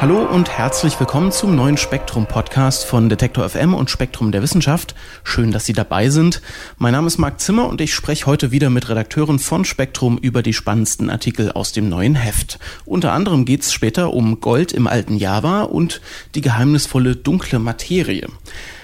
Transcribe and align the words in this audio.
Hallo 0.00 0.22
und 0.22 0.48
herzlich 0.48 0.98
willkommen 0.98 1.30
zum 1.30 1.54
neuen 1.54 1.76
Spektrum 1.76 2.24
Podcast 2.24 2.86
von 2.86 3.10
Detektor 3.10 3.46
FM 3.46 3.74
und 3.74 3.90
Spektrum 3.90 4.32
der 4.32 4.40
Wissenschaft. 4.40 4.94
Schön, 5.24 5.52
dass 5.52 5.66
Sie 5.66 5.74
dabei 5.74 6.08
sind. 6.08 6.40
Mein 6.78 6.92
Name 6.92 7.06
ist 7.06 7.18
Marc 7.18 7.38
Zimmer 7.38 7.68
und 7.68 7.82
ich 7.82 7.92
spreche 7.92 8.24
heute 8.24 8.50
wieder 8.50 8.70
mit 8.70 8.88
Redakteuren 8.88 9.38
von 9.38 9.66
Spektrum 9.66 10.16
über 10.16 10.42
die 10.42 10.54
spannendsten 10.54 11.10
Artikel 11.10 11.52
aus 11.52 11.72
dem 11.72 11.90
neuen 11.90 12.14
Heft. 12.14 12.58
Unter 12.86 13.12
anderem 13.12 13.44
geht 13.44 13.60
es 13.60 13.74
später 13.74 14.14
um 14.14 14.40
Gold 14.40 14.72
im 14.72 14.86
alten 14.86 15.18
Java 15.18 15.64
und 15.64 16.00
die 16.34 16.40
geheimnisvolle 16.40 17.14
dunkle 17.14 17.58
Materie. 17.58 18.26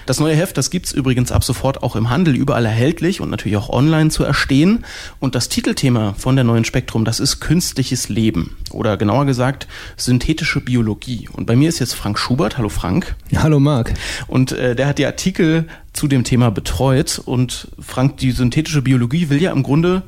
Das 0.07 0.21
neue 0.21 0.35
Heft, 0.35 0.57
das 0.57 0.69
gibt's 0.69 0.93
übrigens 0.93 1.33
ab 1.33 1.43
sofort 1.43 1.83
auch 1.83 1.97
im 1.97 2.09
Handel 2.09 2.33
überall 2.33 2.65
erhältlich 2.65 3.19
und 3.19 3.29
natürlich 3.29 3.57
auch 3.57 3.67
online 3.67 4.09
zu 4.09 4.23
erstehen. 4.23 4.85
Und 5.19 5.35
das 5.35 5.49
Titelthema 5.49 6.13
von 6.17 6.37
der 6.37 6.45
neuen 6.45 6.63
Spektrum, 6.63 7.03
das 7.03 7.19
ist 7.19 7.41
künstliches 7.41 8.07
Leben 8.07 8.55
oder 8.71 8.95
genauer 8.95 9.25
gesagt 9.25 9.67
synthetische 9.97 10.61
Biologie. 10.61 11.27
Und 11.33 11.45
bei 11.45 11.57
mir 11.57 11.67
ist 11.67 11.79
jetzt 11.79 11.93
Frank 11.93 12.17
Schubert. 12.19 12.57
Hallo 12.57 12.69
Frank. 12.69 13.17
Hallo 13.35 13.59
Marc. 13.59 13.95
Und 14.27 14.53
äh, 14.53 14.77
der 14.77 14.87
hat 14.87 14.97
die 14.97 15.05
Artikel 15.05 15.67
zu 15.91 16.07
dem 16.07 16.23
Thema 16.23 16.51
betreut. 16.51 17.21
Und 17.25 17.67
Frank, 17.77 18.15
die 18.15 18.31
synthetische 18.31 18.81
Biologie 18.81 19.29
will 19.29 19.41
ja 19.41 19.51
im 19.51 19.61
Grunde 19.61 20.03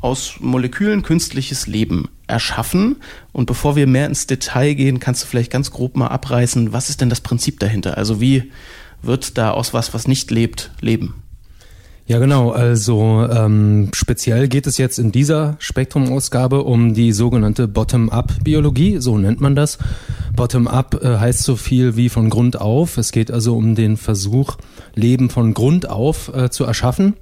aus 0.00 0.34
Molekülen 0.40 1.04
künstliches 1.04 1.68
Leben 1.68 2.08
erschaffen. 2.26 2.96
Und 3.30 3.46
bevor 3.46 3.76
wir 3.76 3.86
mehr 3.86 4.06
ins 4.06 4.26
Detail 4.26 4.74
gehen, 4.74 4.98
kannst 4.98 5.22
du 5.22 5.28
vielleicht 5.28 5.52
ganz 5.52 5.70
grob 5.70 5.96
mal 5.96 6.08
abreißen, 6.08 6.72
was 6.72 6.90
ist 6.90 7.00
denn 7.00 7.08
das 7.08 7.20
Prinzip 7.20 7.60
dahinter? 7.60 7.96
Also 7.96 8.20
wie 8.20 8.50
wird 9.06 9.38
da 9.38 9.50
aus 9.50 9.74
was, 9.74 9.94
was 9.94 10.08
nicht 10.08 10.30
lebt, 10.30 10.70
leben? 10.80 11.14
Ja, 12.06 12.18
genau. 12.18 12.50
Also 12.50 13.26
ähm, 13.30 13.88
speziell 13.94 14.48
geht 14.48 14.66
es 14.66 14.76
jetzt 14.76 14.98
in 14.98 15.10
dieser 15.10 15.56
Spektrum-Ausgabe 15.58 16.62
um 16.62 16.92
die 16.92 17.12
sogenannte 17.12 17.66
Bottom-up-Biologie, 17.66 18.98
so 18.98 19.16
nennt 19.16 19.40
man 19.40 19.56
das. 19.56 19.78
Bottom-up 20.36 21.02
äh, 21.02 21.16
heißt 21.16 21.42
so 21.42 21.56
viel 21.56 21.96
wie 21.96 22.10
von 22.10 22.28
Grund 22.28 22.60
auf. 22.60 22.98
Es 22.98 23.10
geht 23.10 23.30
also 23.30 23.56
um 23.56 23.74
den 23.74 23.96
Versuch, 23.96 24.58
Leben 24.94 25.30
von 25.30 25.54
Grund 25.54 25.88
auf 25.88 26.30
äh, 26.34 26.50
zu 26.50 26.64
erschaffen. 26.64 27.14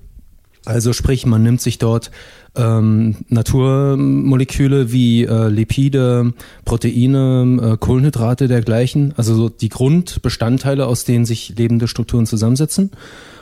Also 0.65 0.93
sprich, 0.93 1.27
man 1.27 1.43
nimmt 1.43 1.61
sich 1.61 1.79
dort 1.79 2.11
ähm, 2.55 3.17
Naturmoleküle 3.29 4.93
wie 4.93 5.25
äh, 5.25 5.49
Lipide, 5.49 6.35
Proteine, 6.65 7.73
äh, 7.73 7.77
Kohlenhydrate 7.79 8.47
dergleichen, 8.47 9.13
also 9.17 9.35
so 9.35 9.49
die 9.49 9.71
Grundbestandteile, 9.71 10.87
aus 10.87 11.05
denen 11.05 11.25
sich 11.25 11.55
lebende 11.57 11.89
Strukturen 11.89 12.27
zusammensetzen 12.27 12.91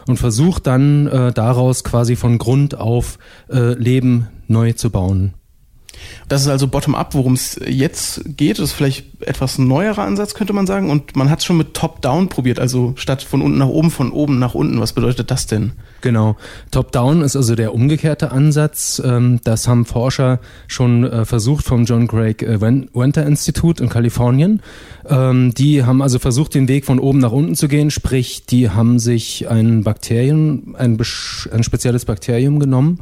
und 0.07 0.17
versucht 0.17 0.67
dann 0.67 1.07
äh, 1.09 1.33
daraus 1.33 1.85
quasi 1.85 2.17
von 2.17 2.39
Grund 2.39 2.77
auf 2.77 3.19
äh, 3.51 3.75
Leben 3.75 4.29
neu 4.49 4.73
zu 4.73 4.91
bauen. 4.91 5.35
Das 6.29 6.43
ist 6.43 6.49
also 6.49 6.69
bottom-up, 6.69 7.15
worum 7.15 7.35
es 7.35 7.61
jetzt 7.67 8.23
geht. 8.37 8.59
Das 8.59 8.71
ist 8.71 8.73
vielleicht 8.73 9.05
etwas 9.21 9.59
neuerer 9.59 10.03
Ansatz, 10.03 10.35
könnte 10.35 10.53
man 10.53 10.67
sagen. 10.67 10.91
Und 10.91 11.17
man 11.17 11.29
hat 11.29 11.41
es 11.41 11.45
schon 11.45 11.57
mit 11.57 11.75
top-down 11.75 12.29
probiert, 12.29 12.59
also 12.59 12.93
statt 12.97 13.23
von 13.23 13.43
unten 13.43 13.59
nach 13.59 13.69
oben, 13.69 13.91
von 13.91 14.13
oben 14.13 14.39
nach 14.39 14.55
unten. 14.55 14.81
Was 14.81 14.93
bedeutet 14.93 15.31
das 15.31 15.47
denn? 15.47 15.73
Genau. 16.03 16.37
Top-down 16.71 17.23
ist 17.23 17.37
also 17.37 17.55
der 17.55 17.75
umgekehrte 17.75 18.31
Ansatz. 18.33 19.03
Ähm, 19.05 19.41
das 19.45 19.67
haben 19.67 19.85
Forscher 19.85 20.39
schon 20.69 21.05
äh, 21.05 21.25
versucht 21.25 21.65
vom 21.65 21.85
John 21.85 22.07
Craig 22.07 22.43
äh, 22.43 22.61
Winter 22.61 23.27
Institute 23.27 23.83
in 23.83 23.89
Kalifornien. 23.89 24.63
Ähm, 25.09 25.53
die 25.55 25.85
haben 25.85 26.01
also 26.01 26.19
versucht, 26.19 26.55
den 26.55 26.69
Weg 26.69 26.85
von 26.85 26.99
oben 26.99 27.19
nach 27.19 27.33
unten 27.33 27.57
zu 27.57 27.69
gehen. 27.69 27.91
Sprich, 27.91 28.47
die 28.47 28.71
haben 28.71 28.99
sich 28.99 29.49
ein 29.51 29.83
Bakterium, 29.83 30.77
ein, 30.79 30.99
ein 31.53 31.63
spezielles 31.65 32.05
Bakterium 32.05 32.59
genommen 32.61 33.01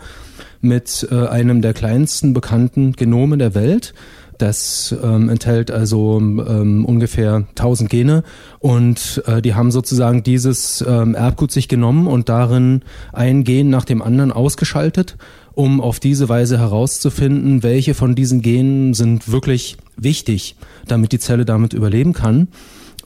mit 0.61 1.07
äh, 1.11 1.27
einem 1.27 1.63
der 1.63 1.75
kleinsten 1.75 2.33
bekannten 2.33 2.93
Genome 2.93 3.39
der 3.39 3.55
Welt. 3.55 3.95
Das 4.39 4.95
ähm, 5.03 5.29
enthält 5.29 5.73
also 5.73 6.19
ähm, 6.21 6.85
ungefähr 6.85 7.47
1000 7.51 7.91
Gene 7.91 8.23
und 8.61 9.21
äh, 9.27 9.43
die 9.43 9.55
haben 9.55 9.73
sozusagen 9.73 10.23
dieses 10.23 10.85
ähm, 10.87 11.17
Erbgut 11.17 11.51
sich 11.51 11.67
genommen 11.67 12.07
und 12.07 12.29
darin 12.29 12.83
ein 13.13 13.43
Gen 13.43 13.69
nach 13.69 13.85
dem 13.85 14.01
anderen 14.01 14.31
ausgeschaltet, 14.31 15.17
um 15.55 15.81
auf 15.81 15.99
diese 15.99 16.29
Weise 16.29 16.57
herauszufinden, 16.59 17.65
welche 17.65 17.95
von 17.95 18.15
diesen 18.15 18.41
Genen 18.41 18.95
sind 18.95 19.31
wirklich 19.31 19.77
wichtig, 19.97 20.55
damit 20.87 21.11
die 21.11 21.19
Zelle 21.19 21.45
damit 21.45 21.73
überleben 21.73 22.13
kann 22.13 22.47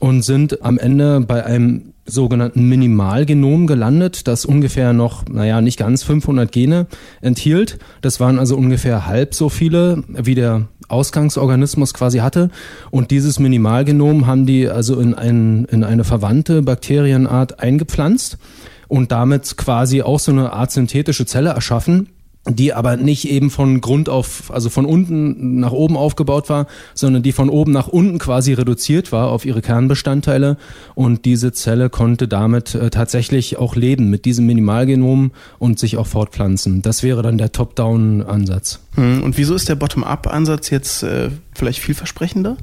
und 0.01 0.23
sind 0.23 0.63
am 0.63 0.79
Ende 0.79 1.21
bei 1.21 1.47
einem 1.47 1.92
sogenannten 2.05 2.69
Minimalgenom 2.69 3.67
gelandet, 3.67 4.27
das 4.27 4.45
ungefähr 4.45 4.93
noch, 4.93 5.25
naja, 5.29 5.61
nicht 5.61 5.79
ganz 5.79 6.03
500 6.03 6.51
Gene 6.51 6.87
enthielt. 7.21 7.79
Das 8.01 8.19
waren 8.21 8.39
also 8.39 8.57
ungefähr 8.57 9.07
halb 9.07 9.35
so 9.35 9.49
viele, 9.49 10.03
wie 10.09 10.35
der 10.35 10.69
Ausgangsorganismus 10.89 11.95
quasi 11.95 12.19
hatte. 12.19 12.51
Und 12.91 13.11
dieses 13.11 13.39
Minimalgenom 13.39 14.27
haben 14.27 14.47
die 14.47 14.69
also 14.69 15.01
in, 15.01 15.15
ein, 15.15 15.65
in 15.67 15.85
eine 15.85 16.05
verwandte 16.05 16.63
Bakterienart 16.63 17.61
eingepflanzt 17.61 18.39
und 18.89 19.11
damit 19.11 19.57
quasi 19.57 20.03
auch 20.03 20.19
so 20.19 20.33
eine 20.33 20.53
Art 20.53 20.71
synthetische 20.71 21.25
Zelle 21.25 21.51
erschaffen, 21.51 22.09
die 22.49 22.73
aber 22.73 22.97
nicht 22.97 23.29
eben 23.29 23.51
von 23.51 23.81
Grund 23.81 24.09
auf, 24.09 24.51
also 24.53 24.69
von 24.69 24.85
unten 24.85 25.61
nach 25.61 25.71
oben 25.71 25.97
aufgebaut 25.97 26.49
war, 26.49 26.67
sondern 26.95 27.23
die 27.23 27.33
von 27.33 27.49
oben 27.49 27.73
nach 27.73 27.87
unten 27.89 28.19
quasi 28.19 28.53
reduziert 28.53 29.13
war 29.13 29.29
auf 29.29 29.45
ihre 29.45 29.63
Kernbestandteile 29.63 30.57
und 30.95 31.25
diese 31.25 31.53
Zelle 31.53 31.89
konnte 31.89 32.27
damit 32.27 32.75
äh, 32.75 32.91
tatsächlich 32.91 33.59
auch 33.59 33.77
leben 33.77 34.11
mit 34.11 34.25
diesem 34.25 34.47
Minimalgenom 34.47 35.31
und 35.59 35.79
sich 35.79 35.97
auch 35.97 36.07
fortpflanzen. 36.07 36.83
Das 36.83 37.05
wäre 37.05 37.23
dann 37.23 37.39
der 37.39 37.53
Top-Down-Ansatz. 37.53 38.81
Hm, 38.97 39.23
und 39.23 39.39
wieso 39.39 39.55
ist 39.55 39.69
der 39.69 39.77
Bottom-Up-Ansatz 39.77 40.71
jetzt 40.71 41.05
äh, 41.05 41.31
vielleicht 41.55 41.79
vielversprechender? 41.79 42.57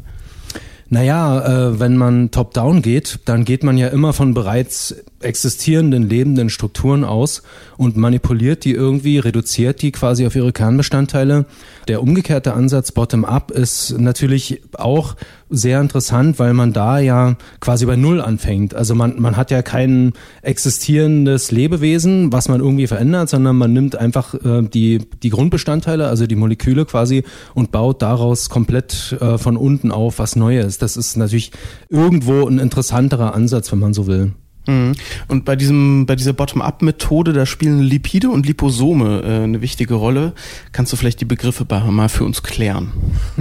Naja, 0.89 1.69
äh, 1.69 1.79
wenn 1.79 1.97
man 1.97 2.31
top-down 2.31 2.81
geht, 2.81 3.19
dann 3.25 3.45
geht 3.45 3.63
man 3.63 3.77
ja 3.77 3.87
immer 3.89 4.11
von 4.11 4.33
bereits 4.33 4.95
existierenden 5.21 6.07
lebenden 6.07 6.49
Strukturen 6.49 7.03
aus 7.03 7.43
und 7.77 7.97
manipuliert 7.97 8.65
die 8.65 8.73
irgendwie, 8.73 9.19
reduziert 9.19 9.81
die 9.81 9.91
quasi 9.91 10.25
auf 10.25 10.35
ihre 10.35 10.51
Kernbestandteile. 10.51 11.45
Der 11.87 12.01
umgekehrte 12.01 12.53
Ansatz 12.53 12.91
bottom-up 12.91 13.51
ist 13.51 13.97
natürlich 13.97 14.61
auch 14.73 15.15
sehr 15.49 15.81
interessant, 15.81 16.37
weil 16.37 16.53
man 16.53 16.73
da 16.73 16.99
ja 16.99 17.35
quasi 17.59 17.85
bei 17.85 17.95
Null 17.95 18.21
anfängt. 18.21 18.75
Also 18.75 18.93
man, 18.95 19.19
man 19.19 19.35
hat 19.35 19.51
ja 19.51 19.61
kein 19.61 20.13
existierendes 20.41 21.51
Lebewesen, 21.51 22.31
was 22.31 22.49
man 22.49 22.61
irgendwie 22.61 22.87
verändert, 22.87 23.29
sondern 23.29 23.55
man 23.57 23.73
nimmt 23.73 23.95
einfach 23.95 24.35
äh, 24.35 24.61
die, 24.61 24.99
die 25.23 25.29
Grundbestandteile, 25.29 26.07
also 26.07 26.27
die 26.27 26.35
Moleküle 26.35 26.85
quasi 26.85 27.23
und 27.55 27.71
baut 27.71 28.01
daraus 28.01 28.49
komplett 28.49 29.17
äh, 29.19 29.37
von 29.37 29.57
unten 29.57 29.91
auf 29.91 30.19
was 30.19 30.35
Neues. 30.35 30.77
Das 30.77 30.97
ist 30.97 31.17
natürlich 31.17 31.51
irgendwo 31.89 32.47
ein 32.47 32.59
interessanterer 32.59 33.33
Ansatz, 33.33 33.71
wenn 33.71 33.79
man 33.79 33.93
so 33.93 34.05
will. 34.05 34.33
Mhm. 34.69 34.93
Und 35.27 35.45
bei 35.45 35.55
diesem, 35.55 36.05
bei 36.05 36.15
dieser 36.15 36.33
Bottom-up-Methode, 36.33 37.33
da 37.33 37.45
spielen 37.45 37.79
Lipide 37.79 38.29
und 38.29 38.45
Liposome 38.45 39.21
äh, 39.21 39.43
eine 39.43 39.61
wichtige 39.61 39.95
Rolle. 39.95 40.33
Kannst 40.71 40.93
du 40.93 40.97
vielleicht 40.97 41.21
die 41.21 41.25
Begriffe 41.25 41.65
mal 41.89 42.09
für 42.09 42.23
uns 42.23 42.43
klären? 42.43 42.91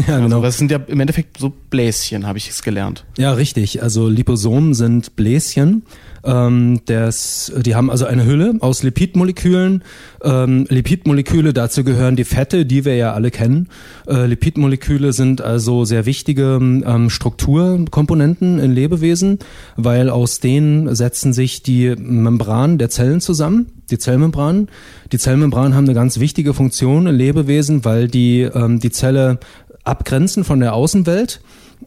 Ja, 0.06 0.14
also, 0.14 0.22
genau. 0.24 0.42
Das 0.42 0.58
sind 0.58 0.70
ja 0.70 0.78
im 0.78 1.00
Endeffekt 1.00 1.38
so 1.38 1.52
Bläschen, 1.70 2.26
habe 2.26 2.38
ich 2.38 2.48
es 2.48 2.62
gelernt. 2.62 3.04
Ja, 3.18 3.32
richtig. 3.32 3.82
Also 3.82 4.08
Liposomen 4.08 4.74
sind 4.74 5.16
Bläschen. 5.16 5.82
Ähm, 6.24 6.80
das, 6.86 7.52
die 7.56 7.74
haben 7.74 7.90
also 7.90 8.06
eine 8.06 8.24
Hülle 8.24 8.54
aus 8.60 8.82
Lipidmolekülen. 8.82 9.84
Ähm, 10.22 10.66
Lipidmoleküle, 10.68 11.52
dazu 11.52 11.84
gehören 11.84 12.16
die 12.16 12.24
Fette, 12.24 12.66
die 12.66 12.84
wir 12.84 12.96
ja 12.96 13.12
alle 13.12 13.30
kennen. 13.30 13.68
Äh, 14.06 14.26
Lipidmoleküle 14.26 15.12
sind 15.12 15.40
also 15.40 15.84
sehr 15.84 16.06
wichtige 16.06 16.58
ähm, 16.60 17.10
Strukturkomponenten 17.10 18.58
in 18.58 18.72
Lebewesen, 18.72 19.38
weil 19.76 20.10
aus 20.10 20.40
denen 20.40 20.94
setzen 20.94 21.32
sich 21.32 21.62
die 21.62 21.94
Membranen 21.96 22.78
der 22.78 22.90
Zellen 22.90 23.20
zusammen, 23.20 23.66
die 23.90 23.98
Zellmembranen. 23.98 24.68
Die 25.12 25.18
Zellmembranen 25.18 25.74
haben 25.74 25.84
eine 25.84 25.94
ganz 25.94 26.18
wichtige 26.18 26.54
Funktion 26.54 27.06
in 27.06 27.14
Lebewesen, 27.14 27.84
weil 27.84 28.08
die 28.08 28.42
ähm, 28.42 28.80
die 28.80 28.90
Zelle 28.90 29.38
abgrenzen 29.84 30.44
von 30.44 30.60
der 30.60 30.74
Außenwelt 30.74 31.40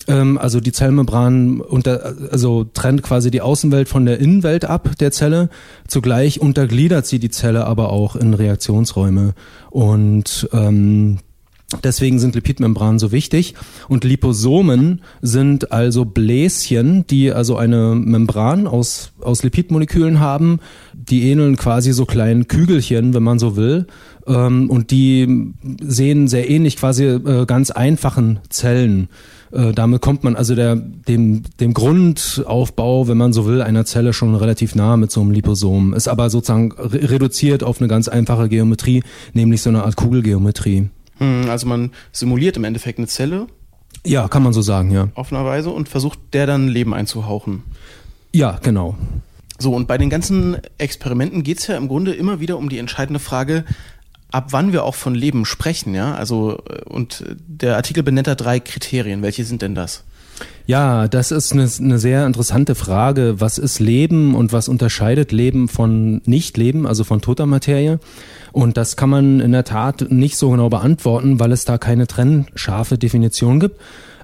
also 0.10 0.60
die 0.60 0.72
Zellmembran 0.72 1.62
unter, 1.62 2.16
also 2.32 2.64
trennt 2.64 3.04
quasi 3.04 3.32
die 3.32 3.42
Außenwelt 3.42 3.90
von 3.90 4.06
der 4.06 4.20
Innenwelt 4.20 4.66
ab 4.66 4.92
der 5.00 5.12
Zelle. 5.12 5.50
Zugleich 5.88 6.40
untergliedert 6.40 7.06
sie 7.06 7.20
die 7.20 7.30
Zelle 7.30 7.66
aber 7.66 7.92
auch 7.92 8.16
in 8.16 8.34
Reaktionsräume. 8.34 9.34
Und 9.70 10.50
ähm, 10.54 11.20
Deswegen 11.84 12.20
sind 12.20 12.36
Lipidmembranen 12.36 13.00
so 13.00 13.12
wichtig. 13.12 13.56
Und 13.88 14.04
Liposomen 14.04 15.02
sind 15.22 15.72
also 15.72 16.06
Bläschen, 16.06 17.06
die 17.08 17.32
also 17.32 17.56
eine 17.56 17.96
Membran 17.96 18.68
aus, 18.68 19.14
aus 19.22 19.44
Lipidmolekülen 19.44 20.20
haben. 20.20 20.60
Die 20.94 21.30
ähneln 21.30 21.56
quasi 21.56 21.94
so 21.94 22.06
kleinen 22.06 22.48
Kügelchen, 22.48 23.14
wenn 23.14 23.24
man 23.24 23.40
so 23.40 23.56
will. 23.56 23.88
Ähm, 24.28 24.70
und 24.70 24.92
die 24.92 25.54
sehen 25.82 26.28
sehr 26.28 26.50
ähnlich 26.50 26.78
quasi 26.78 27.06
äh, 27.06 27.46
ganz 27.46 27.72
einfachen 27.72 28.40
Zellen. 28.50 29.08
Äh, 29.52 29.74
damit 29.74 30.02
kommt 30.02 30.24
man 30.24 30.36
also 30.36 30.56
der, 30.56 30.76
dem, 30.76 31.44
dem 31.60 31.74
Grundaufbau, 31.74 33.08
wenn 33.08 33.18
man 33.18 33.34
so 33.34 33.46
will, 33.46 33.62
einer 33.62 33.86
Zelle 33.86 34.14
schon 34.14 34.36
relativ 34.36 34.76
nah 34.76 34.98
mit 34.98 35.12
so 35.12 35.22
einem 35.22 35.32
Liposom. 35.32 35.94
Ist 35.94 36.08
aber 36.08 36.30
sozusagen 36.30 36.72
re 36.74 37.12
reduziert 37.12 37.64
auf 37.64 37.80
eine 37.80 37.88
ganz 37.88 38.08
einfache 38.08 38.50
Geometrie, 38.50 39.04
nämlich 39.34 39.62
so 39.62 39.70
eine 39.70 39.84
Art 39.84 39.96
Kugelgeometrie. 39.96 40.90
Hm, 41.18 41.50
also 41.50 41.68
man 41.68 41.92
simuliert 42.12 42.58
im 42.58 42.64
Endeffekt 42.64 43.00
eine 43.00 43.08
Zelle. 43.08 43.48
Ja, 44.06 44.28
kann 44.28 44.44
man 44.44 44.54
so 44.54 44.62
sagen, 44.62 44.92
ja. 44.92 45.10
Auf 45.14 45.32
eine 45.32 45.46
Weise 45.46 45.70
und 45.70 45.90
versucht 45.90 46.20
der 46.34 46.48
dann 46.48 46.68
Leben 46.68 46.94
einzuhauchen. 46.94 47.64
Ja, 48.34 48.60
genau. 48.62 48.96
So, 49.60 49.76
und 49.76 49.88
bei 49.88 50.00
den 50.00 50.10
ganzen 50.10 50.58
Experimenten 50.80 51.44
geht 51.44 51.60
es 51.60 51.68
ja 51.68 51.78
im 51.78 51.88
Grunde 51.88 52.14
immer 52.14 52.40
wieder 52.40 52.58
um 52.58 52.70
die 52.70 52.80
entscheidende 52.80 53.20
Frage, 53.20 53.64
ab 54.32 54.48
wann 54.52 54.74
wir 54.74 54.84
auch 54.84 54.96
von 54.96 55.14
Leben 55.14 55.46
sprechen, 55.46 55.94
ja? 55.94 56.16
Also, 56.16 56.62
äh, 56.70 56.84
und 56.86 57.24
der 57.48 57.76
Artikel 57.76 58.04
benennt 58.04 58.28
da 58.28 58.36
drei 58.36 58.60
Kriterien. 58.60 59.22
Welche 59.22 59.46
sind 59.46 59.62
denn 59.62 59.76
das? 59.76 60.04
Ja, 60.66 61.08
das 61.08 61.32
ist 61.32 61.54
eine, 61.54 61.70
eine, 61.80 62.00
sehr 62.00 62.26
interessante 62.26 62.76
Frage. 62.76 63.36
Was 63.40 63.58
ist 63.58 63.80
Leben 63.80 64.36
und 64.36 64.54
was 64.54 64.70
unterscheidet 64.70 65.32
Leben 65.32 65.68
von 65.68 66.22
Nicht-Leben, 66.26 66.88
also 66.88 67.04
von 67.04 67.22
toter 67.22 67.46
Materie? 67.46 68.00
Und 68.52 68.78
das 68.78 68.96
kann 68.96 69.10
man 69.10 69.40
in 69.40 69.52
der 69.52 69.64
Tat 69.64 70.08
nicht 70.10 70.38
so 70.38 70.50
genau 70.50 70.70
beantworten, 70.70 71.40
weil 71.40 71.52
es 71.52 71.66
da 71.66 71.78
keine 71.78 72.08
trennscharfe 72.08 72.98
Definition 72.98 73.60
gibt. 73.60 73.80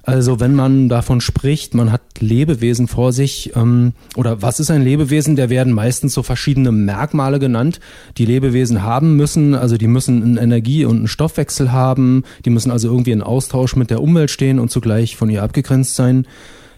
Also 0.08 0.40
wenn 0.40 0.54
man 0.54 0.88
davon 0.88 1.20
spricht, 1.20 1.74
man 1.74 1.92
hat 1.92 2.00
Lebewesen 2.18 2.88
vor 2.88 3.12
sich, 3.12 3.52
ähm, 3.54 3.92
oder 4.16 4.40
was 4.40 4.58
ist 4.58 4.70
ein 4.70 4.80
Lebewesen? 4.80 5.36
Der 5.36 5.50
werden 5.50 5.74
meistens 5.74 6.14
so 6.14 6.22
verschiedene 6.22 6.72
Merkmale 6.72 7.38
genannt, 7.38 7.78
die 8.16 8.24
Lebewesen 8.24 8.82
haben 8.82 9.16
müssen. 9.16 9.54
Also 9.54 9.76
die 9.76 9.86
müssen 9.86 10.22
einen 10.22 10.38
Energie- 10.38 10.86
und 10.86 10.96
einen 10.96 11.08
Stoffwechsel 11.08 11.72
haben, 11.72 12.22
die 12.46 12.48
müssen 12.48 12.70
also 12.70 12.88
irgendwie 12.88 13.10
in 13.10 13.20
Austausch 13.20 13.76
mit 13.76 13.90
der 13.90 14.00
Umwelt 14.00 14.30
stehen 14.30 14.58
und 14.58 14.70
zugleich 14.70 15.14
von 15.14 15.28
ihr 15.28 15.42
abgegrenzt 15.42 15.94
sein. 15.94 16.26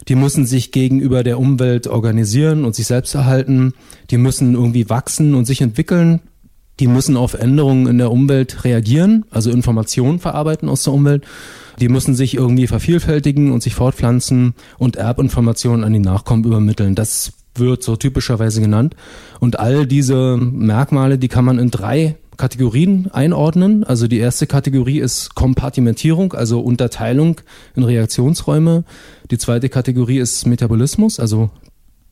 Die 0.09 0.17
müssen 0.17 0.45
sich 0.45 0.73
gegenüber 0.73 1.23
der 1.23 1.39
Umwelt 1.39 1.87
organisieren 1.87 2.65
und 2.65 2.75
sich 2.75 2.89
selbst 2.89 3.15
erhalten. 3.15 3.75
Die 4.11 4.19
müssen 4.19 4.55
irgendwie 4.55 4.91
wachsen 4.91 5.37
und 5.37 5.45
sich 5.45 5.61
entwickeln. 5.61 6.19
Die 6.81 6.87
müssen 6.87 7.19
auf 7.19 7.35
Änderungen 7.35 7.87
in 7.87 7.99
der 7.99 8.11
Umwelt 8.11 8.65
reagieren, 8.65 9.27
also 9.31 9.51
Informationen 9.51 10.19
verarbeiten 10.19 10.69
aus 10.71 10.83
der 10.83 10.95
Umwelt. 10.95 11.25
Die 11.79 11.89
müssen 11.89 12.15
sich 12.15 12.35
irgendwie 12.35 12.67
vervielfältigen 12.67 13.53
und 13.53 13.63
sich 13.63 13.75
fortpflanzen 13.75 14.55
und 14.79 14.97
Erbinformationen 14.97 15.85
an 15.85 15.93
die 15.93 15.99
Nachkommen 15.99 16.45
übermitteln. 16.45 16.95
Das 16.95 17.33
wird 17.55 17.83
so 17.83 17.97
typischerweise 17.97 18.63
genannt. 18.63 18.97
Und 19.41 19.61
all 19.61 19.87
diese 19.87 20.39
Merkmale, 20.39 21.19
die 21.19 21.29
kann 21.29 21.45
man 21.45 21.59
in 21.59 21.71
drei 21.71 22.17
Kategorien 22.39 23.11
einordnen. 23.13 23.85
Also 23.85 24.09
die 24.09 24.19
erste 24.19 24.47
Kategorie 24.47 25.01
ist 25.01 25.35
Kompartimentierung, 25.35 26.33
also 26.33 26.61
Unterteilung 26.61 27.43
in 27.77 27.83
Reaktionsräume. 27.83 28.85
Die 29.31 29.37
zweite 29.37 29.69
Kategorie 29.69 30.19
ist 30.19 30.47
Metabolismus, 30.47 31.21
also 31.21 31.51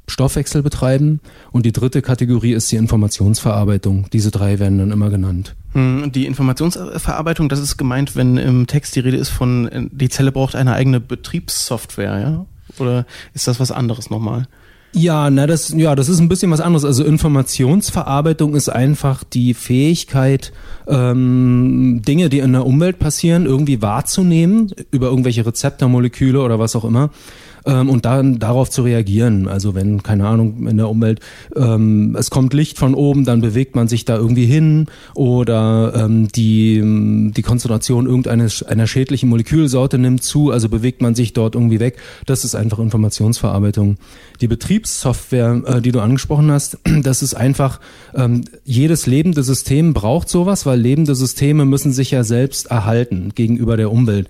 Stoffwechsel 0.09 0.63
betreiben. 0.63 1.21
Und 1.53 1.67
die 1.67 1.73
dritte 1.73 2.03
Kategorie 2.03 2.53
ist 2.53 2.71
die 2.73 2.77
Informationsverarbeitung. 2.77 4.07
Diese 4.13 4.31
drei 4.31 4.59
werden 4.59 4.79
dann 4.79 4.91
immer 4.91 5.11
genannt. 5.11 5.55
Hm, 5.73 6.11
die 6.13 6.27
Informationsverarbeitung, 6.27 7.49
das 7.49 7.61
ist 7.61 7.77
gemeint, 7.77 8.17
wenn 8.17 8.37
im 8.37 8.67
Text 8.67 8.97
die 8.97 9.01
Rede 9.01 9.17
ist 9.17 9.29
von, 9.29 9.69
äh, 9.69 9.83
die 9.91 10.09
Zelle 10.09 10.33
braucht 10.33 10.57
eine 10.57 10.75
eigene 10.75 11.01
Betriebssoftware, 11.01 12.21
ja? 12.21 12.47
Oder 12.79 13.07
ist 13.35 13.49
das 13.49 13.61
was 13.61 13.71
anderes 13.71 14.11
nochmal? 14.11 14.47
Ja, 14.93 15.29
na 15.29 15.47
das 15.47 15.69
ja, 15.77 15.95
das 15.95 16.09
ist 16.09 16.19
ein 16.19 16.29
bisschen 16.29 16.51
was 16.51 16.61
anderes. 16.61 16.85
Also 16.85 17.05
Informationsverarbeitung 17.05 18.55
ist 18.55 18.71
einfach 18.71 19.23
die 19.23 19.53
Fähigkeit, 19.53 20.53
ähm, 20.87 22.01
Dinge, 22.07 22.31
die 22.31 22.39
in 22.39 22.53
der 22.53 22.65
Umwelt 22.65 22.99
passieren, 22.99 23.45
irgendwie 23.45 23.83
wahrzunehmen 23.83 24.73
über 24.91 25.09
irgendwelche 25.09 25.45
Rezeptormoleküle 25.45 26.41
oder 26.41 26.59
was 26.59 26.75
auch 26.75 26.85
immer 26.85 27.11
ähm, 27.67 27.91
und 27.91 28.05
dann 28.05 28.39
darauf 28.39 28.71
zu 28.71 28.83
reagieren. 28.83 29.49
Also 29.49 29.75
wenn, 29.75 30.03
keine 30.03 30.27
Ahnung, 30.27 30.67
in 30.67 30.77
der 30.77 30.89
Umwelt 30.89 31.21
ähm, 31.57 32.17
es 32.19 32.31
kommt 32.31 32.55
Licht 32.55 32.79
von 32.79 32.95
oben, 32.95 33.25
dann 33.25 33.41
bewegt 33.41 33.75
man 33.77 33.89
sich 33.89 34.05
da 34.05 34.17
irgendwie 34.17 34.47
hin 34.47 34.87
oder 35.15 35.93
ähm, 35.95 36.29
die, 36.29 36.81
die 37.35 37.43
Konzentration 37.43 38.07
irgendeines 38.07 38.63
einer 38.63 38.87
schädlichen 38.87 39.29
Molekülsorte 39.29 39.99
nimmt 39.99 40.23
zu, 40.23 40.51
also 40.51 40.69
bewegt 40.69 41.03
man 41.03 41.15
sich 41.15 41.33
dort 41.33 41.55
irgendwie 41.55 41.81
weg. 41.81 41.99
Das 42.27 42.45
ist 42.45 42.55
einfach 42.55 42.79
Informationsverarbeitung. 42.79 43.97
Die 44.41 44.49
Betriebssoftware, 44.49 45.63
äh, 45.67 45.81
die 45.81 45.93
du 45.93 46.01
angesprochen 46.01 46.51
hast, 46.51 46.79
das 47.03 47.23
ist 47.23 47.35
einfach, 47.35 47.81
ähm, 48.15 48.45
jedes 48.65 49.07
lebende 49.07 49.43
System 49.43 49.95
braucht 49.95 50.29
sowas, 50.29 50.67
weil 50.67 50.81
lebende 50.81 51.15
Systeme 51.15 51.65
müssen 51.65 51.93
sich 51.93 52.11
ja 52.11 52.25
selbst 52.25 52.67
erhalten 52.67 53.33
gegenüber 53.35 53.77
der 53.77 53.91
Umwelt 53.93 54.29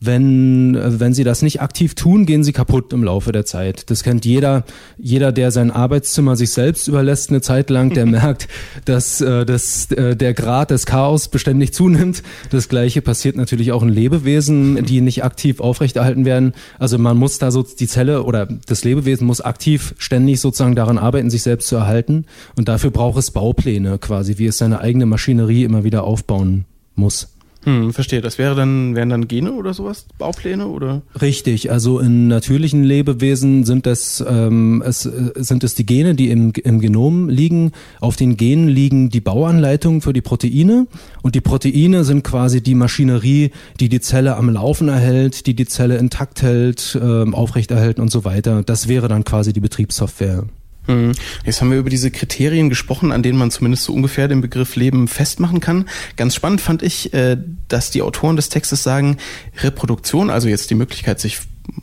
wenn, 0.00 0.78
wenn 0.80 1.12
sie 1.12 1.24
das 1.24 1.42
nicht 1.42 1.60
aktiv 1.60 1.94
tun, 1.94 2.24
gehen 2.24 2.42
sie 2.42 2.52
kaputt 2.52 2.92
im 2.94 3.04
Laufe 3.04 3.32
der 3.32 3.44
Zeit. 3.44 3.90
Das 3.90 4.02
kennt 4.02 4.24
jeder, 4.24 4.64
jeder, 4.98 5.30
der 5.30 5.50
sein 5.50 5.70
Arbeitszimmer 5.70 6.36
sich 6.36 6.50
selbst 6.50 6.88
überlässt 6.88 7.28
eine 7.28 7.42
Zeit 7.42 7.68
lang, 7.68 7.92
der 7.92 8.06
merkt, 8.06 8.48
dass, 8.86 9.20
äh, 9.20 9.44
dass 9.44 9.90
äh, 9.92 10.16
der 10.16 10.32
Grad 10.32 10.70
des 10.70 10.86
Chaos 10.86 11.28
beständig 11.28 11.74
zunimmt. 11.74 12.22
Das 12.50 12.70
gleiche 12.70 13.02
passiert 13.02 13.36
natürlich 13.36 13.72
auch 13.72 13.82
in 13.82 13.90
Lebewesen, 13.90 14.86
die 14.86 15.02
nicht 15.02 15.22
aktiv 15.22 15.60
aufrechterhalten 15.60 16.24
werden. 16.24 16.54
Also 16.78 16.96
man 16.96 17.18
muss 17.18 17.38
da 17.38 17.50
so 17.50 17.62
die 17.62 17.86
Zelle 17.86 18.22
oder 18.22 18.48
das 18.66 18.84
Lebewesen 18.84 19.26
muss 19.26 19.42
aktiv 19.42 19.94
ständig 19.98 20.40
sozusagen 20.40 20.76
daran 20.76 20.96
arbeiten, 20.96 21.28
sich 21.28 21.42
selbst 21.42 21.68
zu 21.68 21.76
erhalten. 21.76 22.24
Und 22.56 22.68
dafür 22.68 22.90
braucht 22.90 23.18
es 23.18 23.30
Baupläne 23.32 23.98
quasi, 23.98 24.38
wie 24.38 24.46
es 24.46 24.56
seine 24.56 24.80
eigene 24.80 25.04
Maschinerie 25.04 25.64
immer 25.64 25.84
wieder 25.84 26.04
aufbauen 26.04 26.64
muss. 26.94 27.28
Hm, 27.64 27.92
verstehe. 27.92 28.22
Das 28.22 28.38
wäre 28.38 28.54
dann, 28.54 28.94
wären 28.94 29.10
dann 29.10 29.28
Gene 29.28 29.52
oder 29.52 29.74
sowas? 29.74 30.06
Baupläne 30.16 30.68
oder? 30.68 31.02
Richtig. 31.20 31.70
Also 31.70 31.98
in 31.98 32.28
natürlichen 32.28 32.84
Lebewesen 32.84 33.64
sind 33.64 33.84
das, 33.84 34.24
ähm, 34.26 34.82
es, 34.86 35.04
äh, 35.04 35.32
sind 35.36 35.62
es 35.62 35.74
die 35.74 35.84
Gene, 35.84 36.14
die 36.14 36.30
im, 36.30 36.52
im 36.64 36.80
Genom 36.80 37.28
liegen. 37.28 37.72
Auf 38.00 38.16
den 38.16 38.36
Genen 38.36 38.68
liegen 38.68 39.10
die 39.10 39.20
Bauanleitungen 39.20 40.00
für 40.00 40.14
die 40.14 40.22
Proteine. 40.22 40.86
Und 41.22 41.34
die 41.34 41.42
Proteine 41.42 42.04
sind 42.04 42.24
quasi 42.24 42.62
die 42.62 42.74
Maschinerie, 42.74 43.50
die 43.78 43.90
die 43.90 44.00
Zelle 44.00 44.36
am 44.36 44.48
Laufen 44.48 44.88
erhält, 44.88 45.46
die 45.46 45.54
die 45.54 45.66
Zelle 45.66 45.98
intakt 45.98 46.40
hält, 46.40 46.98
ähm, 47.00 47.34
aufrechterhält 47.34 47.98
und 47.98 48.10
so 48.10 48.24
weiter. 48.24 48.62
Das 48.62 48.88
wäre 48.88 49.08
dann 49.08 49.24
quasi 49.24 49.52
die 49.52 49.60
Betriebssoftware. 49.60 50.44
Hm. 50.90 51.12
Jetzt 51.44 51.60
haben 51.60 51.70
wir 51.70 51.78
über 51.78 51.90
diese 51.90 52.10
Kriterien 52.10 52.68
gesprochen, 52.68 53.12
an 53.12 53.22
denen 53.22 53.38
man 53.38 53.50
zumindest 53.50 53.84
so 53.84 53.94
ungefähr 53.94 54.28
den 54.28 54.40
Begriff 54.40 54.76
Leben 54.76 55.08
festmachen 55.08 55.60
kann. 55.60 55.86
Ganz 56.16 56.34
spannend 56.34 56.60
fand 56.60 56.82
ich, 56.82 57.14
äh, 57.14 57.36
dass 57.68 57.90
die 57.90 58.02
Autoren 58.02 58.36
des 58.36 58.48
Textes 58.48 58.82
sagen, 58.82 59.16
Reproduktion, 59.62 60.30
also 60.30 60.48
jetzt 60.48 60.70
die 60.70 60.74
Möglichkeit, 60.74 61.20
sich 61.20 61.38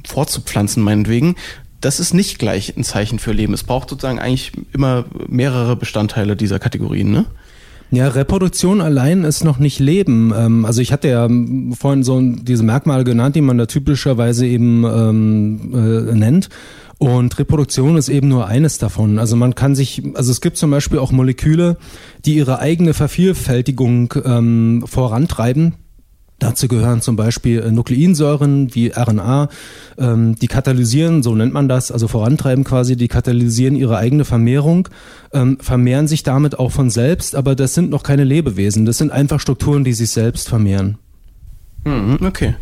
fortzupflanzen, 0.06 0.84
meinetwegen, 0.84 1.36
das 1.80 2.00
ist 2.00 2.14
nicht 2.14 2.40
gleich 2.40 2.76
ein 2.76 2.84
Zeichen 2.84 3.20
für 3.20 3.32
Leben. 3.32 3.54
Es 3.54 3.64
braucht 3.64 3.90
sozusagen 3.90 4.20
eigentlich 4.20 4.52
immer 4.74 5.06
mehrere 5.28 5.76
Bestandteile 5.76 6.36
dieser 6.36 6.60
Kategorien, 6.60 7.12
ne? 7.12 7.26
Ja, 7.90 8.10
Reproduktion 8.10 8.82
allein 8.82 9.24
ist 9.24 9.46
noch 9.46 9.60
nicht 9.60 9.80
Leben. 9.80 10.34
Ähm, 10.36 10.66
also 10.66 10.82
ich 10.82 10.92
hatte 10.92 11.08
ja 11.08 11.30
vorhin 11.74 12.04
so 12.04 12.20
diese 12.22 12.64
Merkmale 12.64 13.06
genannt, 13.06 13.38
die 13.38 13.42
man 13.42 13.58
da 13.58 13.66
typischerweise 13.66 14.46
eben 14.46 14.84
ähm, 14.84 15.74
äh, 15.74 16.14
nennt. 16.14 16.50
Und 17.00 17.38
Reproduktion 17.38 17.96
ist 17.96 18.10
eben 18.10 18.28
nur 18.28 18.48
eines 18.48 18.80
davon. 18.80 19.20
Also 19.20 19.36
man 19.36 19.54
kann 19.54 19.76
sich, 19.76 20.02
also 20.16 20.32
es 20.32 20.42
gibt 20.42 20.58
zum 20.58 20.72
Beispiel 20.72 20.98
auch 20.98 21.12
Moleküle, 21.12 21.78
die 22.26 22.36
ihre 22.36 22.60
eigene 22.60 22.94
Vervielfältigung 22.96 24.14
ähm, 24.26 24.84
vorantreiben. 24.88 25.76
Dazu 26.40 26.68
gehören 26.68 27.02
zum 27.02 27.16
Beispiel 27.16 27.62
äh, 27.62 27.72
Nukleinsäuren 27.72 28.74
wie 28.76 28.92
RNA, 28.96 29.50
ähm, 29.98 30.36
die 30.36 30.48
katalysieren, 30.48 31.24
so 31.24 31.34
nennt 31.34 31.54
man 31.54 31.68
das, 31.68 31.92
also 31.92 32.08
vorantreiben 32.08 32.64
quasi, 32.64 32.96
die 32.96 33.08
katalysieren 33.08 33.76
ihre 33.76 33.98
eigene 33.98 34.24
Vermehrung, 34.24 34.88
ähm, 35.34 35.58
vermehren 35.60 36.08
sich 36.08 36.22
damit 36.22 36.60
auch 36.60 36.72
von 36.72 36.92
selbst, 36.92 37.36
aber 37.36 37.56
das 37.56 37.74
sind 37.74 37.90
noch 37.90 38.04
keine 38.04 38.24
Lebewesen, 38.24 38.86
das 38.86 39.00
sind 39.00 39.12
einfach 39.12 39.40
Strukturen, 39.40 39.84
die 39.84 39.94
sich 39.94 40.12
selbst 40.12 40.48
vermehren. 40.48 41.00
Mhm, 41.88 42.26
okay. 42.26 42.56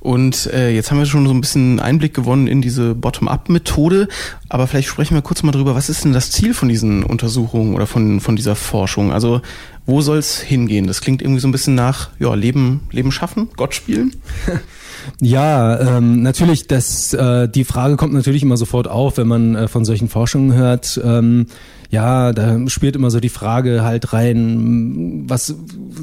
Und 0.00 0.46
äh, 0.52 0.70
jetzt 0.70 0.90
haben 0.90 0.98
wir 0.98 1.06
schon 1.06 1.26
so 1.26 1.32
ein 1.32 1.40
bisschen 1.40 1.78
Einblick 1.78 2.14
gewonnen 2.14 2.48
in 2.48 2.60
diese 2.60 2.94
Bottom-up-Methode, 2.94 4.08
aber 4.48 4.66
vielleicht 4.66 4.88
sprechen 4.88 5.14
wir 5.14 5.22
kurz 5.22 5.42
mal 5.42 5.52
drüber, 5.52 5.74
was 5.74 5.88
ist 5.88 6.04
denn 6.04 6.12
das 6.12 6.30
Ziel 6.30 6.52
von 6.52 6.68
diesen 6.68 7.04
Untersuchungen 7.04 7.74
oder 7.74 7.86
von, 7.86 8.20
von 8.20 8.34
dieser 8.34 8.56
Forschung? 8.56 9.12
Also 9.12 9.40
wo 9.86 10.00
soll 10.00 10.18
es 10.18 10.40
hingehen? 10.40 10.86
Das 10.86 11.00
klingt 11.00 11.22
irgendwie 11.22 11.40
so 11.40 11.48
ein 11.48 11.52
bisschen 11.52 11.74
nach 11.74 12.10
ja, 12.18 12.34
Leben, 12.34 12.80
Leben 12.90 13.12
schaffen, 13.12 13.48
Gott 13.56 13.74
spielen. 13.74 14.16
Ja, 15.20 15.98
ähm, 15.98 16.22
natürlich, 16.22 16.66
das, 16.66 17.12
äh, 17.14 17.48
die 17.48 17.64
Frage 17.64 17.96
kommt 17.96 18.12
natürlich 18.12 18.42
immer 18.42 18.56
sofort 18.56 18.88
auf, 18.88 19.16
wenn 19.16 19.28
man 19.28 19.54
äh, 19.54 19.68
von 19.68 19.84
solchen 19.84 20.08
Forschungen 20.08 20.54
hört. 20.54 21.00
Ähm, 21.02 21.46
ja, 21.90 22.32
da 22.32 22.58
spielt 22.68 22.96
immer 22.96 23.10
so 23.10 23.20
die 23.20 23.28
Frage 23.28 23.84
halt 23.84 24.14
rein, 24.14 25.24
was 25.28 25.54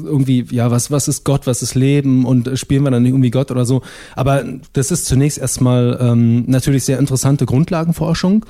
irgendwie, 0.04 0.46
ja, 0.50 0.70
was, 0.70 0.92
was 0.92 1.08
ist 1.08 1.24
Gott, 1.24 1.48
was 1.48 1.62
ist 1.62 1.74
Leben 1.74 2.24
und 2.26 2.48
spielen 2.56 2.84
wir 2.84 2.92
dann 2.92 3.04
irgendwie 3.04 3.30
Gott 3.30 3.50
oder 3.50 3.66
so. 3.66 3.82
Aber 4.14 4.44
das 4.72 4.92
ist 4.92 5.06
zunächst 5.06 5.38
erstmal 5.38 5.98
ähm, 6.00 6.44
natürlich 6.46 6.84
sehr 6.84 7.00
interessante 7.00 7.44
Grundlagenforschung 7.44 8.46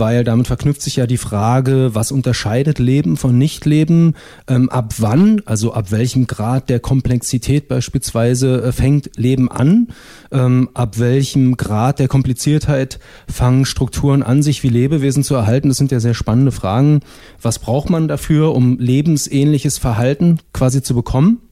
weil 0.00 0.24
damit 0.24 0.46
verknüpft 0.46 0.82
sich 0.82 0.96
ja 0.96 1.06
die 1.06 1.18
Frage, 1.18 1.90
was 1.94 2.10
unterscheidet 2.10 2.78
Leben 2.78 3.16
von 3.16 3.36
Nichtleben, 3.38 4.16
ähm, 4.48 4.68
ab 4.70 4.94
wann, 4.98 5.42
also 5.44 5.72
ab 5.72 5.92
welchem 5.92 6.26
Grad 6.26 6.68
der 6.70 6.80
Komplexität 6.80 7.68
beispielsweise 7.68 8.62
äh, 8.62 8.72
fängt 8.72 9.10
Leben 9.16 9.50
an, 9.50 9.88
ähm, 10.32 10.70
ab 10.74 10.98
welchem 10.98 11.56
Grad 11.56 11.98
der 11.98 12.08
Kompliziertheit 12.08 12.98
fangen 13.30 13.64
Strukturen 13.64 14.22
an, 14.22 14.42
sich 14.42 14.62
wie 14.62 14.68
Lebewesen 14.68 15.22
zu 15.22 15.34
erhalten. 15.34 15.68
Das 15.68 15.76
sind 15.76 15.92
ja 15.92 16.00
sehr 16.00 16.14
spannende 16.14 16.52
Fragen. 16.52 17.00
Was 17.40 17.58
braucht 17.58 17.90
man 17.90 18.08
dafür, 18.08 18.54
um 18.54 18.78
lebensähnliches 18.78 19.78
Verhalten 19.78 20.38
quasi 20.52 20.82
zu 20.82 20.94
bekommen? 20.94 21.49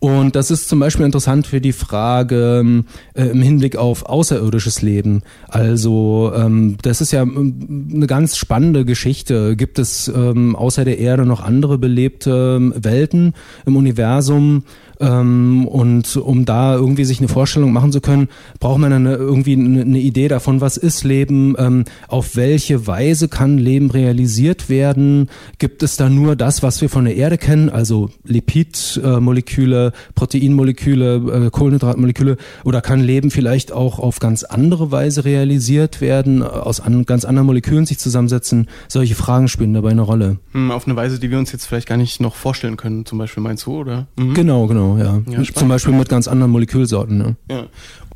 Und 0.00 0.34
das 0.34 0.50
ist 0.50 0.68
zum 0.68 0.80
Beispiel 0.80 1.04
interessant 1.04 1.46
für 1.46 1.60
die 1.60 1.72
Frage 1.72 2.60
ähm, 2.60 2.86
äh, 3.12 3.24
im 3.26 3.42
Hinblick 3.42 3.76
auf 3.76 4.06
außerirdisches 4.06 4.80
Leben. 4.80 5.22
Also 5.46 6.32
ähm, 6.34 6.78
das 6.80 7.02
ist 7.02 7.12
ja 7.12 7.22
ähm, 7.22 7.90
eine 7.94 8.06
ganz 8.06 8.38
spannende 8.38 8.86
Geschichte. 8.86 9.56
Gibt 9.56 9.78
es 9.78 10.08
ähm, 10.08 10.56
außer 10.56 10.86
der 10.86 10.98
Erde 10.98 11.26
noch 11.26 11.42
andere 11.42 11.76
belebte 11.76 12.56
ähm, 12.56 12.74
Welten 12.76 13.34
im 13.66 13.76
Universum? 13.76 14.64
Ähm, 15.00 15.66
und 15.66 16.16
um 16.16 16.44
da 16.44 16.74
irgendwie 16.74 17.04
sich 17.04 17.18
eine 17.20 17.28
Vorstellung 17.28 17.72
machen 17.72 17.90
zu 17.90 18.02
können, 18.02 18.28
braucht 18.58 18.78
man 18.78 18.90
dann 18.90 19.06
irgendwie 19.06 19.54
eine, 19.54 19.98
Idee 19.98 20.28
davon, 20.28 20.60
was 20.60 20.76
ist 20.76 21.04
Leben, 21.04 21.54
ähm, 21.58 21.84
auf 22.08 22.36
welche 22.36 22.86
Weise 22.86 23.28
kann 23.28 23.56
Leben 23.56 23.90
realisiert 23.90 24.68
werden, 24.68 25.30
gibt 25.58 25.82
es 25.82 25.96
da 25.96 26.10
nur 26.10 26.36
das, 26.36 26.62
was 26.62 26.80
wir 26.82 26.90
von 26.90 27.06
der 27.06 27.16
Erde 27.16 27.38
kennen, 27.38 27.70
also 27.70 28.10
Lipidmoleküle, 28.24 29.92
Proteinmoleküle, 30.14 31.46
äh, 31.46 31.50
Kohlenhydratmoleküle, 31.50 32.36
oder 32.64 32.82
kann 32.82 33.00
Leben 33.00 33.30
vielleicht 33.30 33.72
auch 33.72 33.98
auf 33.98 34.18
ganz 34.18 34.42
andere 34.42 34.92
Weise 34.92 35.24
realisiert 35.24 36.00
werden, 36.02 36.42
aus 36.42 36.80
an, 36.80 37.06
ganz 37.06 37.24
anderen 37.24 37.46
Molekülen 37.46 37.86
sich 37.86 37.98
zusammensetzen? 37.98 38.68
Solche 38.88 39.14
Fragen 39.14 39.48
spielen 39.48 39.72
dabei 39.72 39.90
eine 39.90 40.02
Rolle. 40.02 40.38
Hm, 40.52 40.70
auf 40.70 40.86
eine 40.86 40.96
Weise, 40.96 41.18
die 41.18 41.30
wir 41.30 41.38
uns 41.38 41.52
jetzt 41.52 41.64
vielleicht 41.64 41.88
gar 41.88 41.96
nicht 41.96 42.20
noch 42.20 42.34
vorstellen 42.34 42.76
können, 42.76 43.06
zum 43.06 43.18
Beispiel 43.18 43.42
meinst 43.42 43.64
du, 43.64 43.78
oder? 43.78 44.06
Mhm. 44.16 44.34
Genau, 44.34 44.66
genau 44.66 44.89
ja. 44.98 45.22
ja 45.28 45.42
Zum 45.42 45.68
Beispiel 45.68 45.94
mit 45.94 46.08
ganz 46.08 46.28
anderen 46.28 46.52
Molekülsorten. 46.52 47.18
Ne? 47.18 47.36
Ja. 47.50 47.66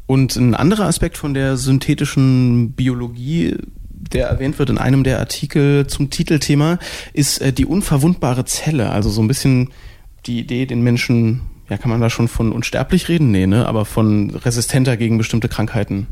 Und 0.07 0.37
ein 0.37 0.54
anderer 0.54 0.85
Aspekt 0.85 1.16
von 1.16 1.35
der 1.35 1.57
synthetischen 1.57 2.73
Biologie, 2.73 3.57
der 3.90 4.28
erwähnt 4.28 4.59
wird 4.59 4.71
in 4.71 4.78
einem 4.78 5.02
der 5.02 5.19
Artikel 5.19 5.87
zum 5.87 6.11
Titelthema, 6.11 6.78
ist 7.12 7.40
äh, 7.40 7.52
die 7.52 7.64
unverwundbare 7.64 8.45
Zelle. 8.45 8.90
Also 8.90 9.09
so 9.09 9.23
ein 9.23 9.28
bisschen 9.28 9.71
die 10.26 10.38
Idee, 10.38 10.66
den 10.66 10.83
Menschen, 10.83 11.43
ja, 11.71 11.78
kann 11.78 11.90
man 11.90 12.00
da 12.00 12.11
schon 12.11 12.28
von 12.28 12.52
unsterblich 12.52 13.09
reden? 13.09 13.31
Nee, 13.31 13.47
ne? 13.47 13.66
Aber 13.66 13.85
von 13.87 14.31
resistenter 14.31 14.97
gegen 14.97 15.16
bestimmte 15.16 15.49
Krankheiten. 15.49 16.07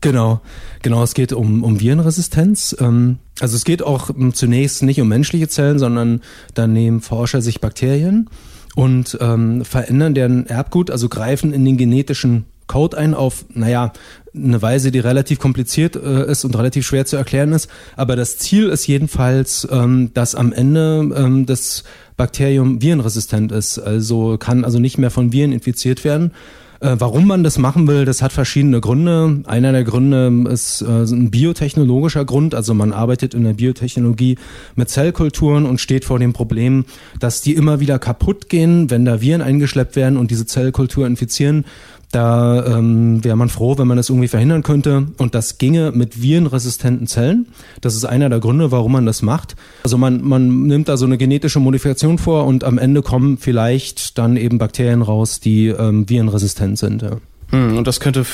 Genau, 0.00 0.40
genau. 0.82 1.02
Es 1.02 1.14
geht 1.14 1.32
um, 1.32 1.62
um 1.62 1.80
Virenresistenz. 1.80 2.76
Ähm, 2.80 3.18
also 3.40 3.56
es 3.56 3.64
geht 3.64 3.82
auch 3.82 4.10
zunächst 4.32 4.82
nicht 4.82 5.00
um 5.00 5.08
menschliche 5.08 5.48
Zellen, 5.48 5.78
sondern 5.78 6.22
dann 6.54 6.72
nehmen 6.72 7.00
Forscher 7.00 7.40
sich 7.40 7.60
Bakterien 7.60 8.28
und 8.76 9.16
ähm, 9.22 9.64
verändern 9.64 10.14
deren 10.14 10.46
Erbgut, 10.46 10.90
also 10.90 11.08
greifen 11.08 11.52
in 11.52 11.64
den 11.64 11.78
genetischen 11.78 12.44
Code 12.66 12.98
ein 12.98 13.14
auf, 13.14 13.46
naja, 13.54 13.92
eine 14.34 14.60
Weise, 14.60 14.90
die 14.90 14.98
relativ 14.98 15.38
kompliziert 15.38 15.96
äh, 15.96 16.30
ist 16.30 16.44
und 16.44 16.56
relativ 16.56 16.86
schwer 16.86 17.06
zu 17.06 17.16
erklären 17.16 17.52
ist. 17.52 17.70
Aber 17.96 18.16
das 18.16 18.36
Ziel 18.36 18.68
ist 18.68 18.86
jedenfalls, 18.86 19.66
ähm, 19.70 20.10
dass 20.12 20.34
am 20.34 20.52
Ende 20.52 21.10
ähm, 21.16 21.46
das 21.46 21.84
Bakterium 22.18 22.82
virenresistent 22.82 23.50
ist, 23.50 23.78
also 23.78 24.36
kann 24.36 24.64
also 24.64 24.78
nicht 24.78 24.98
mehr 24.98 25.10
von 25.10 25.32
Viren 25.32 25.52
infiziert 25.52 26.04
werden. 26.04 26.32
Äh, 26.80 26.96
warum 26.98 27.26
man 27.26 27.42
das 27.42 27.58
machen 27.58 27.86
will, 27.86 28.04
das 28.04 28.22
hat 28.22 28.32
verschiedene 28.32 28.80
Gründe. 28.80 29.42
Einer 29.46 29.72
der 29.72 29.84
Gründe 29.84 30.50
ist 30.50 30.82
äh, 30.82 30.86
ein 30.86 31.30
biotechnologischer 31.30 32.24
Grund. 32.24 32.54
Also 32.54 32.74
man 32.74 32.92
arbeitet 32.92 33.34
in 33.34 33.44
der 33.44 33.54
Biotechnologie 33.54 34.36
mit 34.74 34.88
Zellkulturen 34.88 35.66
und 35.66 35.80
steht 35.80 36.04
vor 36.04 36.18
dem 36.18 36.32
Problem, 36.32 36.84
dass 37.18 37.40
die 37.40 37.54
immer 37.54 37.80
wieder 37.80 37.98
kaputt 37.98 38.48
gehen, 38.48 38.90
wenn 38.90 39.04
da 39.04 39.20
Viren 39.20 39.42
eingeschleppt 39.42 39.96
werden 39.96 40.18
und 40.18 40.30
diese 40.30 40.46
Zellkultur 40.46 41.06
infizieren. 41.06 41.64
Da 42.12 42.64
ähm, 42.78 43.22
wäre 43.24 43.36
man 43.36 43.48
froh, 43.48 43.76
wenn 43.78 43.88
man 43.88 43.96
das 43.96 44.08
irgendwie 44.08 44.28
verhindern 44.28 44.62
könnte. 44.62 45.06
Und 45.18 45.34
das 45.34 45.58
ginge 45.58 45.92
mit 45.92 46.22
virenresistenten 46.22 47.06
Zellen. 47.06 47.48
Das 47.80 47.94
ist 47.94 48.04
einer 48.04 48.28
der 48.28 48.40
Gründe, 48.40 48.70
warum 48.70 48.92
man 48.92 49.06
das 49.06 49.22
macht. 49.22 49.56
Also 49.84 49.98
man, 49.98 50.22
man 50.22 50.66
nimmt 50.66 50.88
da 50.88 50.96
so 50.96 51.04
eine 51.04 51.18
genetische 51.18 51.60
Modifikation 51.60 52.18
vor 52.18 52.46
und 52.46 52.64
am 52.64 52.78
Ende 52.78 53.02
kommen 53.02 53.38
vielleicht 53.38 54.18
dann 54.18 54.36
eben 54.36 54.58
Bakterien 54.58 55.02
raus, 55.02 55.40
die 55.40 55.68
ähm, 55.68 56.08
virenresistent 56.08 56.78
sind. 56.78 57.02
Ja. 57.02 57.16
Hm, 57.50 57.76
und 57.76 57.86
das 57.86 58.00
könnte 58.00 58.24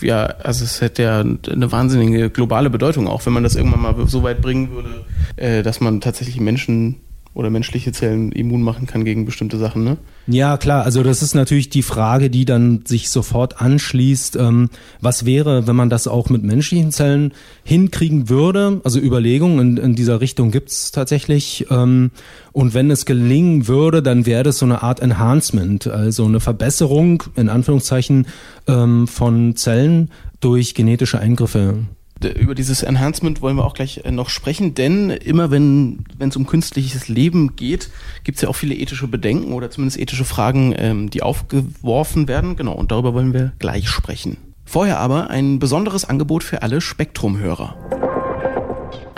ja, 0.00 0.26
also 0.26 0.64
es 0.64 0.80
hätte 0.80 1.02
ja 1.02 1.20
eine 1.20 1.72
wahnsinnige 1.72 2.30
globale 2.30 2.70
Bedeutung, 2.70 3.08
auch 3.08 3.26
wenn 3.26 3.32
man 3.32 3.42
das 3.42 3.56
irgendwann 3.56 3.82
mal 3.82 3.94
so 4.06 4.22
weit 4.22 4.40
bringen 4.40 4.70
würde, 4.70 5.04
äh, 5.36 5.62
dass 5.62 5.80
man 5.80 6.00
tatsächlich 6.00 6.40
Menschen 6.40 6.96
oder 7.38 7.50
menschliche 7.50 7.92
Zellen 7.92 8.32
immun 8.32 8.62
machen 8.62 8.88
kann 8.88 9.04
gegen 9.04 9.24
bestimmte 9.24 9.58
Sachen, 9.58 9.84
ne? 9.84 9.96
Ja, 10.26 10.56
klar. 10.56 10.84
Also 10.84 11.04
das 11.04 11.22
ist 11.22 11.34
natürlich 11.36 11.70
die 11.70 11.82
Frage, 11.82 12.30
die 12.30 12.44
dann 12.44 12.84
sich 12.84 13.10
sofort 13.10 13.62
anschließt. 13.62 14.34
Ähm, 14.34 14.70
was 15.00 15.24
wäre, 15.24 15.68
wenn 15.68 15.76
man 15.76 15.88
das 15.88 16.08
auch 16.08 16.30
mit 16.30 16.42
menschlichen 16.42 16.90
Zellen 16.90 17.32
hinkriegen 17.62 18.28
würde? 18.28 18.80
Also 18.82 18.98
Überlegungen 18.98 19.78
in, 19.78 19.84
in 19.84 19.94
dieser 19.94 20.20
Richtung 20.20 20.50
gibt's 20.50 20.90
tatsächlich. 20.90 21.66
Ähm, 21.70 22.10
und 22.50 22.74
wenn 22.74 22.90
es 22.90 23.06
gelingen 23.06 23.68
würde, 23.68 24.02
dann 24.02 24.26
wäre 24.26 24.42
das 24.42 24.58
so 24.58 24.66
eine 24.66 24.82
Art 24.82 24.98
Enhancement, 24.98 25.86
also 25.86 26.24
eine 26.24 26.40
Verbesserung 26.40 27.22
in 27.36 27.48
Anführungszeichen 27.48 28.26
ähm, 28.66 29.06
von 29.06 29.54
Zellen 29.54 30.10
durch 30.40 30.74
genetische 30.74 31.20
Eingriffe 31.20 31.84
über 32.24 32.54
dieses 32.54 32.82
Enhancement 32.82 33.42
wollen 33.42 33.56
wir 33.56 33.64
auch 33.64 33.74
gleich 33.74 34.02
äh, 34.04 34.10
noch 34.10 34.28
sprechen, 34.28 34.74
denn 34.74 35.10
immer 35.10 35.50
wenn 35.50 36.04
es 36.18 36.36
um 36.36 36.46
künstliches 36.46 37.08
Leben 37.08 37.56
geht, 37.56 37.90
gibt 38.24 38.36
es 38.36 38.42
ja 38.42 38.48
auch 38.48 38.56
viele 38.56 38.74
ethische 38.74 39.08
Bedenken 39.08 39.52
oder 39.52 39.70
zumindest 39.70 39.98
ethische 39.98 40.24
Fragen, 40.24 40.74
ähm, 40.76 41.10
die 41.10 41.22
aufgeworfen 41.22 42.28
werden. 42.28 42.56
Genau, 42.56 42.72
und 42.72 42.90
darüber 42.90 43.14
wollen 43.14 43.32
wir 43.32 43.52
gleich 43.58 43.88
sprechen. 43.88 44.36
Vorher 44.64 44.98
aber 44.98 45.30
ein 45.30 45.58
besonderes 45.58 46.04
Angebot 46.04 46.42
für 46.42 46.62
alle 46.62 46.80
Spektrum-Hörer. 46.80 48.17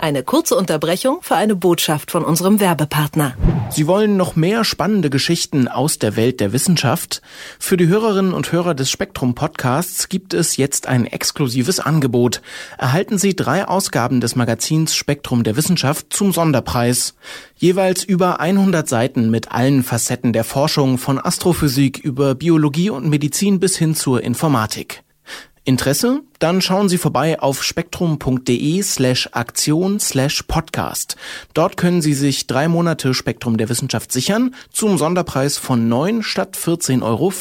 Eine 0.01 0.23
kurze 0.23 0.55
Unterbrechung 0.55 1.19
für 1.21 1.35
eine 1.35 1.55
Botschaft 1.55 2.09
von 2.09 2.25
unserem 2.25 2.59
Werbepartner. 2.59 3.35
Sie 3.69 3.85
wollen 3.85 4.17
noch 4.17 4.35
mehr 4.35 4.63
spannende 4.63 5.11
Geschichten 5.11 5.67
aus 5.67 5.99
der 5.99 6.15
Welt 6.15 6.39
der 6.39 6.53
Wissenschaft? 6.53 7.21
Für 7.59 7.77
die 7.77 7.87
Hörerinnen 7.87 8.33
und 8.33 8.51
Hörer 8.51 8.73
des 8.73 8.89
Spektrum 8.89 9.35
Podcasts 9.35 10.09
gibt 10.09 10.33
es 10.33 10.57
jetzt 10.57 10.87
ein 10.87 11.05
exklusives 11.05 11.79
Angebot. 11.79 12.41
Erhalten 12.79 13.19
Sie 13.19 13.35
drei 13.35 13.67
Ausgaben 13.67 14.21
des 14.21 14.35
Magazins 14.35 14.95
Spektrum 14.95 15.43
der 15.43 15.55
Wissenschaft 15.55 16.07
zum 16.09 16.31
Sonderpreis. 16.31 17.13
Jeweils 17.55 18.03
über 18.03 18.39
100 18.39 18.89
Seiten 18.89 19.29
mit 19.29 19.51
allen 19.51 19.83
Facetten 19.83 20.33
der 20.33 20.45
Forschung 20.45 20.97
von 20.97 21.23
Astrophysik 21.23 21.99
über 21.99 22.33
Biologie 22.33 22.89
und 22.89 23.07
Medizin 23.07 23.59
bis 23.59 23.77
hin 23.77 23.93
zur 23.93 24.23
Informatik. 24.23 25.03
Interesse? 25.63 26.21
Dann 26.39 26.59
schauen 26.59 26.89
Sie 26.89 26.97
vorbei 26.97 27.39
auf 27.39 27.63
spektrum.de 27.63 28.81
slash 28.81 29.29
Aktion 29.31 29.99
slash 29.99 30.41
Podcast. 30.47 31.17
Dort 31.53 31.77
können 31.77 32.01
Sie 32.01 32.15
sich 32.15 32.47
drei 32.47 32.67
Monate 32.67 33.13
Spektrum 33.13 33.57
der 33.57 33.69
Wissenschaft 33.69 34.11
sichern 34.11 34.55
zum 34.71 34.97
Sonderpreis 34.97 35.59
von 35.59 35.87
9 35.87 36.23
statt 36.23 36.57
14,50 36.57 37.03
Euro. 37.03 37.31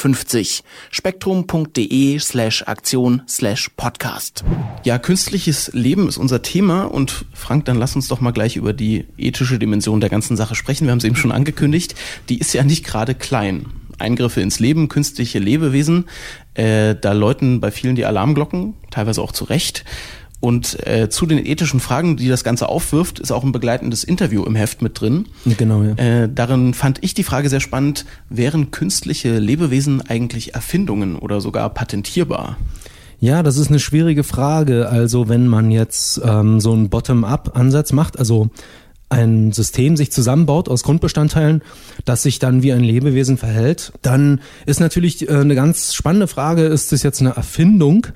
Spektrum.de 0.91 2.19
slash 2.19 2.63
Aktion 2.65 3.23
slash 3.27 3.71
Podcast. 3.71 4.45
Ja, 4.85 4.99
künstliches 4.99 5.71
Leben 5.73 6.07
ist 6.07 6.19
unser 6.19 6.43
Thema 6.43 6.85
und 6.85 7.25
Frank, 7.33 7.65
dann 7.65 7.79
lass 7.79 7.97
uns 7.97 8.09
doch 8.09 8.21
mal 8.21 8.33
gleich 8.33 8.57
über 8.57 8.75
die 8.75 9.07
ethische 9.17 9.59
Dimension 9.59 10.01
der 10.01 10.11
ganzen 10.11 10.37
Sache 10.37 10.55
sprechen. 10.55 10.85
Wir 10.85 10.91
haben 10.93 10.99
es 10.99 11.05
eben 11.05 11.17
schon 11.17 11.33
angekündigt. 11.33 11.95
Die 12.29 12.39
ist 12.39 12.53
ja 12.53 12.65
nicht 12.65 12.85
gerade 12.85 13.15
klein. 13.15 13.65
Eingriffe 14.01 14.41
ins 14.41 14.59
Leben, 14.59 14.89
künstliche 14.89 15.39
Lebewesen. 15.39 16.07
Äh, 16.55 16.97
da 17.01 17.13
läuten 17.13 17.61
bei 17.61 17.71
vielen 17.71 17.95
die 17.95 18.05
Alarmglocken, 18.05 18.75
teilweise 18.91 19.23
auch 19.23 19.33
zu 19.33 19.45
Recht. 19.45 19.85
Und 20.41 20.87
äh, 20.87 21.11
zu 21.11 21.27
den 21.27 21.45
ethischen 21.45 21.81
Fragen, 21.81 22.17
die 22.17 22.29
das 22.29 22.45
Ganze 22.45 22.71
aufwirft, 22.71 23.19
ist 23.19 23.31
auch 23.31 23.45
ein 23.45 23.53
begleitendes 23.53 24.05
Interview 24.05 24.43
im 24.45 24.57
Heft 24.57 24.81
mit 24.81 24.99
drin. 24.99 25.27
Genau, 25.45 25.83
ja. 25.83 25.95
Äh, 25.97 26.31
darin 26.35 26.73
fand 26.73 26.99
ich 27.03 27.13
die 27.13 27.25
Frage 27.25 27.51
sehr 27.51 27.61
spannend, 27.61 28.07
wären 28.31 28.71
künstliche 28.71 29.39
Lebewesen 29.39 30.01
eigentlich 30.01 30.55
Erfindungen 30.55 31.17
oder 31.17 31.43
sogar 31.43 31.69
patentierbar? 31.69 32.57
Ja, 33.21 33.43
das 33.43 33.59
ist 33.59 33.69
eine 33.69 33.79
schwierige 33.79 34.25
Frage. 34.25 34.89
Also 34.89 35.29
wenn 35.29 35.47
man 35.47 35.71
jetzt 35.71 36.23
ähm, 36.25 36.59
so 36.59 36.73
einen 36.73 36.89
Bottom-up-Ansatz 36.89 37.93
macht, 37.93 38.19
also 38.19 38.49
ein 39.11 39.53
System 39.53 39.97
sich 39.97 40.13
zusammenbaut 40.13 40.69
aus 40.69 40.83
Grundbestandteilen, 40.85 41.63
das 42.05 42.23
sich 42.23 42.39
dann 42.39 42.63
wie 42.63 42.73
ein 42.73 42.85
Lebewesen 42.85 43.37
verhält, 43.37 43.93
dann 44.03 44.41
ist 44.67 44.81
natürlich 44.81 45.29
äh, 45.29 45.33
eine 45.33 45.55
ganz 45.55 45.95
spannende 45.95 46.29
Frage, 46.29 46.63
ist 46.63 46.93
das 46.93 47.03
jetzt 47.03 47.21
eine 47.21 47.31
Erfindung? 47.31 48.07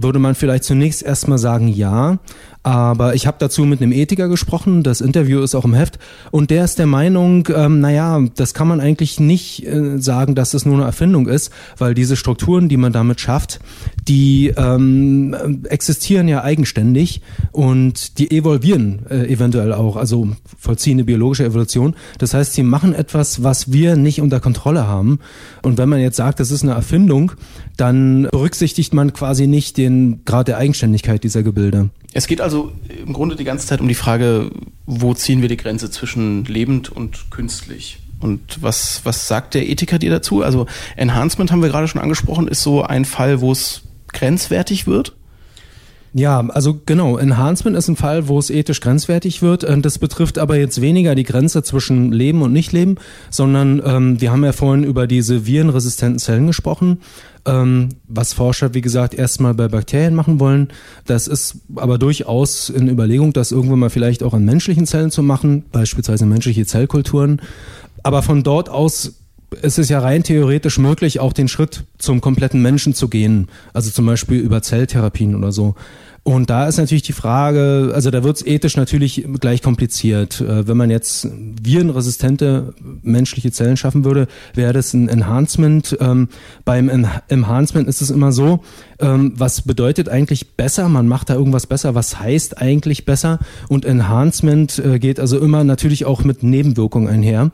Würde 0.00 0.18
man 0.18 0.34
vielleicht 0.34 0.64
zunächst 0.64 1.02
erstmal 1.02 1.38
sagen, 1.38 1.68
ja. 1.68 2.18
Aber 2.64 3.14
ich 3.14 3.26
habe 3.26 3.36
dazu 3.40 3.64
mit 3.64 3.80
einem 3.80 3.92
Ethiker 3.92 4.28
gesprochen, 4.28 4.82
das 4.82 5.00
Interview 5.00 5.40
ist 5.40 5.54
auch 5.54 5.64
im 5.64 5.74
Heft, 5.74 5.98
und 6.30 6.50
der 6.50 6.64
ist 6.64 6.78
der 6.78 6.86
Meinung, 6.86 7.48
ähm, 7.54 7.80
naja, 7.80 8.20
das 8.36 8.52
kann 8.52 8.68
man 8.68 8.80
eigentlich 8.80 9.20
nicht 9.20 9.64
äh, 9.66 9.98
sagen, 9.98 10.34
dass 10.34 10.50
das 10.50 10.66
nur 10.66 10.74
eine 10.74 10.84
Erfindung 10.84 11.28
ist, 11.28 11.50
weil 11.78 11.94
diese 11.94 12.16
Strukturen, 12.16 12.68
die 12.68 12.76
man 12.76 12.92
damit 12.92 13.20
schafft, 13.20 13.60
die 14.06 14.52
ähm, 14.56 15.64
existieren 15.68 16.28
ja 16.28 16.42
eigenständig 16.42 17.22
und 17.52 18.18
die 18.18 18.30
evolvieren 18.30 19.06
äh, 19.08 19.32
eventuell 19.32 19.72
auch, 19.72 19.96
also 19.96 20.28
vollziehen 20.58 20.96
eine 20.96 21.04
biologische 21.04 21.44
Evolution. 21.44 21.94
Das 22.18 22.34
heißt, 22.34 22.52
sie 22.52 22.64
machen 22.64 22.92
etwas, 22.92 23.42
was 23.42 23.72
wir 23.72 23.96
nicht 23.96 24.20
unter 24.20 24.40
Kontrolle 24.40 24.86
haben. 24.86 25.20
Und 25.62 25.78
wenn 25.78 25.88
man 25.88 26.00
jetzt 26.00 26.16
sagt, 26.16 26.40
das 26.40 26.50
ist 26.50 26.64
eine 26.64 26.72
Erfindung, 26.72 27.32
dann 27.78 28.28
berücksichtigt 28.30 28.92
man 28.92 29.12
quasi 29.12 29.46
nicht 29.46 29.76
den 29.78 29.87
Grad 30.24 30.48
der 30.48 30.58
Eigenständigkeit 30.58 31.24
dieser 31.24 31.42
Gebilde. 31.42 31.90
Es 32.12 32.26
geht 32.26 32.40
also 32.40 32.72
im 33.04 33.12
Grunde 33.12 33.36
die 33.36 33.44
ganze 33.44 33.66
Zeit 33.66 33.80
um 33.80 33.88
die 33.88 33.94
Frage, 33.94 34.50
wo 34.86 35.14
ziehen 35.14 35.42
wir 35.42 35.48
die 35.48 35.56
Grenze 35.56 35.90
zwischen 35.90 36.44
lebend 36.44 36.90
und 36.90 37.30
künstlich? 37.30 37.98
Und 38.20 38.62
was, 38.62 39.02
was 39.04 39.28
sagt 39.28 39.54
der 39.54 39.68
Ethiker 39.68 39.98
dir 39.98 40.10
dazu? 40.10 40.42
Also 40.42 40.66
Enhancement 40.96 41.52
haben 41.52 41.62
wir 41.62 41.68
gerade 41.68 41.86
schon 41.86 42.00
angesprochen, 42.00 42.48
ist 42.48 42.62
so 42.62 42.82
ein 42.82 43.04
Fall, 43.04 43.40
wo 43.40 43.52
es 43.52 43.82
grenzwertig 44.08 44.86
wird? 44.86 45.14
Ja, 46.14 46.40
also 46.40 46.80
genau, 46.86 47.18
Enhancement 47.18 47.76
ist 47.76 47.88
ein 47.88 47.96
Fall, 47.96 48.28
wo 48.28 48.38
es 48.38 48.50
ethisch 48.50 48.80
grenzwertig 48.80 49.42
wird. 49.42 49.66
Das 49.82 49.98
betrifft 49.98 50.38
aber 50.38 50.56
jetzt 50.56 50.80
weniger 50.80 51.14
die 51.14 51.24
Grenze 51.24 51.62
zwischen 51.62 52.12
Leben 52.12 52.42
und 52.42 52.52
Nichtleben, 52.52 52.96
sondern 53.30 53.82
ähm, 53.84 54.20
wir 54.20 54.32
haben 54.32 54.44
ja 54.44 54.52
vorhin 54.52 54.84
über 54.84 55.06
diese 55.06 55.46
virenresistenten 55.46 56.18
Zellen 56.18 56.46
gesprochen, 56.46 57.00
ähm, 57.44 57.90
was 58.08 58.32
Forscher, 58.32 58.72
wie 58.72 58.80
gesagt, 58.80 59.14
erstmal 59.14 59.54
bei 59.54 59.68
Bakterien 59.68 60.14
machen 60.14 60.40
wollen. 60.40 60.68
Das 61.06 61.28
ist 61.28 61.58
aber 61.76 61.98
durchaus 61.98 62.70
in 62.70 62.88
Überlegung, 62.88 63.34
das 63.34 63.52
irgendwann 63.52 63.80
mal 63.80 63.90
vielleicht 63.90 64.22
auch 64.22 64.32
an 64.32 64.44
menschlichen 64.44 64.86
Zellen 64.86 65.10
zu 65.10 65.22
machen, 65.22 65.64
beispielsweise 65.72 66.24
menschliche 66.24 66.64
Zellkulturen. 66.64 67.42
Aber 68.02 68.22
von 68.22 68.42
dort 68.42 68.70
aus 68.70 69.17
es 69.62 69.78
ist 69.78 69.88
ja 69.88 70.00
rein 70.00 70.22
theoretisch 70.22 70.78
möglich, 70.78 71.20
auch 71.20 71.32
den 71.32 71.48
Schritt 71.48 71.84
zum 71.98 72.20
kompletten 72.20 72.60
Menschen 72.62 72.94
zu 72.94 73.08
gehen. 73.08 73.48
Also 73.72 73.90
zum 73.90 74.06
Beispiel 74.06 74.38
über 74.40 74.62
Zelltherapien 74.62 75.34
oder 75.34 75.52
so. 75.52 75.74
Und 76.28 76.50
da 76.50 76.68
ist 76.68 76.76
natürlich 76.76 77.04
die 77.04 77.14
Frage, 77.14 77.92
also 77.94 78.10
da 78.10 78.22
wird 78.22 78.36
es 78.36 78.46
ethisch 78.46 78.76
natürlich 78.76 79.26
gleich 79.40 79.62
kompliziert. 79.62 80.42
Äh, 80.42 80.68
wenn 80.68 80.76
man 80.76 80.90
jetzt 80.90 81.26
virenresistente 81.32 82.74
menschliche 83.02 83.50
Zellen 83.50 83.78
schaffen 83.78 84.04
würde, 84.04 84.28
wäre 84.52 84.74
das 84.74 84.92
ein 84.92 85.08
Enhancement. 85.08 85.96
Ähm, 86.00 86.28
beim 86.66 86.90
Enhancement 87.28 87.88
ist 87.88 88.02
es 88.02 88.10
immer 88.10 88.32
so, 88.32 88.60
ähm, 88.98 89.32
was 89.36 89.62
bedeutet 89.62 90.10
eigentlich 90.10 90.54
besser? 90.54 90.90
Man 90.90 91.08
macht 91.08 91.30
da 91.30 91.34
irgendwas 91.34 91.66
besser. 91.66 91.94
Was 91.94 92.20
heißt 92.20 92.60
eigentlich 92.60 93.06
besser? 93.06 93.38
Und 93.68 93.86
Enhancement 93.86 94.78
äh, 94.80 94.98
geht 94.98 95.20
also 95.20 95.38
immer 95.38 95.64
natürlich 95.64 96.04
auch 96.04 96.24
mit 96.24 96.42
Nebenwirkungen 96.42 97.08
einher. 97.08 97.52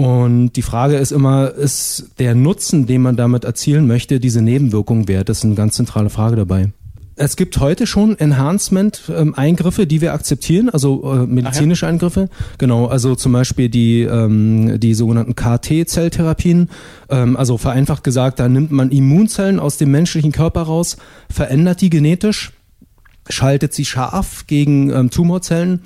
Und 0.00 0.52
die 0.56 0.62
Frage 0.62 0.96
ist 0.96 1.12
immer, 1.12 1.52
ist 1.52 2.12
der 2.18 2.34
Nutzen, 2.34 2.86
den 2.86 3.02
man 3.02 3.16
damit 3.16 3.44
erzielen 3.44 3.86
möchte, 3.86 4.18
diese 4.18 4.40
Nebenwirkung 4.40 5.08
wert? 5.08 5.28
Das 5.28 5.40
ist 5.40 5.44
eine 5.44 5.56
ganz 5.56 5.74
zentrale 5.74 6.08
Frage 6.08 6.36
dabei. 6.36 6.70
Es 7.16 7.36
gibt 7.36 7.58
heute 7.58 7.86
schon 7.86 8.18
Enhancement-Eingriffe, 8.18 9.86
die 9.86 10.00
wir 10.00 10.14
akzeptieren, 10.14 10.70
also 10.70 11.02
äh, 11.12 11.26
medizinische 11.26 11.86
Eingriffe. 11.86 12.30
Genau, 12.56 12.86
also 12.86 13.14
zum 13.14 13.32
Beispiel 13.32 13.68
die, 13.68 14.00
ähm, 14.00 14.80
die 14.80 14.94
sogenannten 14.94 15.34
KT-Zelltherapien. 15.34 16.70
Ähm, 17.10 17.36
also 17.36 17.58
vereinfacht 17.58 18.02
gesagt, 18.02 18.40
da 18.40 18.48
nimmt 18.48 18.70
man 18.70 18.92
Immunzellen 18.92 19.60
aus 19.60 19.76
dem 19.76 19.90
menschlichen 19.90 20.32
Körper 20.32 20.62
raus, 20.62 20.96
verändert 21.28 21.82
die 21.82 21.90
genetisch, 21.90 22.52
schaltet 23.28 23.74
sie 23.74 23.84
scharf 23.84 24.46
gegen 24.46 24.88
ähm, 24.88 25.10
Tumorzellen 25.10 25.82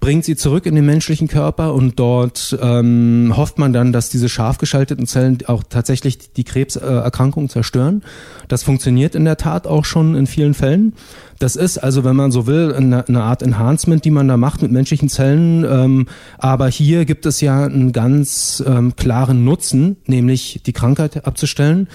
bringt 0.00 0.24
sie 0.24 0.36
zurück 0.36 0.66
in 0.66 0.74
den 0.74 0.86
menschlichen 0.86 1.26
Körper 1.26 1.74
und 1.74 1.98
dort 1.98 2.56
ähm, 2.62 3.32
hofft 3.36 3.58
man 3.58 3.72
dann, 3.72 3.92
dass 3.92 4.10
diese 4.10 4.28
scharf 4.28 4.58
geschalteten 4.58 5.06
Zellen 5.06 5.38
auch 5.46 5.64
tatsächlich 5.68 6.32
die 6.32 6.44
Krebserkrankung 6.44 7.48
zerstören. 7.48 8.02
Das 8.46 8.62
funktioniert 8.62 9.14
in 9.14 9.24
der 9.24 9.36
Tat 9.36 9.66
auch 9.66 9.84
schon 9.84 10.14
in 10.14 10.26
vielen 10.26 10.54
Fällen. 10.54 10.94
Das 11.38 11.56
ist 11.56 11.78
also, 11.78 12.04
wenn 12.04 12.16
man 12.16 12.30
so 12.30 12.46
will, 12.46 12.74
eine, 12.74 13.06
eine 13.06 13.22
Art 13.22 13.42
Enhancement, 13.42 14.04
die 14.04 14.10
man 14.10 14.28
da 14.28 14.36
macht 14.36 14.62
mit 14.62 14.72
menschlichen 14.72 15.08
Zellen. 15.08 15.64
Ähm, 15.64 16.06
aber 16.38 16.68
hier 16.68 17.04
gibt 17.04 17.26
es 17.26 17.40
ja 17.40 17.64
einen 17.64 17.92
ganz 17.92 18.62
ähm, 18.66 18.94
klaren 18.96 19.44
Nutzen, 19.44 19.96
nämlich 20.06 20.62
die 20.64 20.72
Krankheit 20.72 21.26
abzustellen. 21.26 21.88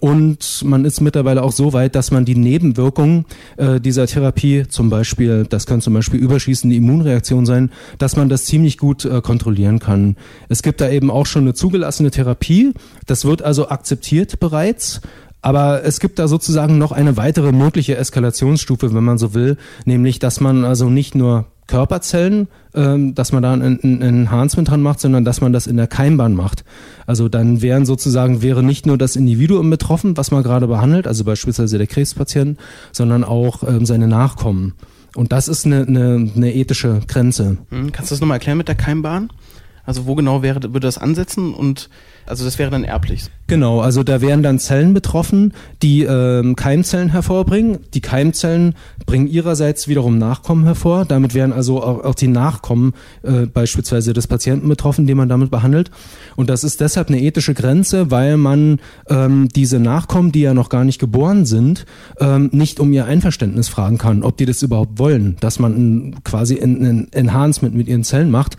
Und 0.00 0.64
man 0.64 0.86
ist 0.86 1.00
mittlerweile 1.02 1.42
auch 1.42 1.52
so 1.52 1.74
weit, 1.74 1.94
dass 1.94 2.10
man 2.10 2.24
die 2.24 2.34
Nebenwirkungen 2.34 3.26
äh, 3.58 3.80
dieser 3.80 4.06
Therapie, 4.06 4.64
zum 4.66 4.88
Beispiel, 4.88 5.46
das 5.48 5.66
können 5.66 5.82
zum 5.82 5.92
Beispiel 5.92 6.18
überschießende 6.18 6.74
Immunreaktionen 6.74 7.44
sein, 7.44 7.70
dass 7.98 8.16
man 8.16 8.30
das 8.30 8.46
ziemlich 8.46 8.78
gut 8.78 9.04
äh, 9.04 9.20
kontrollieren 9.20 9.78
kann. 9.78 10.16
Es 10.48 10.62
gibt 10.62 10.80
da 10.80 10.88
eben 10.88 11.10
auch 11.10 11.26
schon 11.26 11.42
eine 11.42 11.54
zugelassene 11.54 12.10
Therapie. 12.10 12.72
Das 13.06 13.26
wird 13.26 13.42
also 13.42 13.68
akzeptiert 13.68 14.40
bereits. 14.40 15.02
Aber 15.42 15.84
es 15.84 16.00
gibt 16.00 16.18
da 16.18 16.28
sozusagen 16.28 16.78
noch 16.78 16.92
eine 16.92 17.16
weitere 17.16 17.52
mögliche 17.52 17.96
Eskalationsstufe, 17.96 18.94
wenn 18.94 19.04
man 19.04 19.18
so 19.18 19.32
will, 19.34 19.56
nämlich 19.84 20.18
dass 20.18 20.40
man 20.40 20.64
also 20.64 20.90
nicht 20.90 21.14
nur 21.14 21.46
Körperzellen, 21.70 22.48
ähm, 22.74 23.14
dass 23.14 23.30
man 23.30 23.44
da 23.44 23.52
ein, 23.52 23.62
ein 23.62 24.02
Enhancement 24.02 24.68
dran 24.68 24.82
macht, 24.82 24.98
sondern 24.98 25.24
dass 25.24 25.40
man 25.40 25.52
das 25.52 25.68
in 25.68 25.76
der 25.76 25.86
Keimbahn 25.86 26.34
macht. 26.34 26.64
Also 27.06 27.28
dann 27.28 27.62
wären 27.62 27.86
sozusagen, 27.86 28.42
wäre 28.42 28.64
nicht 28.64 28.86
nur 28.86 28.98
das 28.98 29.14
Individuum 29.14 29.70
betroffen, 29.70 30.16
was 30.16 30.32
man 30.32 30.42
gerade 30.42 30.66
behandelt, 30.66 31.06
also 31.06 31.22
beispielsweise 31.22 31.78
der 31.78 31.86
Krebspatient, 31.86 32.58
sondern 32.90 33.22
auch 33.22 33.62
ähm, 33.62 33.86
seine 33.86 34.08
Nachkommen. 34.08 34.74
Und 35.14 35.30
das 35.30 35.46
ist 35.46 35.64
eine, 35.64 35.86
eine, 35.86 36.30
eine 36.34 36.54
ethische 36.54 37.00
Grenze. 37.06 37.58
Hm, 37.70 37.92
kannst 37.92 38.10
du 38.10 38.14
das 38.14 38.20
nochmal 38.20 38.36
erklären 38.36 38.58
mit 38.58 38.68
der 38.68 38.74
Keimbahn? 38.74 39.30
Also 39.84 40.06
wo 40.06 40.16
genau 40.16 40.42
wäre, 40.42 40.60
würde 40.62 40.80
das 40.80 40.98
ansetzen 40.98 41.54
und 41.54 41.88
also 42.30 42.44
das 42.44 42.58
wäre 42.58 42.70
dann 42.70 42.84
erblich. 42.84 43.24
Genau, 43.48 43.80
also 43.80 44.04
da 44.04 44.20
wären 44.20 44.44
dann 44.44 44.60
Zellen 44.60 44.94
betroffen, 44.94 45.52
die 45.82 46.04
ähm, 46.04 46.54
Keimzellen 46.54 47.10
hervorbringen. 47.10 47.80
Die 47.92 48.00
Keimzellen 48.00 48.74
bringen 49.06 49.26
ihrerseits 49.26 49.88
wiederum 49.88 50.18
Nachkommen 50.18 50.64
hervor. 50.64 51.04
Damit 51.04 51.34
wären 51.34 51.52
also 51.52 51.82
auch, 51.82 52.04
auch 52.04 52.14
die 52.14 52.28
Nachkommen 52.28 52.94
äh, 53.24 53.46
beispielsweise 53.46 54.12
des 54.12 54.28
Patienten 54.28 54.68
betroffen, 54.68 55.08
den 55.08 55.16
man 55.16 55.28
damit 55.28 55.50
behandelt. 55.50 55.90
Und 56.36 56.48
das 56.48 56.62
ist 56.62 56.80
deshalb 56.80 57.08
eine 57.08 57.20
ethische 57.20 57.52
Grenze, 57.52 58.12
weil 58.12 58.36
man 58.36 58.78
ähm, 59.08 59.48
diese 59.48 59.80
Nachkommen, 59.80 60.30
die 60.30 60.42
ja 60.42 60.54
noch 60.54 60.68
gar 60.68 60.84
nicht 60.84 61.00
geboren 61.00 61.44
sind, 61.44 61.86
ähm, 62.20 62.50
nicht 62.52 62.78
um 62.78 62.92
ihr 62.92 63.06
Einverständnis 63.06 63.68
fragen 63.68 63.98
kann, 63.98 64.22
ob 64.22 64.36
die 64.36 64.46
das 64.46 64.62
überhaupt 64.62 64.98
wollen, 65.00 65.36
dass 65.40 65.58
man 65.58 65.72
ein, 65.72 66.22
quasi 66.22 66.60
ein, 66.60 66.86
ein 66.86 67.08
Enhancement 67.12 67.74
mit 67.74 67.88
ihren 67.88 68.04
Zellen 68.04 68.30
macht. 68.30 68.56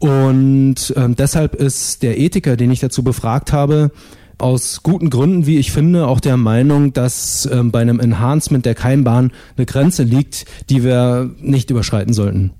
Und 0.00 0.94
ähm, 0.96 1.14
deshalb 1.14 1.54
ist 1.54 2.02
der 2.02 2.18
Ethiker, 2.18 2.56
den 2.56 2.70
ich 2.70 2.80
dazu 2.80 3.04
befragt 3.04 3.52
habe, 3.52 3.92
aus 4.38 4.82
guten 4.82 5.10
Gründen, 5.10 5.46
wie 5.46 5.58
ich 5.58 5.72
finde, 5.72 6.06
auch 6.06 6.20
der 6.20 6.38
Meinung, 6.38 6.94
dass 6.94 7.46
ähm, 7.52 7.70
bei 7.70 7.80
einem 7.80 8.00
Enhancement 8.00 8.64
der 8.64 8.74
Keimbahn 8.74 9.30
eine 9.56 9.66
Grenze 9.66 10.02
liegt, 10.02 10.46
die 10.70 10.82
wir 10.82 11.30
nicht 11.38 11.70
überschreiten 11.70 12.14
sollten. 12.14 12.52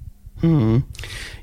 Mhm. 0.43 0.85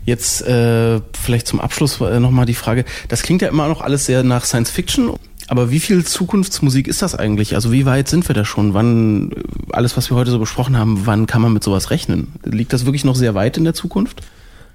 Jetzt 0.05 0.41
äh, 0.47 1.01
vielleicht 1.13 1.47
zum 1.47 1.60
Abschluss 1.60 1.99
äh, 1.99 2.19
nochmal 2.19 2.45
die 2.45 2.53
Frage, 2.53 2.86
das 3.07 3.23
klingt 3.23 3.41
ja 3.41 3.49
immer 3.49 3.67
noch 3.67 3.81
alles 3.81 4.05
sehr 4.05 4.23
nach 4.23 4.45
Science 4.45 4.69
Fiction, 4.69 5.15
aber 5.47 5.71
wie 5.71 5.79
viel 5.79 6.05
Zukunftsmusik 6.05 6.88
ist 6.88 7.01
das 7.01 7.15
eigentlich? 7.15 7.55
Also 7.55 7.71
wie 7.71 7.86
weit 7.86 8.07
sind 8.07 8.27
wir 8.27 8.36
da 8.36 8.45
schon? 8.45 8.73
Wann, 8.73 9.31
alles 9.71 9.97
was 9.97 10.12
wir 10.12 10.17
heute 10.17 10.29
so 10.29 10.39
besprochen 10.39 10.77
haben, 10.77 11.05
wann 11.05 11.25
kann 11.25 11.41
man 11.41 11.53
mit 11.53 11.63
sowas 11.63 11.89
rechnen? 11.89 12.33
Liegt 12.43 12.73
das 12.73 12.86
wirklich 12.86 13.05
noch 13.05 13.15
sehr 13.15 13.33
weit 13.33 13.57
in 13.57 13.63
der 13.63 13.73
Zukunft? 13.73 14.21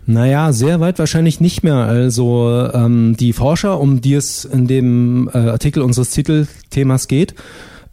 Naja, 0.05 0.53
sehr 0.53 0.81
weit 0.81 0.99
wahrscheinlich 0.99 1.41
nicht 1.41 1.63
mehr. 1.63 1.77
Also 1.77 2.69
ähm, 2.75 3.17
die 3.17 3.33
Forscher, 3.33 3.79
um 3.79 4.01
die 4.01 4.15
es 4.15 4.45
in 4.45 4.67
dem 4.67 5.31
äh, 5.33 5.39
Artikel 5.39 5.83
unseres 5.83 6.11
Titelthemas 6.11 7.07
geht, 7.07 7.35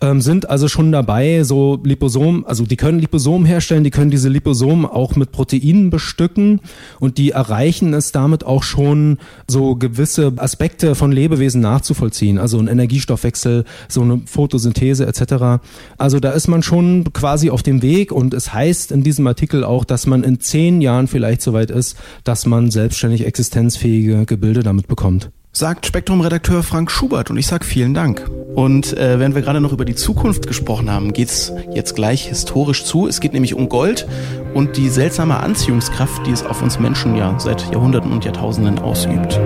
ähm, 0.01 0.21
sind 0.21 0.49
also 0.49 0.67
schon 0.67 0.91
dabei, 0.91 1.43
so 1.43 1.79
Liposom, 1.83 2.45
also 2.45 2.65
die 2.65 2.77
können 2.77 2.99
Liposomen 2.99 3.45
herstellen, 3.45 3.83
die 3.83 3.91
können 3.91 4.11
diese 4.11 4.29
Liposomen 4.29 4.85
auch 4.85 5.15
mit 5.15 5.31
Proteinen 5.31 5.89
bestücken 5.89 6.61
und 6.99 7.17
die 7.17 7.31
erreichen 7.31 7.93
es 7.93 8.11
damit 8.11 8.45
auch 8.45 8.63
schon, 8.63 9.17
so 9.47 9.75
gewisse 9.75 10.33
Aspekte 10.37 10.95
von 10.95 11.11
Lebewesen 11.11 11.61
nachzuvollziehen, 11.61 12.37
also 12.37 12.59
ein 12.59 12.67
Energiestoffwechsel, 12.67 13.65
so 13.87 14.01
eine 14.01 14.21
Photosynthese 14.25 15.05
etc. 15.05 15.61
Also 15.97 16.19
da 16.19 16.31
ist 16.31 16.47
man 16.47 16.63
schon 16.63 17.11
quasi 17.13 17.49
auf 17.49 17.63
dem 17.63 17.81
Weg 17.81 18.11
und 18.11 18.33
es 18.33 18.53
heißt 18.53 18.91
in 18.91 19.03
diesem 19.03 19.27
Artikel 19.27 19.63
auch, 19.63 19.83
dass 19.83 20.07
man 20.07 20.23
in 20.23 20.39
zehn 20.39 20.81
Jahren 20.81 21.07
vielleicht 21.07 21.41
soweit 21.41 21.71
ist, 21.71 21.97
dass 22.23 22.45
man 22.45 22.71
selbstständig 22.71 23.25
existenzfähige 23.25 24.25
Gebilde 24.25 24.63
damit 24.63 24.87
bekommt 24.87 25.31
sagt 25.51 25.85
Spektrum-Redakteur 25.85 26.63
Frank 26.63 26.91
Schubert 26.91 27.29
und 27.29 27.37
ich 27.37 27.47
sage 27.47 27.65
vielen 27.65 27.93
Dank. 27.93 28.29
Und 28.55 28.97
äh, 28.97 29.19
während 29.19 29.35
wir 29.35 29.41
gerade 29.41 29.61
noch 29.61 29.71
über 29.71 29.85
die 29.85 29.95
Zukunft 29.95 30.47
gesprochen 30.47 30.91
haben, 30.91 31.13
geht's 31.13 31.51
jetzt 31.73 31.95
gleich 31.95 32.27
historisch 32.27 32.85
zu. 32.85 33.07
Es 33.07 33.19
geht 33.19 33.33
nämlich 33.33 33.55
um 33.55 33.69
Gold 33.69 34.07
und 34.53 34.77
die 34.77 34.89
seltsame 34.89 35.37
Anziehungskraft, 35.37 36.25
die 36.25 36.31
es 36.31 36.45
auf 36.45 36.61
uns 36.61 36.79
Menschen 36.79 37.15
ja 37.15 37.39
seit 37.39 37.71
Jahrhunderten 37.71 38.11
und 38.11 38.25
Jahrtausenden 38.25 38.79
ausübt. 38.79 39.39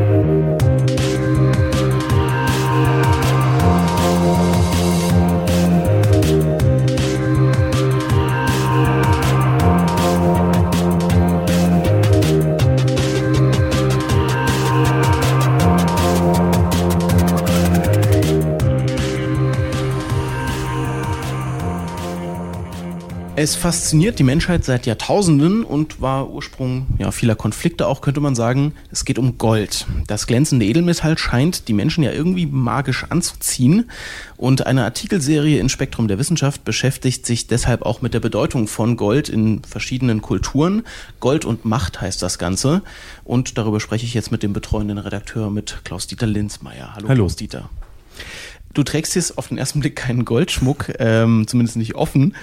Es 23.43 23.55
fasziniert 23.55 24.19
die 24.19 24.23
Menschheit 24.23 24.63
seit 24.63 24.85
Jahrtausenden 24.85 25.65
und 25.65 25.99
war 25.99 26.29
Ursprung 26.29 26.87
ja, 26.97 27.11
vieler 27.11 27.35
Konflikte 27.35 27.87
auch, 27.87 27.99
könnte 27.99 28.21
man 28.21 28.35
sagen. 28.35 28.71
Es 28.89 29.03
geht 29.03 29.19
um 29.19 29.37
Gold. 29.37 29.85
Das 30.07 30.27
glänzende 30.27 30.65
Edelmetall 30.65 31.17
scheint 31.17 31.67
die 31.67 31.73
Menschen 31.73 32.05
ja 32.05 32.13
irgendwie 32.13 32.45
magisch 32.45 33.03
anzuziehen. 33.09 33.91
Und 34.37 34.65
eine 34.65 34.85
Artikelserie 34.85 35.59
in 35.59 35.67
Spektrum 35.67 36.07
der 36.07 36.19
Wissenschaft 36.19 36.63
beschäftigt 36.63 37.25
sich 37.25 37.45
deshalb 37.47 37.81
auch 37.81 38.01
mit 38.01 38.13
der 38.13 38.21
Bedeutung 38.21 38.69
von 38.69 38.95
Gold 38.95 39.27
in 39.27 39.61
verschiedenen 39.65 40.21
Kulturen. 40.21 40.83
Gold 41.19 41.43
und 41.43 41.65
Macht 41.65 41.99
heißt 41.99 42.21
das 42.21 42.39
Ganze. 42.39 42.81
Und 43.25 43.57
darüber 43.57 43.81
spreche 43.81 44.05
ich 44.05 44.13
jetzt 44.13 44.31
mit 44.31 44.41
dem 44.41 44.53
betreuenden 44.53 44.99
Redakteur, 44.99 45.49
mit 45.49 45.81
Klaus-Dieter 45.83 46.27
Linzmeier. 46.27 46.93
Hallo, 46.95 47.09
Hallo. 47.09 47.23
Klaus-Dieter. 47.23 47.69
Du 48.73 48.83
trägst 48.83 49.15
jetzt 49.15 49.37
auf 49.37 49.49
den 49.49 49.57
ersten 49.57 49.81
Blick 49.81 49.97
keinen 49.97 50.23
Goldschmuck, 50.23 50.93
ähm, 50.97 51.45
zumindest 51.45 51.75
nicht 51.75 51.93
offen. 51.95 52.35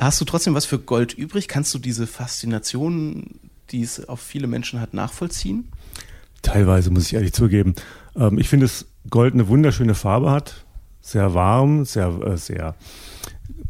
Hast 0.00 0.18
du 0.18 0.24
trotzdem 0.24 0.54
was 0.54 0.64
für 0.64 0.78
Gold 0.78 1.12
übrig? 1.12 1.46
Kannst 1.46 1.74
du 1.74 1.78
diese 1.78 2.06
Faszination, 2.06 3.38
die 3.70 3.82
es 3.82 4.08
auf 4.08 4.20
viele 4.20 4.46
Menschen 4.46 4.80
hat, 4.80 4.94
nachvollziehen? 4.94 5.70
Teilweise, 6.40 6.90
muss 6.90 7.06
ich 7.06 7.12
ehrlich 7.12 7.34
zugeben. 7.34 7.74
Ähm, 8.16 8.38
ich 8.38 8.48
finde, 8.48 8.64
dass 8.64 8.86
Gold 9.10 9.34
eine 9.34 9.48
wunderschöne 9.48 9.94
Farbe 9.94 10.30
hat. 10.30 10.64
Sehr 11.02 11.34
warm, 11.34 11.84
sehr, 11.84 12.08
äh, 12.24 12.38
sehr, 12.38 12.76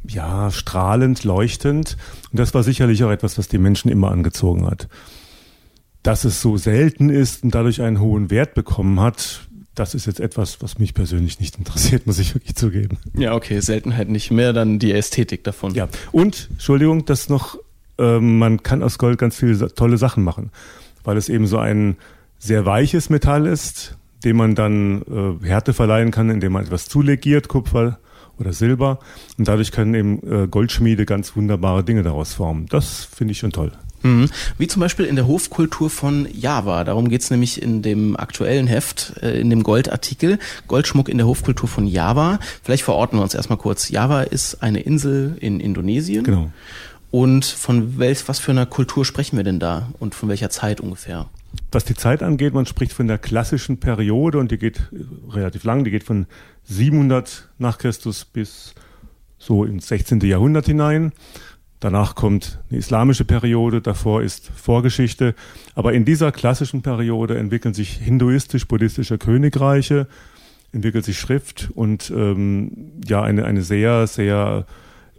ja, 0.06 0.52
strahlend, 0.52 1.24
leuchtend. 1.24 1.96
Und 2.30 2.38
das 2.38 2.54
war 2.54 2.62
sicherlich 2.62 3.02
auch 3.02 3.10
etwas, 3.10 3.36
was 3.36 3.48
die 3.48 3.58
Menschen 3.58 3.90
immer 3.90 4.12
angezogen 4.12 4.66
hat. 4.66 4.88
Dass 6.04 6.22
es 6.22 6.40
so 6.40 6.56
selten 6.56 7.10
ist 7.10 7.42
und 7.42 7.56
dadurch 7.56 7.82
einen 7.82 7.98
hohen 7.98 8.30
Wert 8.30 8.54
bekommen 8.54 9.00
hat, 9.00 9.48
das 9.74 9.94
ist 9.94 10.06
jetzt 10.06 10.20
etwas, 10.20 10.62
was 10.62 10.78
mich 10.78 10.94
persönlich 10.94 11.40
nicht 11.40 11.56
interessiert, 11.58 12.06
muss 12.06 12.18
ich 12.18 12.34
wirklich 12.34 12.56
zugeben. 12.56 12.98
Ja, 13.14 13.34
okay, 13.34 13.60
Seltenheit 13.60 14.08
nicht 14.08 14.30
mehr, 14.30 14.52
dann 14.52 14.78
die 14.78 14.92
Ästhetik 14.92 15.44
davon. 15.44 15.74
Ja, 15.74 15.88
und, 16.12 16.48
Entschuldigung, 16.52 17.04
das 17.04 17.28
noch, 17.28 17.58
äh, 17.98 18.18
man 18.18 18.62
kann 18.62 18.82
aus 18.82 18.98
Gold 18.98 19.18
ganz 19.18 19.36
viele 19.36 19.72
tolle 19.74 19.98
Sachen 19.98 20.24
machen, 20.24 20.50
weil 21.04 21.16
es 21.16 21.28
eben 21.28 21.46
so 21.46 21.58
ein 21.58 21.96
sehr 22.38 22.66
weiches 22.66 23.10
Metall 23.10 23.46
ist, 23.46 23.96
dem 24.24 24.36
man 24.36 24.54
dann 24.54 25.02
äh, 25.02 25.46
Härte 25.46 25.72
verleihen 25.72 26.10
kann, 26.10 26.30
indem 26.30 26.52
man 26.52 26.64
etwas 26.64 26.88
zulegiert, 26.88 27.48
Kupfer 27.48 27.98
oder 28.38 28.52
Silber. 28.52 28.98
Und 29.38 29.48
dadurch 29.48 29.72
können 29.72 29.94
eben 29.94 30.44
äh, 30.44 30.46
Goldschmiede 30.48 31.06
ganz 31.06 31.36
wunderbare 31.36 31.84
Dinge 31.84 32.02
daraus 32.02 32.34
formen. 32.34 32.66
Das 32.66 33.04
finde 33.04 33.32
ich 33.32 33.38
schon 33.38 33.52
toll. 33.52 33.72
Mhm. 34.02 34.30
Wie 34.58 34.66
zum 34.66 34.80
Beispiel 34.80 35.04
in 35.04 35.16
der 35.16 35.26
Hofkultur 35.26 35.90
von 35.90 36.26
Java. 36.32 36.84
Darum 36.84 37.08
geht's 37.08 37.30
nämlich 37.30 37.60
in 37.60 37.82
dem 37.82 38.16
aktuellen 38.16 38.66
Heft, 38.66 39.14
äh, 39.22 39.40
in 39.40 39.50
dem 39.50 39.62
Goldartikel. 39.62 40.38
Goldschmuck 40.68 41.08
in 41.08 41.18
der 41.18 41.26
Hofkultur 41.26 41.68
von 41.68 41.86
Java. 41.86 42.38
Vielleicht 42.62 42.84
verorten 42.84 43.18
wir 43.18 43.22
uns 43.22 43.34
erstmal 43.34 43.58
kurz. 43.58 43.88
Java 43.88 44.22
ist 44.22 44.62
eine 44.62 44.80
Insel 44.80 45.36
in 45.40 45.60
Indonesien. 45.60 46.24
Genau. 46.24 46.50
Und 47.10 47.44
von 47.44 47.98
welch, 47.98 48.28
was 48.28 48.38
für 48.38 48.52
einer 48.52 48.66
Kultur 48.66 49.04
sprechen 49.04 49.36
wir 49.36 49.44
denn 49.44 49.58
da 49.58 49.88
und 49.98 50.14
von 50.14 50.28
welcher 50.28 50.50
Zeit 50.50 50.80
ungefähr? 50.80 51.28
Was 51.72 51.84
die 51.84 51.94
Zeit 51.94 52.22
angeht, 52.22 52.54
man 52.54 52.66
spricht 52.66 52.92
von 52.92 53.08
der 53.08 53.18
klassischen 53.18 53.78
Periode 53.78 54.38
und 54.38 54.52
die 54.52 54.58
geht 54.58 54.78
äh, 54.92 55.32
relativ 55.32 55.64
lang, 55.64 55.84
die 55.84 55.90
geht 55.90 56.04
von 56.04 56.26
700 56.64 57.48
nach 57.58 57.78
Christus 57.78 58.24
bis 58.24 58.74
so 59.38 59.64
ins 59.64 59.88
16. 59.88 60.20
Jahrhundert 60.20 60.66
hinein. 60.66 61.12
Danach 61.80 62.14
kommt 62.14 62.58
eine 62.68 62.78
islamische 62.78 63.24
Periode, 63.24 63.80
davor 63.80 64.22
ist 64.22 64.50
Vorgeschichte. 64.54 65.34
Aber 65.74 65.94
in 65.94 66.04
dieser 66.04 66.30
klassischen 66.30 66.82
Periode 66.82 67.38
entwickeln 67.38 67.72
sich 67.72 67.92
hinduistisch-buddhistische 67.92 69.16
Königreiche, 69.16 70.06
entwickelt 70.72 71.06
sich 71.06 71.18
Schrift 71.18 71.70
und 71.74 72.10
ähm, 72.14 72.92
ja 73.06 73.22
eine, 73.22 73.46
eine 73.46 73.62
sehr, 73.62 74.06
sehr 74.06 74.66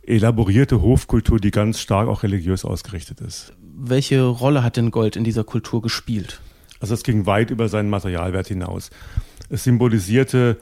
elaborierte 0.03 0.81
Hofkultur, 0.81 1.39
die 1.39 1.51
ganz 1.51 1.79
stark 1.79 2.07
auch 2.07 2.21
religiös 2.23 2.63
ausgerichtet 2.63 3.21
ist. 3.21 3.53
Welche 3.59 4.23
Rolle 4.23 4.63
hat 4.63 4.77
denn 4.77 4.91
Gold 4.91 5.15
in 5.15 5.23
dieser 5.23 5.43
Kultur 5.43 5.81
gespielt? 5.81 6.41
Also 6.79 6.93
es 6.93 7.03
ging 7.03 7.25
weit 7.25 7.49
über 7.49 7.69
seinen 7.69 7.89
Materialwert 7.89 8.47
hinaus. 8.47 8.91
Es 9.49 9.63
symbolisierte 9.63 10.57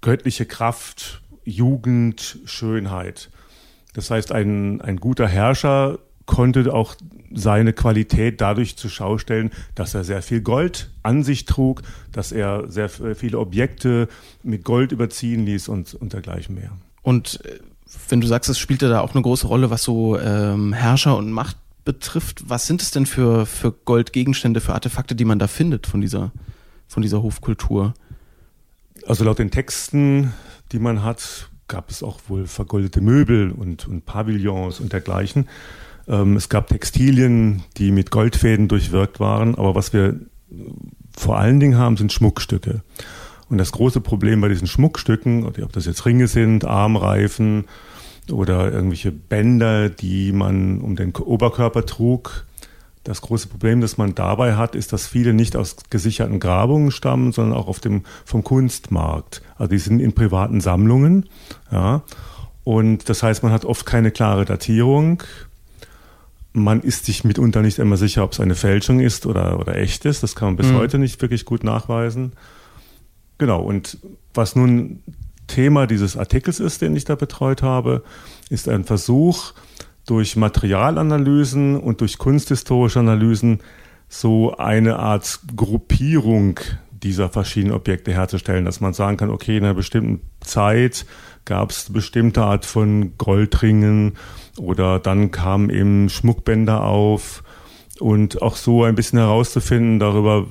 göttliche 0.00 0.44
Kraft, 0.44 1.22
Jugend, 1.44 2.38
Schönheit. 2.44 3.30
Das 3.94 4.10
heißt, 4.10 4.32
ein, 4.32 4.80
ein 4.82 4.98
guter 4.98 5.26
Herrscher 5.26 5.98
konnte 6.26 6.72
auch 6.72 6.94
seine 7.32 7.72
Qualität 7.72 8.40
dadurch 8.40 8.76
zur 8.76 8.90
Schau 8.90 9.18
stellen, 9.18 9.50
dass 9.74 9.94
er 9.94 10.04
sehr 10.04 10.22
viel 10.22 10.40
Gold 10.40 10.90
an 11.02 11.22
sich 11.22 11.46
trug, 11.46 11.82
dass 12.12 12.32
er 12.32 12.70
sehr 12.70 12.88
viele 12.88 13.38
Objekte 13.38 14.08
mit 14.42 14.64
Gold 14.64 14.92
überziehen 14.92 15.44
ließ 15.44 15.68
und, 15.68 15.94
und 15.94 16.12
dergleichen 16.12 16.54
mehr. 16.54 16.70
Und 17.02 17.44
äh, 17.44 17.58
wenn 18.08 18.20
du 18.20 18.26
sagst, 18.26 18.50
es 18.50 18.58
spielte 18.58 18.88
da 18.88 19.00
auch 19.00 19.14
eine 19.14 19.22
große 19.22 19.46
Rolle, 19.46 19.70
was 19.70 19.82
so 19.82 20.18
ähm, 20.18 20.72
Herrscher 20.72 21.16
und 21.16 21.30
Macht 21.30 21.56
betrifft, 21.84 22.48
was 22.48 22.66
sind 22.66 22.82
es 22.82 22.90
denn 22.90 23.06
für, 23.06 23.46
für 23.46 23.72
Goldgegenstände, 23.72 24.60
für 24.60 24.74
Artefakte, 24.74 25.14
die 25.14 25.26
man 25.26 25.38
da 25.38 25.46
findet 25.46 25.86
von 25.86 26.00
dieser, 26.00 26.32
von 26.88 27.02
dieser 27.02 27.22
Hofkultur? 27.22 27.94
Also 29.06 29.24
laut 29.24 29.38
den 29.38 29.50
Texten, 29.50 30.32
die 30.72 30.78
man 30.78 31.02
hat, 31.02 31.50
gab 31.68 31.90
es 31.90 32.02
auch 32.02 32.20
wohl 32.28 32.46
vergoldete 32.46 33.00
Möbel 33.00 33.50
und, 33.50 33.86
und 33.88 34.04
Pavillons 34.06 34.80
und 34.80 34.92
dergleichen. 34.92 35.48
Ähm, 36.06 36.36
es 36.36 36.48
gab 36.48 36.68
Textilien, 36.68 37.62
die 37.76 37.90
mit 37.90 38.10
Goldfäden 38.10 38.68
durchwirkt 38.68 39.20
waren, 39.20 39.54
aber 39.54 39.74
was 39.74 39.92
wir 39.92 40.20
vor 41.16 41.38
allen 41.38 41.60
Dingen 41.60 41.78
haben, 41.78 41.96
sind 41.96 42.12
Schmuckstücke. 42.12 42.82
Und 43.48 43.58
das 43.58 43.72
große 43.72 44.00
Problem 44.00 44.40
bei 44.40 44.48
diesen 44.48 44.66
Schmuckstücken, 44.66 45.44
ob 45.44 45.72
das 45.72 45.86
jetzt 45.86 46.06
Ringe 46.06 46.28
sind, 46.28 46.64
Armreifen 46.64 47.66
oder 48.30 48.72
irgendwelche 48.72 49.12
Bänder, 49.12 49.90
die 49.90 50.32
man 50.32 50.80
um 50.80 50.96
den 50.96 51.14
Oberkörper 51.14 51.84
trug, 51.84 52.46
das 53.04 53.20
große 53.20 53.48
Problem, 53.48 53.80
das 53.80 53.98
man 53.98 54.14
dabei 54.14 54.56
hat, 54.56 54.74
ist, 54.74 54.92
dass 54.92 55.06
viele 55.06 55.34
nicht 55.34 55.56
aus 55.56 55.76
gesicherten 55.90 56.40
Grabungen 56.40 56.90
stammen, 56.90 57.32
sondern 57.32 57.56
auch 57.56 57.68
auf 57.68 57.78
dem, 57.78 58.02
vom 58.24 58.42
Kunstmarkt. 58.42 59.42
Also 59.56 59.70
die 59.70 59.78
sind 59.78 60.00
in 60.00 60.14
privaten 60.14 60.60
Sammlungen. 60.60 61.28
Ja. 61.70 62.02
Und 62.64 63.10
das 63.10 63.22
heißt, 63.22 63.42
man 63.42 63.52
hat 63.52 63.66
oft 63.66 63.84
keine 63.84 64.10
klare 64.10 64.46
Datierung. 64.46 65.22
Man 66.54 66.80
ist 66.80 67.04
sich 67.04 67.24
mitunter 67.24 67.60
nicht 67.60 67.78
immer 67.78 67.98
sicher, 67.98 68.24
ob 68.24 68.32
es 68.32 68.40
eine 68.40 68.54
Fälschung 68.54 69.00
ist 69.00 69.26
oder, 69.26 69.60
oder 69.60 69.76
echt 69.76 70.06
ist. 70.06 70.22
Das 70.22 70.34
kann 70.34 70.48
man 70.48 70.56
bis 70.56 70.68
mhm. 70.68 70.76
heute 70.76 70.98
nicht 70.98 71.20
wirklich 71.20 71.44
gut 71.44 71.62
nachweisen. 71.62 72.32
Genau. 73.36 73.62
Und 73.62 73.98
was 74.32 74.56
nun 74.56 75.02
Thema 75.46 75.86
dieses 75.86 76.16
Artikels 76.16 76.58
ist, 76.58 76.80
den 76.80 76.96
ich 76.96 77.04
da 77.04 77.16
betreut 77.16 77.62
habe, 77.62 78.02
ist 78.48 78.66
ein 78.66 78.84
Versuch, 78.84 79.52
durch 80.06 80.36
Materialanalysen 80.36 81.78
und 81.78 82.00
durch 82.00 82.18
kunsthistorische 82.18 83.00
Analysen 83.00 83.60
so 84.08 84.56
eine 84.56 84.98
Art 84.98 85.40
Gruppierung 85.56 86.60
dieser 87.02 87.28
verschiedenen 87.28 87.74
Objekte 87.74 88.12
herzustellen, 88.12 88.64
dass 88.64 88.80
man 88.80 88.94
sagen 88.94 89.16
kann, 89.16 89.30
okay, 89.30 89.56
in 89.56 89.64
einer 89.64 89.74
bestimmten 89.74 90.20
Zeit 90.40 91.04
gab 91.44 91.70
es 91.70 91.92
bestimmte 91.92 92.42
Art 92.42 92.64
von 92.64 93.16
Goldringen 93.18 94.14
oder 94.58 94.98
dann 94.98 95.30
kamen 95.30 95.70
eben 95.70 96.08
Schmuckbänder 96.08 96.84
auf. 96.84 97.42
Und 98.00 98.42
auch 98.42 98.56
so 98.56 98.82
ein 98.82 98.96
bisschen 98.96 99.20
herauszufinden 99.20 100.00
darüber, 100.00 100.46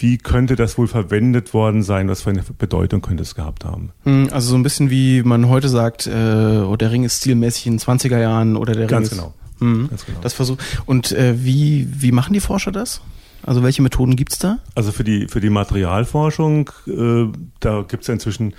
wie 0.00 0.16
könnte 0.16 0.54
das 0.54 0.78
wohl 0.78 0.86
verwendet 0.86 1.52
worden 1.52 1.82
sein? 1.82 2.08
Was 2.08 2.22
für 2.22 2.30
eine 2.30 2.42
Bedeutung 2.56 3.02
könnte 3.02 3.22
es 3.22 3.34
gehabt 3.34 3.64
haben? 3.64 3.90
Hm, 4.04 4.28
also 4.30 4.50
so 4.50 4.54
ein 4.56 4.62
bisschen 4.62 4.90
wie 4.90 5.22
man 5.22 5.48
heute 5.48 5.68
sagt, 5.68 6.06
äh, 6.06 6.10
oh, 6.10 6.76
der 6.76 6.92
Ring 6.92 7.04
ist 7.04 7.18
stilmäßig 7.18 7.66
in 7.66 7.74
den 7.74 7.80
20er 7.80 8.18
Jahren 8.18 8.56
oder 8.56 8.74
der 8.74 8.86
Ganz 8.86 9.10
Ring 9.10 9.18
genau. 9.18 9.34
Ist, 9.54 9.60
hm, 9.60 9.88
Ganz 9.88 10.06
genau. 10.06 10.18
Das 10.20 10.34
Versuch. 10.34 10.56
Und 10.86 11.12
äh, 11.12 11.34
wie, 11.44 11.88
wie 11.90 12.12
machen 12.12 12.32
die 12.32 12.40
Forscher 12.40 12.70
das? 12.70 13.00
Also 13.42 13.62
welche 13.62 13.82
Methoden 13.82 14.14
gibt's 14.14 14.38
da? 14.38 14.58
Also 14.74 14.92
für 14.92 15.04
die, 15.04 15.26
für 15.28 15.40
die 15.40 15.50
Materialforschung, 15.50 16.70
äh, 16.86 17.26
da 17.60 17.82
gibt's 17.82 18.06
ja 18.06 18.14
inzwischen 18.14 18.54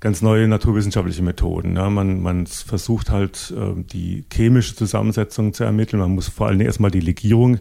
ganz 0.00 0.20
neue 0.20 0.48
naturwissenschaftliche 0.48 1.22
Methoden. 1.22 1.76
Ja, 1.76 1.88
man, 1.88 2.20
man 2.20 2.46
versucht 2.46 3.10
halt 3.10 3.54
äh, 3.56 3.82
die 3.82 4.24
chemische 4.32 4.74
Zusammensetzung 4.74 5.54
zu 5.54 5.64
ermitteln. 5.64 6.00
Man 6.00 6.10
muss 6.10 6.28
vor 6.28 6.48
allem 6.48 6.60
erstmal 6.60 6.90
die 6.90 7.00
Legierung 7.00 7.60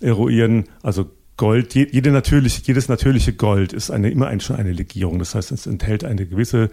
eruieren. 0.00 0.64
Also 0.82 1.10
Gold, 1.40 1.74
jede 1.74 2.10
natürliche, 2.10 2.60
jedes 2.66 2.88
natürliche 2.88 3.32
Gold 3.32 3.72
ist 3.72 3.90
eine, 3.90 4.10
immer 4.10 4.26
ein, 4.26 4.40
schon 4.40 4.56
eine 4.56 4.72
Legierung. 4.72 5.18
Das 5.18 5.34
heißt, 5.34 5.52
es 5.52 5.66
enthält 5.66 6.04
eine 6.04 6.26
gewisse 6.26 6.68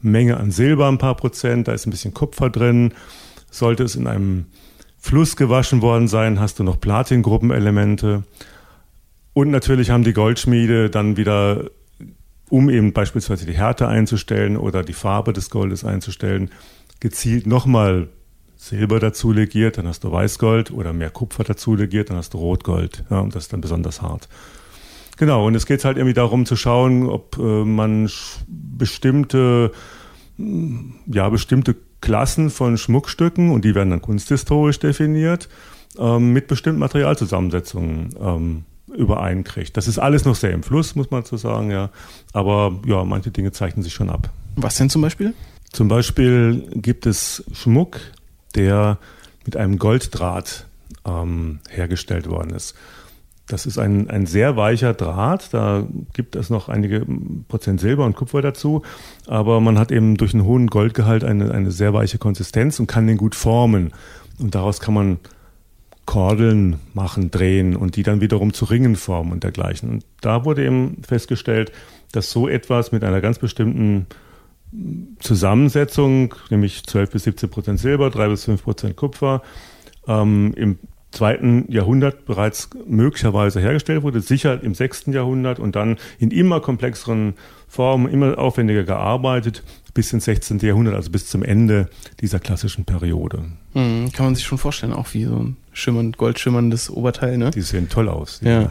Menge 0.00 0.38
an 0.38 0.50
Silber, 0.50 0.88
ein 0.88 0.96
paar 0.96 1.16
Prozent, 1.16 1.68
da 1.68 1.74
ist 1.74 1.86
ein 1.86 1.90
bisschen 1.90 2.14
Kupfer 2.14 2.48
drin. 2.48 2.94
Sollte 3.50 3.82
es 3.82 3.94
in 3.94 4.06
einem 4.06 4.46
Fluss 4.96 5.36
gewaschen 5.36 5.82
worden 5.82 6.08
sein, 6.08 6.40
hast 6.40 6.58
du 6.58 6.64
noch 6.64 6.80
Platingruppenelemente. 6.80 8.22
Und 9.34 9.50
natürlich 9.50 9.90
haben 9.90 10.02
die 10.02 10.14
Goldschmiede 10.14 10.88
dann 10.88 11.18
wieder, 11.18 11.70
um 12.48 12.70
eben 12.70 12.94
beispielsweise 12.94 13.44
die 13.44 13.52
Härte 13.52 13.86
einzustellen 13.86 14.56
oder 14.56 14.82
die 14.82 14.94
Farbe 14.94 15.34
des 15.34 15.50
Goldes 15.50 15.84
einzustellen, 15.84 16.50
gezielt 17.00 17.46
nochmal 17.46 18.08
Silber 18.56 19.00
dazu 19.00 19.32
legiert, 19.32 19.78
dann 19.78 19.86
hast 19.86 20.04
du 20.04 20.10
Weißgold 20.10 20.70
oder 20.70 20.92
mehr 20.92 21.10
Kupfer 21.10 21.44
dazu 21.44 21.74
legiert, 21.74 22.10
dann 22.10 22.16
hast 22.16 22.34
du 22.34 22.38
Rotgold. 22.38 23.04
Ja, 23.10 23.20
und 23.20 23.34
das 23.34 23.44
ist 23.44 23.52
dann 23.52 23.60
besonders 23.60 24.02
hart. 24.02 24.28
Genau, 25.16 25.46
und 25.46 25.54
es 25.54 25.66
geht 25.66 25.84
halt 25.84 25.96
irgendwie 25.96 26.14
darum 26.14 26.44
zu 26.44 26.56
schauen, 26.56 27.08
ob 27.08 27.38
äh, 27.38 27.64
man 27.64 28.10
bestimmte, 28.48 29.72
ja, 30.36 31.28
bestimmte 31.28 31.76
Klassen 32.00 32.50
von 32.50 32.76
Schmuckstücken 32.76 33.50
und 33.50 33.64
die 33.64 33.74
werden 33.74 33.90
dann 33.90 34.02
kunsthistorisch 34.02 34.78
definiert, 34.78 35.48
ähm, 35.98 36.32
mit 36.32 36.48
bestimmten 36.48 36.80
Materialzusammensetzungen 36.80 38.10
ähm, 38.20 38.64
übereinkriegt. 38.94 39.76
Das 39.76 39.88
ist 39.88 39.98
alles 39.98 40.24
noch 40.24 40.34
sehr 40.34 40.52
im 40.52 40.62
Fluss, 40.62 40.94
muss 40.94 41.10
man 41.10 41.24
so 41.24 41.36
sagen, 41.36 41.70
ja. 41.70 41.90
Aber 42.32 42.78
ja, 42.86 43.04
manche 43.04 43.30
Dinge 43.30 43.52
zeichnen 43.52 43.82
sich 43.82 43.94
schon 43.94 44.10
ab. 44.10 44.30
Was 44.56 44.76
denn 44.76 44.90
zum 44.90 45.02
Beispiel? 45.02 45.34
Zum 45.72 45.88
Beispiel 45.88 46.68
gibt 46.74 47.06
es 47.06 47.44
Schmuck, 47.52 47.98
der 48.56 48.98
mit 49.44 49.56
einem 49.56 49.78
Golddraht 49.78 50.66
ähm, 51.06 51.60
hergestellt 51.68 52.28
worden 52.28 52.50
ist. 52.50 52.74
Das 53.48 53.64
ist 53.64 53.78
ein, 53.78 54.10
ein 54.10 54.26
sehr 54.26 54.56
weicher 54.56 54.92
Draht, 54.92 55.54
da 55.54 55.86
gibt 56.14 56.34
es 56.34 56.50
noch 56.50 56.68
einige 56.68 57.06
Prozent 57.46 57.80
Silber 57.80 58.04
und 58.04 58.16
Kupfer 58.16 58.42
dazu, 58.42 58.82
aber 59.28 59.60
man 59.60 59.78
hat 59.78 59.92
eben 59.92 60.16
durch 60.16 60.34
einen 60.34 60.44
hohen 60.44 60.66
Goldgehalt 60.66 61.22
eine, 61.22 61.52
eine 61.52 61.70
sehr 61.70 61.94
weiche 61.94 62.18
Konsistenz 62.18 62.80
und 62.80 62.88
kann 62.88 63.06
den 63.06 63.16
gut 63.16 63.36
formen. 63.36 63.92
Und 64.40 64.56
daraus 64.56 64.80
kann 64.80 64.94
man 64.94 65.18
Kordeln 66.06 66.80
machen, 66.92 67.30
drehen 67.30 67.76
und 67.76 67.96
die 67.96 68.02
dann 68.02 68.20
wiederum 68.20 68.52
zu 68.52 68.64
Ringen 68.64 68.96
formen 68.96 69.32
und 69.32 69.44
dergleichen. 69.44 69.90
Und 69.90 70.04
da 70.20 70.44
wurde 70.44 70.64
eben 70.64 71.02
festgestellt, 71.06 71.70
dass 72.12 72.30
so 72.30 72.48
etwas 72.48 72.90
mit 72.90 73.04
einer 73.04 73.20
ganz 73.20 73.38
bestimmten 73.38 74.06
Zusammensetzung, 75.20 76.34
nämlich 76.50 76.84
12 76.84 77.10
bis 77.10 77.24
17 77.24 77.50
Prozent 77.50 77.80
Silber, 77.80 78.10
3 78.10 78.28
bis 78.28 78.44
5 78.44 78.62
Prozent 78.62 78.96
Kupfer, 78.96 79.42
ähm, 80.06 80.52
im 80.56 80.78
zweiten 81.10 81.70
Jahrhundert 81.70 82.26
bereits 82.26 82.68
möglicherweise 82.86 83.60
hergestellt 83.60 84.02
wurde, 84.02 84.20
sicher 84.20 84.62
im 84.62 84.74
sechsten 84.74 85.12
Jahrhundert 85.12 85.58
und 85.58 85.76
dann 85.76 85.96
in 86.18 86.30
immer 86.30 86.60
komplexeren 86.60 87.34
Formen, 87.68 88.08
immer 88.08 88.38
aufwendiger 88.38 88.84
gearbeitet, 88.84 89.62
bis 89.96 90.12
ins 90.12 90.26
16. 90.26 90.58
Jahrhundert, 90.58 90.94
also 90.94 91.10
bis 91.10 91.26
zum 91.26 91.42
Ende 91.42 91.88
dieser 92.20 92.38
klassischen 92.38 92.84
Periode. 92.84 93.44
Mhm, 93.72 94.12
kann 94.12 94.26
man 94.26 94.34
sich 94.34 94.44
schon 94.44 94.58
vorstellen, 94.58 94.92
auch 94.92 95.14
wie 95.14 95.24
so 95.24 95.36
ein 95.36 95.56
schimmernd, 95.72 96.18
goldschimmerndes 96.18 96.90
Oberteil, 96.90 97.38
ne? 97.38 97.50
Die 97.50 97.62
sehen 97.62 97.88
toll 97.88 98.10
aus. 98.10 98.40
Ja. 98.44 98.70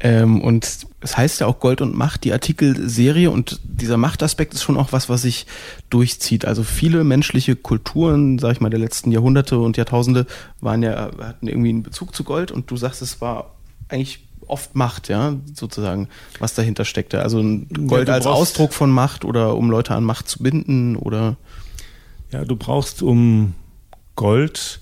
Ähm, 0.00 0.40
und 0.40 0.86
es 1.00 1.16
heißt 1.16 1.40
ja 1.40 1.46
auch 1.46 1.60
Gold 1.60 1.82
und 1.82 1.94
Macht, 1.94 2.24
die 2.24 2.32
Artikelserie 2.32 3.30
und 3.30 3.60
dieser 3.62 3.98
Machtaspekt 3.98 4.54
ist 4.54 4.62
schon 4.62 4.78
auch 4.78 4.92
was, 4.92 5.10
was 5.10 5.22
sich 5.22 5.46
durchzieht. 5.90 6.46
Also 6.46 6.64
viele 6.64 7.04
menschliche 7.04 7.56
Kulturen, 7.56 8.38
sag 8.38 8.52
ich 8.52 8.60
mal, 8.60 8.70
der 8.70 8.80
letzten 8.80 9.12
Jahrhunderte 9.12 9.58
und 9.58 9.76
Jahrtausende 9.76 10.26
waren 10.60 10.82
ja, 10.82 11.10
hatten 11.20 11.46
irgendwie 11.46 11.68
einen 11.68 11.82
Bezug 11.82 12.14
zu 12.14 12.24
Gold 12.24 12.50
und 12.50 12.70
du 12.70 12.76
sagst, 12.78 13.02
es 13.02 13.20
war 13.20 13.54
eigentlich 13.88 14.23
oft 14.46 14.74
Macht, 14.74 15.08
ja, 15.08 15.34
sozusagen, 15.54 16.08
was 16.38 16.54
dahinter 16.54 16.84
steckte. 16.84 17.22
Also 17.22 17.42
Gold 17.86 18.08
ja, 18.08 18.14
als 18.14 18.26
Ausdruck 18.26 18.72
von 18.72 18.90
Macht 18.90 19.24
oder 19.24 19.56
um 19.56 19.70
Leute 19.70 19.94
an 19.94 20.04
Macht 20.04 20.28
zu 20.28 20.42
binden 20.42 20.96
oder. 20.96 21.36
Ja, 22.30 22.44
du 22.44 22.56
brauchst, 22.56 23.02
um 23.02 23.54
Gold 24.16 24.80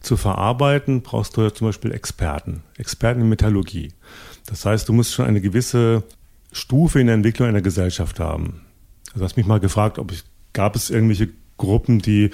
zu 0.00 0.16
verarbeiten, 0.16 1.02
brauchst 1.02 1.36
du 1.36 1.42
ja 1.42 1.54
zum 1.54 1.68
Beispiel 1.68 1.92
Experten, 1.92 2.62
Experten 2.76 3.20
in 3.20 3.28
Metallurgie. 3.28 3.92
Das 4.46 4.66
heißt, 4.66 4.88
du 4.88 4.92
musst 4.92 5.12
schon 5.12 5.26
eine 5.26 5.40
gewisse 5.40 6.02
Stufe 6.52 7.00
in 7.00 7.06
der 7.06 7.14
Entwicklung 7.14 7.48
einer 7.48 7.62
Gesellschaft 7.62 8.20
haben. 8.20 8.62
Also 9.08 9.20
du 9.20 9.24
hast 9.24 9.36
mich 9.36 9.46
mal 9.46 9.60
gefragt, 9.60 9.98
ob 9.98 10.12
ich, 10.12 10.24
gab 10.52 10.76
es 10.76 10.90
irgendwelche 10.90 11.28
Gruppen, 11.56 12.00
die 12.00 12.30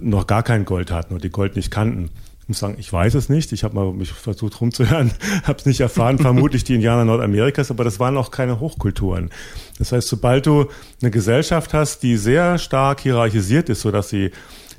noch 0.00 0.26
gar 0.26 0.42
kein 0.42 0.64
Gold 0.64 0.90
hatten 0.90 1.14
oder 1.14 1.22
die 1.22 1.30
Gold 1.30 1.56
nicht 1.56 1.70
kannten. 1.70 2.10
Ich 2.44 2.48
muss 2.48 2.58
sagen, 2.58 2.76
ich 2.78 2.92
weiß 2.92 3.14
es 3.14 3.30
nicht. 3.30 3.52
Ich 3.52 3.64
habe 3.64 3.74
mal 3.74 3.90
mich 3.94 4.12
versucht 4.12 4.60
rumzuhören, 4.60 5.12
habe 5.44 5.58
es 5.58 5.64
nicht 5.64 5.80
erfahren. 5.80 6.18
Vermutlich 6.18 6.62
die 6.62 6.74
Indianer 6.74 7.06
Nordamerikas, 7.06 7.70
aber 7.70 7.84
das 7.84 7.98
waren 8.00 8.18
auch 8.18 8.30
keine 8.30 8.60
Hochkulturen. 8.60 9.30
Das 9.78 9.92
heißt, 9.92 10.06
sobald 10.06 10.44
du 10.44 10.66
eine 11.00 11.10
Gesellschaft 11.10 11.72
hast, 11.72 12.02
die 12.02 12.18
sehr 12.18 12.58
stark 12.58 13.00
hierarchisiert 13.00 13.70
ist, 13.70 13.80
so 13.80 13.90
dass 13.90 14.10
sie 14.10 14.30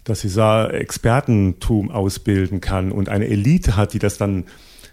dass 0.04 0.22
sie 0.22 0.30
Expertentum 0.30 1.90
ausbilden 1.90 2.62
kann 2.62 2.92
und 2.92 3.10
eine 3.10 3.28
Elite 3.28 3.76
hat, 3.76 3.94
die 3.94 4.00
das 4.00 4.20
dann 4.20 4.46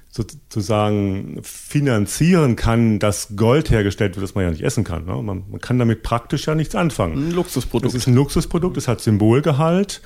sozusagen 0.09 1.41
finanzieren 1.43 2.57
kann, 2.57 2.99
dass 2.99 3.35
Gold 3.37 3.71
hergestellt 3.71 4.17
wird, 4.17 4.25
das 4.25 4.35
man 4.35 4.45
ja 4.45 4.51
nicht 4.51 4.63
essen 4.63 4.85
kann. 4.85 5.05
Ne? 5.05 5.15
Man, 5.23 5.45
man, 5.51 5.61
kann 5.61 5.79
damit 5.79 6.03
praktisch 6.03 6.47
ja 6.47 6.55
nichts 6.55 6.75
anfangen. 6.75 7.29
Ein 7.29 7.33
Luxusprodukt. 7.33 7.95
Es 7.95 8.03
ist 8.03 8.07
ein 8.07 8.15
Luxusprodukt, 8.15 8.77
es 8.79 8.89
hat 8.89 9.01
Symbolgehalt, 9.01 10.03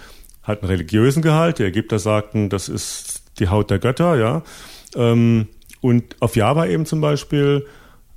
hat 0.47 0.63
einen 0.63 0.71
religiösen 0.71 1.23
Gehalt. 1.23 1.59
Die 1.59 1.65
Ägypter 1.65 1.99
sagten, 1.99 2.49
das 2.49 2.69
ist 2.69 3.23
die 3.39 3.49
Haut 3.49 3.71
der 3.71 3.79
Götter, 3.79 4.17
ja. 4.17 4.43
Ähm, 4.95 5.49
und 5.81 6.17
auf 6.21 6.37
Java 6.37 6.67
eben 6.67 6.87
zum 6.87 7.01
Beispiel 7.01 7.67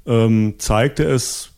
ähm, 0.05 0.55
zeigte 0.59 1.03
es 1.03 1.51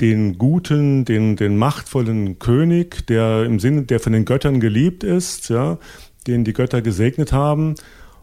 den 0.00 0.38
guten, 0.38 1.04
den, 1.04 1.36
den 1.36 1.56
machtvollen 1.56 2.38
König, 2.38 3.06
der 3.06 3.44
im 3.44 3.60
Sinne, 3.60 3.82
der 3.82 4.00
von 4.00 4.12
den 4.12 4.24
Göttern 4.24 4.58
geliebt 4.58 5.04
ist, 5.04 5.50
ja, 5.50 5.78
den 6.26 6.44
die 6.44 6.54
Götter 6.54 6.80
gesegnet 6.80 7.32
haben, 7.32 7.74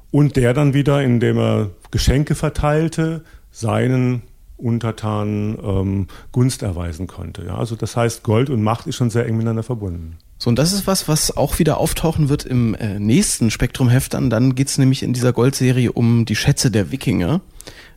und 0.09 0.35
der 0.35 0.53
dann 0.53 0.73
wieder, 0.73 1.03
indem 1.03 1.37
er 1.37 1.69
Geschenke 1.91 2.33
verteilte, 2.33 3.23
seinen 3.51 4.23
Untertanen 4.57 5.57
ähm, 5.63 6.07
Gunst 6.31 6.63
erweisen 6.63 7.05
konnte. 7.05 7.45
Ja, 7.45 7.57
also 7.57 7.75
das 7.75 7.95
heißt, 7.95 8.23
Gold 8.23 8.49
und 8.49 8.63
Macht 8.63 8.87
ist 8.87 8.95
schon 8.95 9.11
sehr 9.11 9.27
eng 9.27 9.37
miteinander 9.37 9.63
verbunden. 9.63 10.17
So, 10.37 10.49
und 10.49 10.57
das 10.57 10.71
ist 10.71 10.85
was, 10.85 11.07
was 11.07 11.35
auch 11.35 11.59
wieder 11.59 11.77
auftauchen 11.79 12.29
wird 12.29 12.45
im 12.45 12.75
äh, 12.75 12.99
nächsten 12.99 13.49
Spektrumheft. 13.49 14.13
Dann, 14.13 14.29
dann 14.29 14.55
geht 14.55 14.67
es 14.67 14.77
nämlich 14.77 15.03
in 15.03 15.13
dieser 15.13 15.33
Goldserie 15.33 15.91
um 15.91 16.25
die 16.25 16.35
Schätze 16.35 16.69
der 16.69 16.91
Wikinger. 16.91 17.41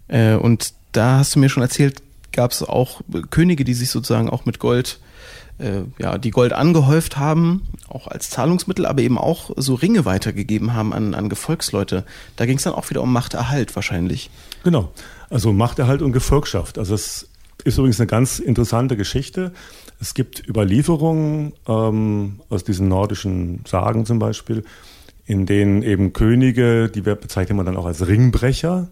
Äh, 0.09 0.35
und 0.35 0.73
da 0.93 1.19
hast 1.19 1.35
du 1.35 1.39
mir 1.39 1.49
schon 1.49 1.63
erzählt, 1.63 2.03
gab 2.33 2.53
es 2.53 2.63
auch 2.63 3.03
Könige, 3.31 3.65
die 3.65 3.75
sich 3.75 3.91
sozusagen 3.91 4.31
auch 4.31 4.47
mit 4.47 4.59
Gold 4.59 5.01
äh, 5.61 5.83
ja, 5.99 6.19
die 6.19 6.31
Gold 6.31 6.53
angehäuft 6.53 7.19
haben, 7.19 7.63
auch 7.89 8.07
als 8.07 8.31
Zahlungsmittel, 8.31 8.87
aber 8.87 9.03
eben 9.03 9.19
auch 9.19 9.51
so 9.57 9.75
Ringe 9.75 10.05
weitergegeben 10.05 10.75
haben 10.75 10.93
an, 10.93 11.15
an 11.15 11.29
Gefolgsleute. 11.29 12.05
Da 12.37 12.47
ging 12.47 12.57
es 12.57 12.63
dann 12.63 12.73
auch 12.73 12.89
wieder 12.91 13.03
um 13.03 13.13
Machterhalt 13.13 13.75
wahrscheinlich. 13.77 14.31
Genau, 14.65 14.93
also 15.29 15.53
Machterhalt 15.53 16.03
und 16.03 16.13
Gefolgschaft. 16.13 16.79
Also 16.79 16.95
es 16.95 17.29
ist 17.65 17.79
übrigens 17.79 18.01
eine 18.01 18.07
ganz 18.07 18.39
interessante 18.39 18.97
Geschichte. 18.97 19.53
Es 20.01 20.15
gibt 20.15 20.49
Überlieferungen 20.49 21.53
ähm, 21.69 22.41
aus 22.49 22.65
diesen 22.65 22.89
nordischen 22.89 23.63
Sagen 23.67 24.07
zum 24.07 24.19
Beispiel, 24.19 24.65
in 25.27 25.47
denen 25.47 25.83
eben 25.83 26.13
Könige, 26.13 26.89
die 26.89 27.03
bezeichnet 27.03 27.57
man 27.57 27.67
dann 27.67 27.77
auch 27.77 27.87
als 27.87 28.07
Ringbrecher, 28.07 28.89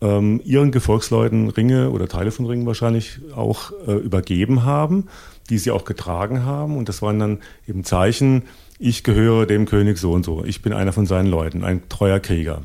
ähm, 0.00 0.40
ihren 0.44 0.72
Gefolgsleuten 0.72 1.50
Ringe 1.50 1.90
oder 1.90 2.08
Teile 2.08 2.32
von 2.32 2.46
Ringen 2.46 2.66
wahrscheinlich 2.66 3.20
auch 3.36 3.72
äh, 3.86 3.92
übergeben 3.92 4.64
haben 4.64 5.08
die 5.50 5.58
sie 5.58 5.70
auch 5.70 5.84
getragen 5.84 6.44
haben. 6.44 6.76
Und 6.76 6.88
das 6.88 7.02
waren 7.02 7.18
dann 7.18 7.40
eben 7.68 7.84
Zeichen, 7.84 8.44
ich 8.78 9.04
gehöre 9.04 9.46
dem 9.46 9.66
König 9.66 9.98
so 9.98 10.12
und 10.12 10.24
so. 10.24 10.44
Ich 10.44 10.62
bin 10.62 10.72
einer 10.72 10.92
von 10.92 11.06
seinen 11.06 11.28
Leuten, 11.28 11.64
ein 11.64 11.88
treuer 11.88 12.20
Krieger. 12.20 12.62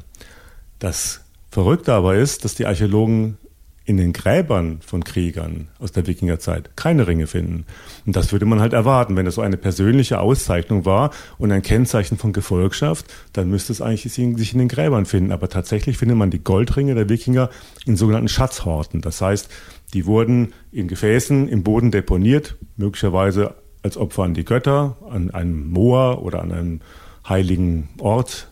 Das 0.79 1.21
Verrückte 1.51 1.93
aber 1.93 2.15
ist, 2.15 2.45
dass 2.45 2.55
die 2.55 2.65
Archäologen 2.65 3.37
in 3.87 3.95
den 3.95 4.11
Gräbern 4.11 4.79
von 4.85 5.05
Kriegern 5.05 5.69
aus 5.79 5.93
der 5.93 6.05
Wikingerzeit 6.07 6.75
keine 6.75 7.07
Ringe 7.07 7.25
finden. 7.25 7.65
Und 8.05 8.17
das 8.17 8.33
würde 8.33 8.45
man 8.45 8.59
halt 8.59 8.73
erwarten. 8.73 9.15
Wenn 9.15 9.23
das 9.23 9.35
so 9.35 9.41
eine 9.41 9.55
persönliche 9.55 10.19
Auszeichnung 10.19 10.83
war 10.83 11.11
und 11.37 11.53
ein 11.53 11.61
Kennzeichen 11.61 12.17
von 12.17 12.33
Gefolgschaft, 12.33 13.05
dann 13.31 13.49
müsste 13.49 13.71
es 13.71 13.81
eigentlich 13.81 14.11
sich 14.11 14.53
in 14.53 14.59
den 14.59 14.67
Gräbern 14.67 15.05
finden. 15.05 15.31
Aber 15.31 15.47
tatsächlich 15.47 15.97
findet 15.97 16.17
man 16.17 16.31
die 16.31 16.43
Goldringe 16.43 16.95
der 16.95 17.07
Wikinger 17.07 17.49
in 17.85 17.95
sogenannten 17.95 18.27
Schatzhorten. 18.27 18.99
Das 18.99 19.21
heißt, 19.21 19.49
die 19.93 20.05
wurden 20.05 20.53
in 20.73 20.89
Gefäßen 20.89 21.47
im 21.47 21.63
Boden 21.63 21.89
deponiert, 21.89 22.57
möglicherweise 22.75 23.55
als 23.83 23.95
Opfer 23.95 24.23
an 24.23 24.33
die 24.33 24.43
Götter, 24.43 24.97
an 25.09 25.31
einem 25.31 25.69
Moor 25.69 26.21
oder 26.23 26.41
an 26.41 26.51
einem 26.51 26.81
heiligen 27.29 27.87
Ort 27.99 28.49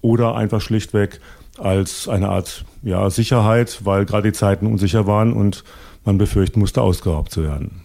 oder 0.00 0.34
einfach 0.34 0.62
schlichtweg 0.62 1.20
als 1.58 2.08
eine 2.08 2.28
Art 2.28 2.64
ja, 2.82 3.10
Sicherheit, 3.10 3.80
weil 3.84 4.04
gerade 4.04 4.30
die 4.30 4.36
Zeiten 4.36 4.66
unsicher 4.66 5.06
waren 5.06 5.32
und 5.32 5.64
man 6.04 6.18
befürchten 6.18 6.60
musste, 6.60 6.82
ausgeraubt 6.82 7.32
zu 7.32 7.42
werden. 7.42 7.82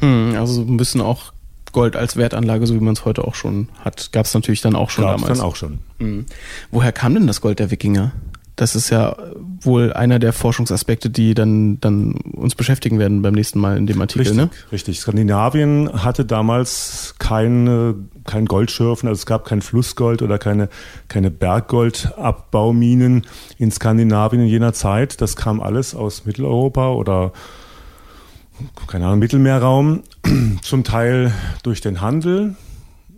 Hm, 0.00 0.34
also 0.36 0.62
ein 0.62 0.76
bisschen 0.76 1.00
auch 1.00 1.32
Gold 1.72 1.96
als 1.96 2.16
Wertanlage, 2.16 2.66
so 2.66 2.74
wie 2.74 2.80
man 2.80 2.92
es 2.92 3.04
heute 3.04 3.24
auch 3.24 3.34
schon 3.34 3.68
hat, 3.80 4.12
gab 4.12 4.26
es 4.26 4.34
natürlich 4.34 4.60
dann 4.60 4.76
auch 4.76 4.90
schon 4.90 5.04
Gab's 5.04 5.22
damals. 5.22 5.38
dann 5.38 5.46
auch 5.46 5.56
schon. 5.56 5.78
Hm. 5.98 6.26
Woher 6.70 6.92
kam 6.92 7.14
denn 7.14 7.26
das 7.26 7.40
Gold 7.40 7.58
der 7.58 7.70
Wikinger? 7.70 8.12
Das 8.56 8.76
ist 8.76 8.90
ja 8.90 9.16
wohl 9.60 9.92
einer 9.94 10.18
der 10.18 10.32
Forschungsaspekte, 10.32 11.08
die 11.08 11.34
dann, 11.34 11.80
dann 11.80 12.12
uns 12.12 12.54
beschäftigen 12.54 12.98
werden 12.98 13.22
beim 13.22 13.32
nächsten 13.32 13.58
Mal 13.58 13.78
in 13.78 13.86
dem 13.86 14.00
Artikel. 14.00 14.20
Richtig, 14.20 14.36
ne? 14.36 14.50
richtig. 14.70 15.00
Skandinavien 15.00 16.04
hatte 16.04 16.24
damals 16.24 17.14
keine, 17.18 17.94
kein 18.24 18.44
Goldschürfen, 18.44 19.08
also 19.08 19.18
es 19.18 19.26
gab 19.26 19.46
kein 19.46 19.62
Flussgold 19.62 20.20
oder 20.20 20.38
keine, 20.38 20.68
keine 21.08 21.30
Berggoldabbauminien 21.30 23.24
in 23.58 23.70
Skandinavien 23.70 24.42
in 24.42 24.48
jener 24.48 24.74
Zeit. 24.74 25.20
Das 25.22 25.36
kam 25.36 25.60
alles 25.60 25.94
aus 25.94 26.26
Mitteleuropa 26.26 26.90
oder 26.92 27.32
keine 28.86 29.06
Ahnung, 29.06 29.18
Mittelmeerraum, 29.20 30.02
zum 30.62 30.84
Teil 30.84 31.32
durch 31.62 31.80
den 31.80 32.00
Handel 32.00 32.54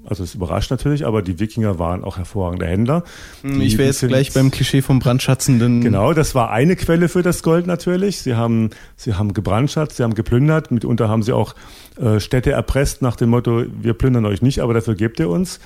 Also 0.07 0.23
es 0.23 0.35
überrascht 0.35 0.71
natürlich, 0.71 1.07
aber 1.07 1.23
die 1.23 1.41
Wikinger 1.41 1.79
waren 1.79 2.05
auch 2.05 2.19
hervorragende 2.19 2.67
Händler. 2.67 3.05
Hm, 3.43 3.61
ich 3.61 3.79
wäre 3.79 3.89
jetzt 3.89 4.07
gleich 4.07 4.33
beim 4.33 4.51
Klischee 4.51 4.83
vom 4.83 4.99
Brandschatzenden. 4.99 5.81
Genau, 5.81 6.13
das 6.13 6.35
war 6.35 6.51
eine 6.51 6.77
Quelle 6.77 7.09
für 7.09 7.23
das 7.23 7.43
Gold 7.43 7.67
natürlich. 7.67 8.21
Sie 8.21 8.35
haben, 8.35 8.71
sie 8.97 9.15
haben 9.15 9.35
gebrandschatzt, 9.35 9.97
sie 9.97 10.03
haben 10.03 10.15
geplündert. 10.15 10.71
Mitunter 10.71 11.09
haben 11.09 11.23
sie 11.23 11.33
auch 11.33 11.55
äh, 12.01 12.21
Städte 12.21 12.51
erpresst 12.51 13.03
nach 13.03 13.17
dem 13.17 13.31
Motto, 13.31 13.65
wir 13.81 13.95
plündern 13.95 14.27
euch 14.27 14.43
nicht, 14.43 14.61
aber 14.61 14.75
dafür 14.75 14.95
gebt 14.95 15.21
ihr 15.21 15.29
uns. 15.29 15.61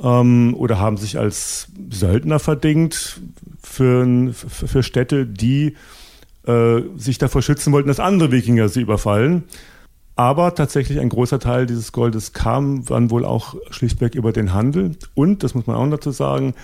Mhm. 0.00 0.06
Ähm, 0.06 0.54
oder 0.56 0.78
haben 0.78 0.96
sich 0.96 1.18
als 1.18 1.68
Söldner 1.90 2.38
verdingt 2.38 3.20
für, 3.62 4.32
für 4.32 4.82
Städte, 4.82 5.26
die 5.26 5.76
äh, 6.46 6.82
sich 6.96 7.18
davor 7.18 7.42
schützen 7.42 7.72
wollten, 7.72 7.88
dass 7.88 8.00
andere 8.00 8.32
Wikinger 8.32 8.68
sie 8.68 8.80
überfallen. 8.80 9.44
Aber 10.14 10.54
tatsächlich 10.54 11.00
ein 11.00 11.08
großer 11.08 11.38
Teil 11.38 11.66
dieses 11.66 11.92
Goldes 11.92 12.32
kam 12.32 12.84
dann 12.84 13.10
wohl 13.10 13.24
auch 13.24 13.56
schlichtweg 13.70 14.14
über 14.14 14.32
den 14.32 14.52
Handel. 14.52 14.96
Und, 15.14 15.42
das 15.42 15.54
muss 15.54 15.66
man 15.66 15.76
auch 15.76 15.90
dazu 15.90 16.10
sagen, 16.10 16.54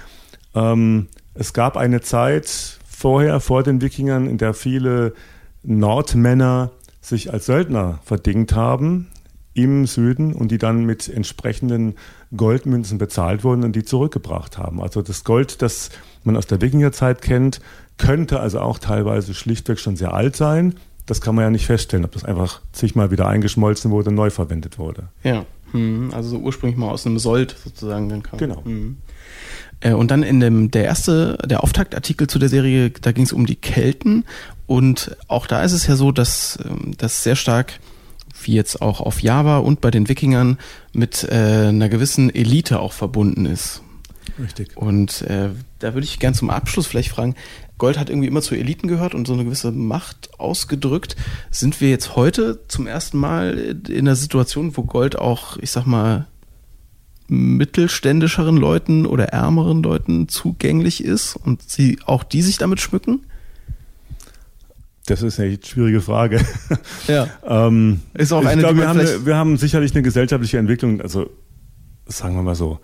ähm, 0.54 1.08
es 1.34 1.52
gab 1.52 1.76
eine 1.76 2.00
Zeit 2.00 2.78
vorher, 2.88 3.40
vor 3.40 3.62
den 3.62 3.80
Wikingern, 3.80 4.26
in 4.26 4.38
der 4.38 4.54
viele 4.54 5.14
Nordmänner 5.62 6.72
sich 7.00 7.32
als 7.32 7.46
Söldner 7.46 8.00
verdingt 8.04 8.54
haben 8.54 9.08
im 9.54 9.86
Süden 9.86 10.34
und 10.34 10.50
die 10.50 10.58
dann 10.58 10.84
mit 10.84 11.08
entsprechenden 11.08 11.94
Goldmünzen 12.36 12.98
bezahlt 12.98 13.44
wurden 13.44 13.64
und 13.64 13.74
die 13.74 13.84
zurückgebracht 13.84 14.58
haben. 14.58 14.80
Also 14.80 15.02
das 15.02 15.24
Gold, 15.24 15.62
das 15.62 15.90
man 16.22 16.36
aus 16.36 16.46
der 16.46 16.60
Wikingerzeit 16.60 17.22
kennt, 17.22 17.60
könnte 17.96 18.40
also 18.40 18.60
auch 18.60 18.78
teilweise 18.78 19.34
schlichtweg 19.34 19.80
schon 19.80 19.96
sehr 19.96 20.14
alt 20.14 20.36
sein 20.36 20.74
das 21.08 21.20
kann 21.20 21.34
man 21.34 21.44
ja 21.44 21.50
nicht 21.50 21.66
feststellen, 21.66 22.04
ob 22.04 22.12
das 22.12 22.24
einfach 22.24 22.60
zigmal 22.72 23.10
wieder 23.10 23.26
eingeschmolzen 23.26 23.90
wurde 23.90 24.10
und 24.10 24.14
neu 24.14 24.30
verwendet 24.30 24.78
wurde. 24.78 25.08
Ja, 25.24 25.46
hm. 25.72 26.10
also 26.12 26.30
so 26.30 26.38
ursprünglich 26.38 26.78
mal 26.78 26.90
aus 26.90 27.06
einem 27.06 27.18
Sold 27.18 27.56
sozusagen 27.64 28.08
dann 28.08 28.22
kam. 28.22 28.38
Genau. 28.38 28.64
Hm. 28.64 28.98
Äh, 29.80 29.92
und 29.92 30.10
dann 30.10 30.22
in 30.22 30.40
dem, 30.40 30.70
der 30.70 30.84
erste, 30.84 31.38
der 31.44 31.64
Auftaktartikel 31.64 32.26
zu 32.26 32.38
der 32.38 32.50
Serie, 32.50 32.90
da 32.90 33.12
ging 33.12 33.24
es 33.24 33.32
um 33.32 33.46
die 33.46 33.56
Kelten. 33.56 34.24
Und 34.66 35.16
auch 35.28 35.46
da 35.46 35.62
ist 35.62 35.72
es 35.72 35.86
ja 35.86 35.96
so, 35.96 36.12
dass 36.12 36.58
ähm, 36.64 36.92
das 36.98 37.22
sehr 37.22 37.36
stark, 37.36 37.80
wie 38.42 38.52
jetzt 38.52 38.82
auch 38.82 39.00
auf 39.00 39.22
Java 39.22 39.58
und 39.58 39.80
bei 39.80 39.90
den 39.90 40.08
Wikingern, 40.08 40.58
mit 40.92 41.24
äh, 41.24 41.68
einer 41.68 41.88
gewissen 41.88 42.32
Elite 42.34 42.80
auch 42.80 42.92
verbunden 42.92 43.46
ist. 43.46 43.82
Richtig. 44.38 44.76
Und 44.76 45.22
äh, 45.22 45.48
da 45.78 45.94
würde 45.94 46.04
ich 46.04 46.18
gern 46.18 46.34
zum 46.34 46.50
Abschluss 46.50 46.86
vielleicht 46.86 47.10
fragen, 47.10 47.34
Gold 47.78 47.98
hat 47.98 48.10
irgendwie 48.10 48.28
immer 48.28 48.42
zu 48.42 48.54
Eliten 48.54 48.88
gehört 48.88 49.14
und 49.14 49.26
so 49.26 49.32
eine 49.32 49.44
gewisse 49.44 49.70
Macht 49.70 50.30
ausgedrückt. 50.38 51.16
Sind 51.50 51.80
wir 51.80 51.88
jetzt 51.88 52.16
heute 52.16 52.60
zum 52.68 52.86
ersten 52.86 53.18
Mal 53.18 53.78
in 53.88 54.00
einer 54.00 54.16
Situation, 54.16 54.76
wo 54.76 54.82
Gold 54.82 55.16
auch, 55.16 55.56
ich 55.58 55.70
sag 55.70 55.86
mal, 55.86 56.26
mittelständischeren 57.28 58.56
Leuten 58.56 59.06
oder 59.06 59.26
ärmeren 59.26 59.82
Leuten 59.82 60.28
zugänglich 60.28 61.04
ist 61.04 61.36
und 61.36 61.62
sie 61.62 61.98
auch 62.04 62.24
die 62.24 62.42
sich 62.42 62.58
damit 62.58 62.80
schmücken? 62.80 63.24
Das 65.06 65.22
ist 65.22 65.38
eine 65.38 65.58
schwierige 65.62 66.00
Frage. 66.00 66.44
Ja. 67.06 67.28
ähm, 67.46 68.00
ist 68.14 68.32
auch 68.32 68.44
eine, 68.44 68.54
ich 68.54 68.58
glaube, 68.58 68.78
wir 68.78 68.88
haben, 68.88 69.26
wir 69.26 69.36
haben 69.36 69.56
sicherlich 69.56 69.94
eine 69.94 70.02
gesellschaftliche 70.02 70.58
Entwicklung, 70.58 71.00
also 71.00 71.30
sagen 72.06 72.34
wir 72.34 72.42
mal 72.42 72.54
so, 72.54 72.80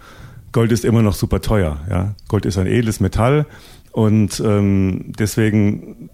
Gold 0.53 0.73
ist 0.73 0.85
immer 0.85 1.03
noch 1.03 1.15
super 1.15 1.41
teuer. 1.41 1.81
Ja? 1.91 2.15
Gold 2.29 2.47
ist 2.47 2.59
ein 2.59 2.67
edles 2.67 3.01
Metall 3.01 3.47
und 3.95 4.43
ähm, 4.45 5.13
deswegen 5.17 6.11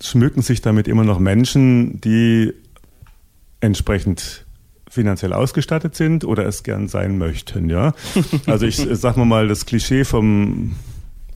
schmücken 0.00 0.40
sich 0.40 0.62
damit 0.62 0.88
immer 0.88 1.04
noch 1.04 1.18
Menschen, 1.18 2.00
die 2.00 2.54
entsprechend 3.60 4.46
finanziell 4.88 5.34
ausgestattet 5.34 5.94
sind 5.94 6.24
oder 6.24 6.46
es 6.46 6.62
gern 6.62 6.88
sein 6.88 7.18
möchten, 7.18 7.68
ja. 7.68 7.92
Also 8.46 8.64
ich 8.64 8.76
sag 8.92 9.18
mal 9.18 9.26
mal 9.26 9.48
das 9.48 9.66
Klischee 9.66 10.04
vom, 10.04 10.76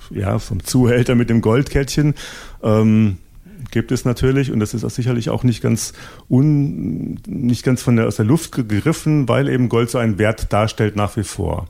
ja, 0.09 0.39
vom 0.39 0.65
Zuhälter 0.65 1.17
mit 1.17 1.29
dem 1.29 1.43
Goldkettchen, 1.43 2.15
ähm, 2.63 3.19
gibt 3.71 3.93
es 3.93 4.07
natürlich 4.07 4.53
und 4.53 4.61
das 4.61 4.73
ist 4.73 4.85
auch 4.85 4.91
sicherlich 4.91 5.29
auch 5.29 5.43
nicht 5.43 5.61
ganz 5.61 5.93
un, 6.31 7.21
nicht 7.27 7.63
ganz 7.63 7.83
von 7.83 7.97
der, 7.97 8.07
aus 8.07 8.17
der 8.17 8.25
Luft 8.25 8.53
gegriffen, 8.53 9.29
weil 9.29 9.51
eben 9.51 9.69
Gold 9.69 9.91
so 9.91 9.99
einen 9.99 10.17
Wert 10.17 10.51
darstellt 10.51 10.97
nach 10.97 11.15
wie 11.19 11.25
vor. 11.25 11.69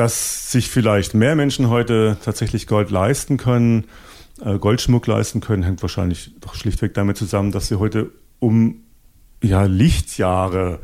Dass 0.00 0.50
sich 0.50 0.70
vielleicht 0.70 1.12
mehr 1.12 1.36
Menschen 1.36 1.68
heute 1.68 2.16
tatsächlich 2.24 2.66
Gold 2.66 2.90
leisten 2.90 3.36
können, 3.36 3.84
äh, 4.42 4.58
Goldschmuck 4.58 5.06
leisten 5.06 5.42
können, 5.42 5.62
hängt 5.62 5.82
wahrscheinlich 5.82 6.32
doch 6.40 6.54
schlichtweg 6.54 6.94
damit 6.94 7.18
zusammen, 7.18 7.52
dass 7.52 7.68
sie 7.68 7.78
heute 7.78 8.10
um 8.38 8.76
ja, 9.42 9.64
Lichtjahre 9.64 10.78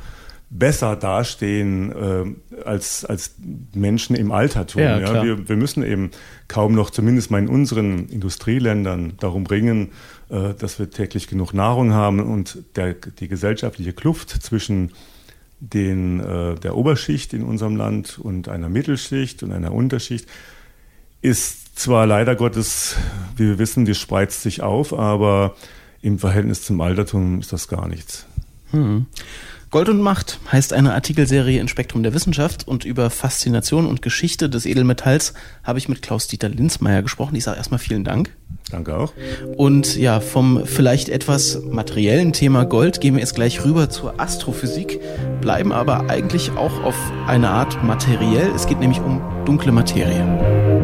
besser 0.50 0.96
dastehen 0.96 1.92
äh, 1.92 2.61
als, 2.66 3.07
als 3.07 3.37
Menschen 3.74 4.16
im 4.16 4.33
Altertum. 4.33 4.83
Ja, 4.83 4.98
ja. 4.98 5.24
Wir, 5.24 5.48
wir 5.48 5.57
müssen 5.57 5.83
eben 5.83 6.11
kaum 6.46 6.74
noch, 6.74 6.90
zumindest 6.90 7.31
mal 7.31 7.38
in 7.38 7.48
unseren 7.48 8.11
Industrieländern, 8.11 9.14
darum 9.18 9.46
ringen, 9.46 9.92
äh, 10.29 10.52
dass 10.52 10.79
wir 10.79 10.90
täglich 10.90 11.26
genug 11.26 11.55
Nahrung 11.55 11.94
haben 11.94 12.20
und 12.20 12.59
der, 12.76 12.92
die 12.92 13.29
gesellschaftliche 13.29 13.94
Kluft 13.94 14.29
zwischen 14.29 14.92
den, 15.61 16.21
äh, 16.21 16.55
der 16.57 16.77
Oberschicht 16.77 17.33
in 17.33 17.42
unserem 17.42 17.77
Land 17.77 18.19
und 18.19 18.49
einer 18.49 18.69
Mittelschicht 18.69 19.42
und 19.42 19.53
einer 19.53 19.73
Unterschicht 19.73 20.29
ist 21.23 21.79
zwar 21.79 22.07
leider 22.07 22.37
Gottes, 22.37 22.97
wie 23.37 23.45
wir 23.45 23.59
wissen, 23.59 23.85
die 23.85 23.95
spreizt 23.95 24.42
sich 24.42 24.62
auf, 24.62 24.92
aber 24.92 25.57
im 26.03 26.19
Verhältnis 26.19 26.62
zum 26.62 26.81
Altertum 26.81 27.40
ist 27.40 27.53
das 27.53 27.69
gar 27.69 27.88
nichts. 27.88 28.27
Hm. 28.71 29.07
Gold 29.70 29.88
und 29.88 30.00
Macht 30.00 30.38
heißt 30.52 30.72
eine 30.72 30.94
Artikelserie 30.94 31.61
in 31.61 31.66
Spektrum 31.66 32.05
der 32.05 32.14
Wissenschaft 32.14 32.68
und 32.68 32.85
über 32.85 33.11
Faszination 33.11 33.87
und 33.87 34.00
Geschichte 34.00 34.48
des 34.48 34.64
Edelmetalls 34.64 35.35
habe 35.64 35.81
ich 35.81 35.88
mit 35.88 36.02
Klaus-Dieter 36.02 36.48
Linzmeier 36.48 37.02
gesprochen. 37.02 37.35
Ich 37.35 37.44
sage 37.44 37.59
erstmal 37.59 37.81
vielen 37.81 38.05
Dank. 38.05 38.31
Danke 38.70 38.96
auch. 38.96 39.12
Und 39.57 39.96
ja, 39.96 40.20
vom 40.20 40.64
vielleicht 40.66 41.09
etwas 41.09 41.61
materiellen 41.62 42.33
Thema 42.33 42.64
Gold 42.64 43.00
gehen 43.00 43.14
wir 43.14 43.20
jetzt 43.20 43.35
gleich 43.35 43.64
rüber 43.64 43.90
zur 43.90 44.20
Astrophysik, 44.20 45.00
bleiben 45.40 45.72
aber 45.72 46.11
eigentlich 46.11 46.52
auch 46.52 46.83
auf 46.85 46.96
eine 47.26 47.50
Art 47.50 47.83
materiell. 47.83 48.50
Es 48.55 48.66
geht 48.66 48.79
nämlich 48.79 49.00
um 49.00 49.20
dunkle 49.44 49.72
Materie. 49.72 50.75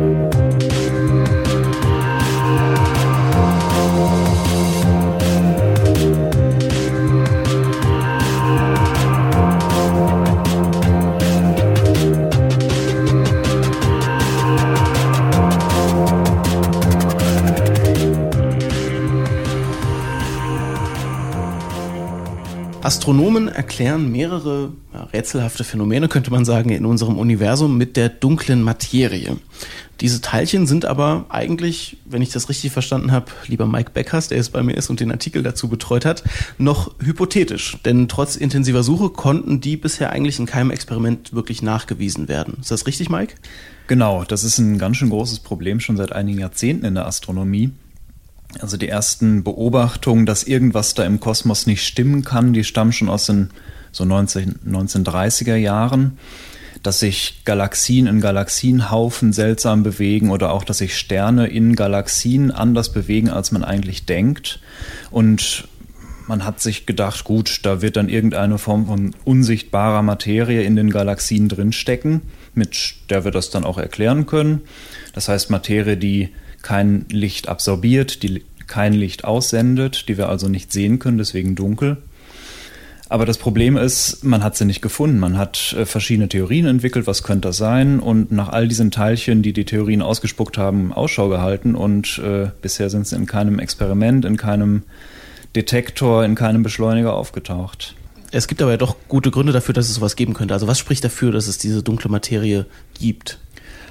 Astronomen 22.83 23.49
erklären 23.49 24.11
mehrere 24.11 24.73
ja, 24.93 25.05
rätselhafte 25.05 25.63
Phänomene, 25.63 26.09
könnte 26.09 26.31
man 26.31 26.45
sagen, 26.45 26.71
in 26.71 26.85
unserem 26.85 27.17
Universum 27.19 27.79
mit 27.79 27.97
der 27.97 28.09
dunklen 28.09 28.63
Materie. 28.63 29.37
Diese 30.01 30.21
Teilchen 30.21 30.67
sind 30.67 30.85
aber 30.85 31.27
eigentlich, 31.29 31.99
wenn 32.05 32.23
ich 32.23 32.31
das 32.31 32.49
richtig 32.49 32.73
verstanden 32.73 33.13
habe, 33.13 33.27
lieber 33.47 33.67
Mike 33.67 33.93
Beckers, 33.95 34.27
der 34.27 34.39
jetzt 34.39 34.53
bei 34.53 34.65
mir 34.65 34.75
ist 34.75 34.91
und 34.91 34.99
den 34.99 35.13
Artikel 35.13 35.45
dazu 35.45 35.69
betreut 35.69 36.05
hat, 36.05 36.25
noch 36.59 36.93
hypothetisch. 36.99 37.79
Denn 37.85 38.09
trotz 38.09 38.35
intensiver 38.35 38.83
Suche 38.83 39.11
konnten 39.11 39.61
die 39.61 39.77
bisher 39.77 40.11
eigentlich 40.11 40.41
in 40.41 40.47
keinem 40.47 40.73
Experiment 40.73 41.33
wirklich 41.33 41.63
nachgewiesen 41.63 42.27
werden. 42.27 42.57
Ist 42.61 42.73
das 42.73 42.89
richtig, 42.89 43.11
Mike? 43.11 43.35
Genau, 43.87 44.25
das 44.25 44.43
ist 44.43 44.59
ein 44.59 44.79
ganz 44.79 44.97
schön 44.97 45.11
großes 45.11 45.39
Problem 45.39 45.79
schon 45.79 45.97
seit 45.97 46.11
einigen 46.11 46.41
Jahrzehnten 46.41 46.85
in 46.85 46.97
der 46.97 47.07
Astronomie. 47.07 47.71
Also 48.61 48.77
die 48.77 48.89
ersten 48.89 49.45
Beobachtungen, 49.45 50.27
dass 50.27 50.45
irgendwas 50.45 50.95
da 50.95 51.05
im 51.05 51.21
Kosmos 51.21 51.67
nicht 51.67 51.87
stimmen 51.87 52.25
kann, 52.25 52.53
die 52.53 52.65
stammen 52.65 52.93
schon 52.93 53.09
aus 53.09 53.27
den 53.27 53.51
so 53.93 54.05
19, 54.05 54.61
1930er 54.67 55.57
Jahren, 55.57 56.19
dass 56.83 57.01
sich 57.01 57.43
Galaxien 57.45 58.07
in 58.07 58.21
Galaxienhaufen 58.21 59.33
seltsam 59.33 59.83
bewegen 59.83 60.31
oder 60.31 60.53
auch, 60.53 60.65
dass 60.65 60.79
sich 60.79 60.97
Sterne 60.97 61.47
in 61.47 61.77
Galaxien 61.77 62.51
anders 62.51 62.93
bewegen, 62.93 63.31
als 63.31 63.53
man 63.53 63.63
eigentlich 63.63 64.05
denkt. 64.05 64.61
Und 65.11 65.69
man 66.27 66.45
hat 66.45 66.61
sich 66.61 66.87
gedacht, 66.87 67.25
gut, 67.25 67.61
da 67.63 67.83
wird 67.83 67.97
dann 67.97 68.09
irgendeine 68.09 68.59
Form 68.59 68.87
von 68.87 69.15
unsichtbarer 69.25 70.03
Materie 70.03 70.63
in 70.63 70.77
den 70.77 70.91
Galaxien 70.91 71.49
drinstecken, 71.49 72.23
mit 72.55 72.95
der 73.11 73.25
wir 73.25 73.31
das 73.31 73.51
dann 73.51 73.65
auch 73.65 73.79
erklären 73.79 74.27
können. 74.27 74.63
Das 75.15 75.29
heißt 75.29 75.51
Materie, 75.51 75.97
die 75.97 76.31
kein 76.63 77.07
Licht 77.11 77.49
absorbiert, 77.49 78.23
die 78.23 78.45
kein 78.67 78.93
Licht 78.93 79.25
aussendet, 79.25 80.09
die 80.09 80.19
wir 80.19 80.29
also 80.29 80.49
nicht 80.49 80.73
sehen 80.73 80.99
können, 80.99 81.19
deswegen 81.19 81.55
dunkel. 81.55 81.99
Aber 83.13 83.27
das 83.27 83.37
Problem 83.37 83.77
ist, 83.77 84.25
man 84.25 84.43
hat 84.43 84.57
sie 84.57 84.65
nicht 84.65 84.81
gefunden. 84.81 85.19
Man 85.19 85.37
hat 85.37 85.75
äh, 85.79 85.85
verschiedene 85.85 86.29
Theorien 86.29 86.65
entwickelt, 86.65 87.07
was 87.07 87.23
könnte 87.23 87.49
das 87.49 87.59
sein? 87.59 88.01
Und 88.01 88.33
nach 88.33 88.49
all 88.49 88.69
diesen 88.69 88.91
Teilchen, 88.91 89.43
die 89.43 89.53
die 89.53 89.67
Theorien 89.67 90.01
ausgespuckt 90.01 90.57
haben, 90.57 90.95
Ausschau 90.95 91.29
gehalten. 91.29 91.75
Und 91.75 92.19
äh, 92.25 92.49
bisher 92.63 92.89
sind 92.89 93.07
sie 93.07 93.17
in 93.17 93.27
keinem 93.27 93.59
Experiment, 93.59 94.25
in 94.25 94.39
keinem 94.39 94.85
Detektor, 95.55 96.25
in 96.25 96.35
keinem 96.35 96.63
Beschleuniger 96.63 97.13
aufgetaucht. 97.13 97.95
Es 98.31 98.49
gibt 98.49 98.63
aber 98.63 98.71
ja 98.71 98.79
doch 98.79 98.97
gute 99.09 99.31
Gründe 99.31 99.53
dafür, 99.53 99.75
dass 99.75 99.91
es 99.91 99.97
sowas 99.97 100.17
geben 100.17 100.33
könnte. 100.33 100.55
Also 100.55 100.67
was 100.67 100.79
spricht 100.79 101.05
dafür, 101.05 101.33
dass 101.33 101.49
es 101.49 101.59
diese 101.59 101.83
dunkle 101.83 102.11
Materie 102.11 102.65
gibt? 102.99 103.39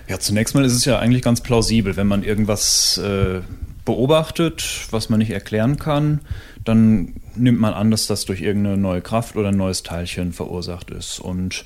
Ja, 0.07 0.19
zunächst 0.19 0.55
mal 0.55 0.65
ist 0.65 0.73
es 0.73 0.83
ja 0.83 0.97
eigentlich 0.97 1.21
ganz 1.21 1.41
plausibel, 1.41 1.95
wenn 1.95 2.07
man 2.07 2.23
irgendwas 2.23 2.97
äh, 2.97 3.41
beobachtet, 3.85 4.87
was 4.91 5.09
man 5.09 5.19
nicht 5.19 5.31
erklären 5.31 5.77
kann, 5.77 6.21
dann 6.63 7.13
nimmt 7.35 7.59
man 7.59 7.73
an, 7.73 7.91
dass 7.91 8.07
das 8.07 8.25
durch 8.25 8.41
irgendeine 8.41 8.77
neue 8.77 9.01
Kraft 9.01 9.35
oder 9.35 9.49
ein 9.49 9.57
neues 9.57 9.83
Teilchen 9.83 10.33
verursacht 10.33 10.91
ist. 10.91 11.19
Und 11.19 11.65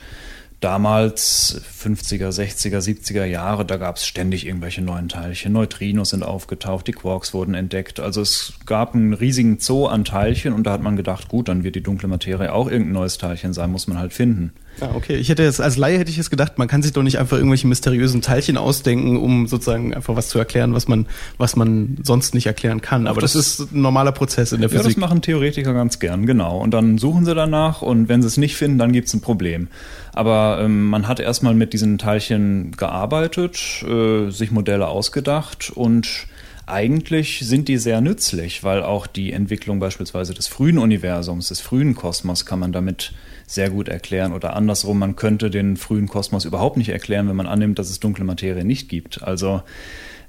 damals, 0.62 1.62
50er, 1.84 2.30
60er, 2.30 2.80
70er 2.80 3.26
Jahre, 3.26 3.66
da 3.66 3.78
gab 3.78 3.98
es 3.98 4.08
ständig 4.08 4.48
irgendwelche 4.48 4.82
neuen 4.82 5.10
Teilchen. 5.10 5.54
Neutrinos 5.54 6.12
sind 6.12 6.24
aufgetaucht, 6.24 6.88
die 6.88 6.94
Quarks 6.94 7.34
wurden 7.34 7.54
entdeckt. 7.54 8.00
Also 8.00 8.22
es 8.22 8.54
gab 8.66 8.96
einen 8.96 9.14
riesigen 9.14 9.60
Zoo 9.60 9.88
an 9.88 10.06
Teilchen 10.06 10.54
und 10.54 10.64
da 10.64 10.72
hat 10.72 10.82
man 10.82 10.96
gedacht, 10.96 11.28
gut, 11.28 11.50
dann 11.50 11.64
wird 11.64 11.76
die 11.76 11.84
dunkle 11.84 12.08
Materie 12.08 12.54
auch 12.54 12.70
irgendein 12.70 12.94
neues 12.94 13.18
Teilchen 13.18 13.54
sein, 13.54 13.72
muss 13.72 13.88
man 13.88 14.00
halt 14.00 14.14
finden. 14.14 14.54
Ja, 14.82 14.94
okay. 14.94 15.16
Ich 15.16 15.30
hätte 15.30 15.44
jetzt, 15.44 15.62
als 15.62 15.78
Laie 15.78 15.98
hätte 15.98 16.12
ich 16.12 16.18
jetzt 16.18 16.30
gedacht, 16.30 16.58
man 16.58 16.68
kann 16.68 16.82
sich 16.82 16.92
doch 16.92 17.04
nicht 17.04 17.18
einfach 17.18 17.38
irgendwelche 17.38 17.68
mysteriösen 17.68 18.22
Teilchen 18.22 18.58
ausdenken, 18.58 19.18
um 19.18 19.48
sozusagen 19.48 19.94
einfach 19.94 20.16
was 20.16 20.28
zu 20.28 20.38
erklären, 20.38 20.74
was 20.74 20.88
man, 20.88 21.06
was 21.38 21.56
man 21.56 21.98
sonst 22.04 22.34
nicht 22.34 22.48
erklären 22.48 22.82
kann. 22.82 23.08
Aber 23.08 23.22
das, 23.22 23.34
das, 23.34 23.60
ist 23.60 23.72
ein 23.72 23.82
normaler 23.82 24.12
Prozess 24.12 24.52
in 24.52 24.62
der 24.62 24.70
Physik. 24.70 24.84
Ja, 24.84 24.90
das 24.90 24.98
machen 24.98 25.22
Theoretiker 25.22 25.74
ganz 25.74 26.00
gern, 26.00 26.26
genau. 26.26 26.58
Und 26.60 26.74
dann 26.74 26.98
suchen 26.98 27.26
sie 27.26 27.34
danach 27.34 27.82
und 27.82 28.10
wenn 28.10 28.22
sie 28.22 28.28
es 28.28 28.38
nicht 28.38 28.56
finden, 28.56 28.78
dann 28.78 28.92
gibt 28.92 29.08
es 29.08 29.14
ein 29.14 29.22
Problem. 29.22 29.70
Aber 30.14 30.60
ähm, 30.62 30.86
man 30.86 31.08
hat 31.08 31.20
erstmal 31.20 31.54
mit 31.54 31.74
diesen 31.74 31.98
Teilchen 31.98 32.72
gearbeitet, 32.72 33.84
äh, 33.88 34.30
sich 34.30 34.52
Modelle 34.52 34.88
ausgedacht 34.88 35.72
und 35.74 36.28
eigentlich 36.68 37.42
sind 37.44 37.68
die 37.68 37.78
sehr 37.78 38.02
nützlich, 38.02 38.64
weil 38.64 38.82
auch 38.82 39.08
die 39.08 39.32
Entwicklung 39.32 39.80
beispielsweise 39.80 40.34
des 40.34 40.48
frühen 40.48 40.80
Universums, 40.80 41.50
des 41.50 41.62
frühen 41.62 41.96
Kosmos 41.96 42.46
kann 42.46 42.60
man 42.60 42.72
damit 42.72 43.14
sehr 43.48 43.70
gut 43.70 43.88
erklären. 43.88 44.34
Oder 44.34 44.56
andersrum, 44.56 45.00
man 45.00 45.16
könnte 45.16 45.50
den 45.50 45.78
frühen 45.78 46.08
Kosmos 46.08 46.46
überhaupt 46.46 46.78
nicht 46.78 46.90
erklären, 46.90 47.28
wenn 47.28 47.36
man 47.36 47.48
annimmt, 47.48 47.80
dass 47.80 47.90
es 47.90 48.00
dunkle 48.00 48.26
Materie 48.26 48.66
nicht 48.66 48.90
gibt. 48.90 49.24
Also 49.24 49.62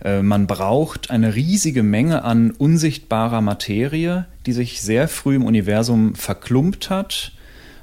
äh, 0.04 0.22
man 0.22 0.46
braucht 0.46 1.10
eine 1.10 1.34
riesige 1.34 1.82
Menge 1.82 2.24
an 2.24 2.50
unsichtbarer 2.50 3.40
Materie, 3.40 4.26
die 4.46 4.52
sich 4.52 4.82
sehr 4.82 5.08
früh 5.08 5.36
im 5.36 5.44
Universum 5.44 6.14
verklumpt 6.14 6.90
hat, 6.90 7.32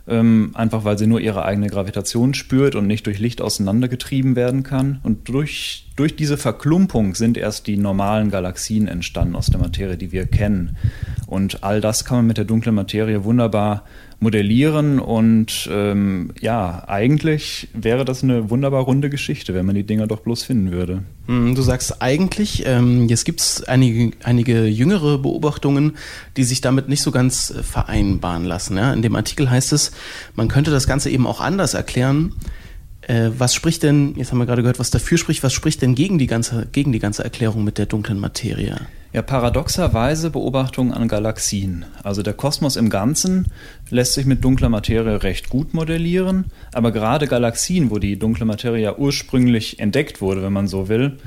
ähm, 0.05 0.51
einfach 0.53 0.83
weil 0.83 0.97
sie 0.97 1.07
nur 1.07 1.21
ihre 1.21 1.45
eigene 1.45 1.67
Gravitation 1.67 2.33
spürt 2.33 2.75
und 2.75 2.87
nicht 2.87 3.07
durch 3.07 3.19
Licht 3.19 3.41
auseinandergetrieben 3.41 4.35
werden 4.35 4.63
kann. 4.63 4.99
Und 5.03 5.29
durch, 5.29 5.87
durch 5.95 6.15
diese 6.15 6.37
Verklumpung 6.37 7.15
sind 7.15 7.37
erst 7.37 7.67
die 7.67 7.77
normalen 7.77 8.29
Galaxien 8.29 8.87
entstanden 8.87 9.35
aus 9.35 9.47
der 9.47 9.61
Materie, 9.61 9.97
die 9.97 10.11
wir 10.11 10.25
kennen. 10.25 10.75
Und 11.25 11.63
all 11.63 11.79
das 11.79 12.03
kann 12.03 12.17
man 12.17 12.27
mit 12.27 12.37
der 12.37 12.45
dunklen 12.45 12.75
Materie 12.75 13.23
wunderbar 13.23 13.83
modellieren 14.23 14.99
und 14.99 15.69
ähm, 15.71 16.31
ja, 16.41 16.83
eigentlich 16.87 17.67
wäre 17.73 18.05
das 18.05 18.23
eine 18.23 18.49
wunderbar 18.49 18.83
runde 18.83 19.09
Geschichte, 19.09 19.53
wenn 19.53 19.65
man 19.65 19.75
die 19.75 19.83
Dinger 19.83 20.07
doch 20.07 20.21
bloß 20.21 20.43
finden 20.43 20.71
würde. 20.71 21.03
Hm, 21.27 21.53
du 21.53 21.61
sagst 21.61 22.01
eigentlich, 22.01 22.63
ähm, 22.65 23.07
jetzt 23.07 23.25
gibt 23.25 23.41
es 23.41 23.63
einige, 23.63 24.15
einige 24.23 24.65
jüngere 24.65 25.19
Beobachtungen, 25.19 25.97
die 26.37 26.43
sich 26.43 26.61
damit 26.61 26.89
nicht 26.89 27.01
so 27.01 27.11
ganz 27.11 27.51
äh, 27.51 27.61
vereinbaren 27.61 28.45
lassen. 28.45 28.77
Ja? 28.77 28.93
In 28.93 29.03
dem 29.03 29.15
Artikel 29.15 29.49
heißt 29.49 29.73
es, 29.73 29.91
man 30.35 30.47
könnte 30.47 30.71
das 30.71 30.87
Ganze 30.87 31.11
eben 31.11 31.27
auch 31.27 31.39
anders 31.39 31.75
erklären. 31.75 32.33
Äh, 33.01 33.29
was 33.37 33.53
spricht 33.53 33.83
denn, 33.83 34.15
jetzt 34.15 34.31
haben 34.31 34.39
wir 34.39 34.45
gerade 34.45 34.63
gehört, 34.63 34.79
was 34.79 34.89
dafür 34.89 35.17
spricht, 35.17 35.43
was 35.43 35.53
spricht 35.53 35.81
denn 35.81 35.93
gegen 35.93 36.17
die 36.17 36.27
ganze, 36.27 36.67
gegen 36.71 36.91
die 36.91 36.99
ganze 36.99 37.23
Erklärung 37.23 37.63
mit 37.63 37.77
der 37.77 37.85
dunklen 37.85 38.19
Materie? 38.19 38.77
Ja, 39.13 39.21
paradoxerweise 39.21 40.31
Beobachtungen 40.31 40.91
an 40.91 41.07
Galaxien. 41.07 41.85
Also 42.01 42.23
der 42.23 42.33
Kosmos 42.33 42.75
im 42.75 42.89
Ganzen 42.89 43.45
lässt 43.91 44.13
sich 44.13 44.25
mit 44.25 44.43
dunkler 44.43 44.69
Materie 44.69 45.21
recht 45.21 45.49
gut 45.49 45.75
modellieren, 45.75 46.45
aber 46.73 46.91
gerade 46.91 47.27
Galaxien, 47.27 47.91
wo 47.91 47.99
die 47.99 48.17
dunkle 48.17 48.45
Materie 48.45 48.81
ja 48.81 48.97
ursprünglich 48.97 49.79
entdeckt 49.79 50.19
wurde, 50.19 50.41
wenn 50.41 50.51
man 50.51 50.67
so 50.67 50.89
will, 50.89 51.17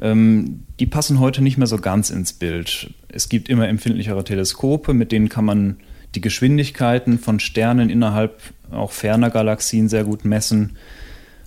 ähm, 0.00 0.64
die 0.80 0.86
passen 0.86 1.20
heute 1.20 1.40
nicht 1.40 1.56
mehr 1.56 1.68
so 1.68 1.78
ganz 1.78 2.10
ins 2.10 2.32
Bild. 2.32 2.92
Es 3.06 3.28
gibt 3.28 3.48
immer 3.48 3.68
empfindlichere 3.68 4.24
Teleskope, 4.24 4.92
mit 4.92 5.12
denen 5.12 5.28
kann 5.28 5.44
man 5.44 5.76
die 6.16 6.20
Geschwindigkeiten 6.20 7.20
von 7.20 7.38
Sternen 7.38 7.90
innerhalb 7.90 8.40
auch 8.72 8.90
ferner 8.90 9.30
Galaxien 9.30 9.88
sehr 9.88 10.02
gut 10.02 10.24
messen. 10.24 10.76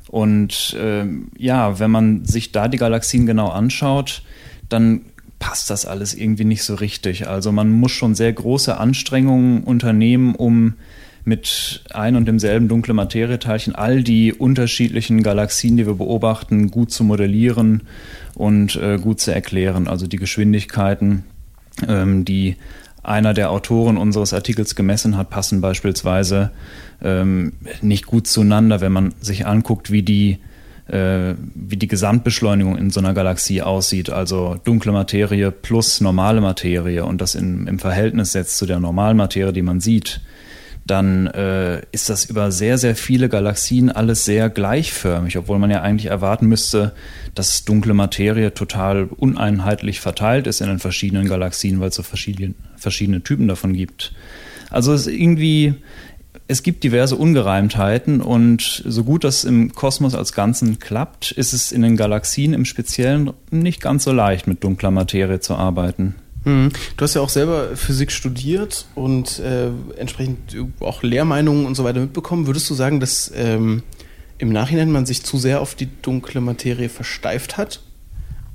Und 0.07 0.77
äh, 0.79 1.05
ja, 1.37 1.77
wenn 1.77 1.91
man 1.91 2.23
sich 2.23 2.53
da 2.53 2.69
die 2.69 2.77
Galaxien 2.77 3.25
genau 3.25 3.49
anschaut, 3.49 4.23
dann 4.69 5.01
passt 5.39 5.69
das 5.69 5.85
alles 5.85 6.13
irgendwie 6.13 6.45
nicht 6.45 6.63
so 6.63 6.75
richtig. 6.75 7.27
Also 7.27 7.51
man 7.51 7.71
muss 7.71 7.91
schon 7.91 8.13
sehr 8.13 8.31
große 8.31 8.77
Anstrengungen 8.77 9.63
unternehmen, 9.63 10.35
um 10.35 10.75
mit 11.25 11.83
ein 11.91 12.15
und 12.15 12.27
demselben 12.27 12.67
dunkle 12.67 12.93
Materieteilchen 12.93 13.75
all 13.75 14.03
die 14.03 14.33
unterschiedlichen 14.33 15.23
Galaxien, 15.23 15.77
die 15.77 15.85
wir 15.85 15.95
beobachten, 15.95 16.71
gut 16.71 16.91
zu 16.91 17.03
modellieren 17.03 17.83
und 18.35 18.75
äh, 18.75 18.97
gut 18.97 19.19
zu 19.19 19.33
erklären. 19.33 19.87
Also 19.87 20.07
die 20.07 20.17
Geschwindigkeiten, 20.17 21.23
ähm, 21.87 22.25
die 22.25 22.55
einer 23.03 23.33
der 23.33 23.51
Autoren 23.51 23.97
unseres 23.97 24.33
Artikels 24.33 24.75
gemessen 24.75 25.17
hat, 25.17 25.29
passen 25.29 25.61
beispielsweise 25.61 26.51
ähm, 27.01 27.53
nicht 27.81 28.05
gut 28.05 28.27
zueinander, 28.27 28.81
wenn 28.81 28.91
man 28.91 29.13
sich 29.21 29.45
anguckt, 29.45 29.91
wie 29.91 30.03
die 30.03 30.39
äh, 30.89 31.35
wie 31.55 31.77
die 31.77 31.87
Gesamtbeschleunigung 31.87 32.77
in 32.77 32.89
so 32.89 32.99
einer 32.99 33.13
Galaxie 33.13 33.61
aussieht, 33.61 34.09
also 34.09 34.57
dunkle 34.63 34.91
Materie 34.91 35.51
plus 35.51 36.01
normale 36.01 36.41
Materie 36.41 37.05
und 37.05 37.21
das 37.21 37.35
in, 37.35 37.67
im 37.67 37.79
Verhältnis 37.79 38.31
setzt 38.31 38.57
zu 38.57 38.65
der 38.65 38.79
normalen 38.79 39.17
Materie, 39.17 39.53
die 39.53 39.61
man 39.61 39.79
sieht, 39.79 40.21
dann 40.89 41.27
äh, 41.27 41.81
ist 41.91 42.09
das 42.09 42.25
über 42.25 42.51
sehr, 42.51 42.77
sehr 42.77 42.95
viele 42.95 43.29
Galaxien 43.29 43.91
alles 43.91 44.25
sehr 44.25 44.49
gleichförmig, 44.49 45.37
obwohl 45.37 45.59
man 45.59 45.69
ja 45.69 45.81
eigentlich 45.81 46.09
erwarten 46.09 46.47
müsste, 46.47 46.93
dass 47.35 47.63
dunkle 47.63 47.93
Materie 47.93 48.53
total 48.53 49.03
uneinheitlich 49.03 49.99
verteilt 49.99 50.47
ist 50.47 50.61
in 50.61 50.67
den 50.67 50.79
verschiedenen 50.79 51.27
Galaxien, 51.27 51.79
weil 51.79 51.89
es 51.89 51.95
so 51.95 52.03
verschiedene, 52.03 52.55
verschiedene 52.75 53.21
Typen 53.21 53.47
davon 53.47 53.73
gibt. 53.73 54.13
Also 54.71 54.93
es 54.93 55.07
ist 55.07 55.13
irgendwie 55.13 55.75
es 56.47 56.63
gibt 56.63 56.83
diverse 56.83 57.15
Ungereimtheiten 57.15 58.21
und 58.21 58.83
so 58.85 59.03
gut 59.03 59.23
das 59.23 59.43
im 59.43 59.73
Kosmos 59.73 60.15
als 60.15 60.33
Ganzen 60.33 60.79
klappt, 60.79 61.31
ist 61.31 61.53
es 61.53 61.71
in 61.71 61.81
den 61.81 61.95
Galaxien 61.95 62.53
im 62.53 62.65
Speziellen 62.65 63.31
nicht 63.51 63.81
ganz 63.81 64.03
so 64.03 64.11
leicht, 64.11 64.47
mit 64.47 64.63
dunkler 64.63 64.91
Materie 64.91 65.39
zu 65.39 65.55
arbeiten. 65.55 66.15
Hm. 66.43 66.71
Du 66.95 67.03
hast 67.03 67.15
ja 67.15 67.21
auch 67.21 67.29
selber 67.29 67.75
Physik 67.75 68.11
studiert 68.11 68.85
und 68.95 69.39
äh, 69.39 69.69
entsprechend 69.97 70.55
auch 70.79 71.03
Lehrmeinungen 71.03 71.65
und 71.65 71.75
so 71.75 71.83
weiter 71.83 71.99
mitbekommen. 71.99 72.47
Würdest 72.47 72.69
du 72.69 72.73
sagen, 72.73 72.99
dass 72.99 73.31
ähm, 73.35 73.83
im 74.37 74.49
Nachhinein 74.49 74.91
man 74.91 75.05
sich 75.05 75.23
zu 75.23 75.37
sehr 75.37 75.61
auf 75.61 75.75
die 75.75 75.89
dunkle 76.01 76.41
Materie 76.41 76.89
versteift 76.89 77.57
hat? 77.57 77.81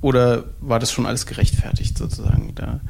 Oder 0.01 0.45
war 0.61 0.79
das 0.79 0.91
schon 0.91 1.05
alles 1.05 1.25
gerechtfertigt 1.25 1.97
sozusagen 1.97 2.53
da? 2.55 2.81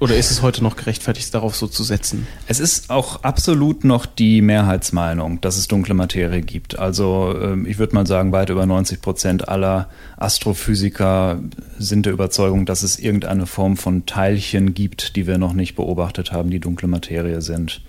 Oder 0.00 0.16
ist 0.16 0.30
es 0.30 0.40
heute 0.40 0.62
noch 0.62 0.76
gerechtfertigt, 0.76 1.34
darauf 1.34 1.54
so 1.54 1.66
zu 1.66 1.84
setzen? 1.84 2.26
Es 2.46 2.58
ist 2.58 2.88
auch 2.88 3.22
absolut 3.22 3.84
noch 3.84 4.06
die 4.06 4.40
Mehrheitsmeinung, 4.40 5.42
dass 5.42 5.58
es 5.58 5.68
dunkle 5.68 5.92
Materie 5.92 6.40
gibt. 6.40 6.78
Also 6.78 7.34
ähm, 7.38 7.66
ich 7.66 7.78
würde 7.78 7.94
mal 7.94 8.06
sagen, 8.06 8.32
weit 8.32 8.48
über 8.48 8.64
90 8.64 9.02
Prozent 9.02 9.48
aller 9.50 9.90
Astrophysiker 10.16 11.40
sind 11.78 12.06
der 12.06 12.14
Überzeugung, 12.14 12.64
dass 12.64 12.82
es 12.82 12.98
irgendeine 12.98 13.44
Form 13.44 13.76
von 13.76 14.06
Teilchen 14.06 14.72
gibt, 14.72 15.16
die 15.16 15.26
wir 15.26 15.36
noch 15.36 15.52
nicht 15.52 15.76
beobachtet 15.76 16.32
haben, 16.32 16.48
die 16.48 16.60
dunkle 16.60 16.88
Materie 16.88 17.42
sind. 17.42 17.82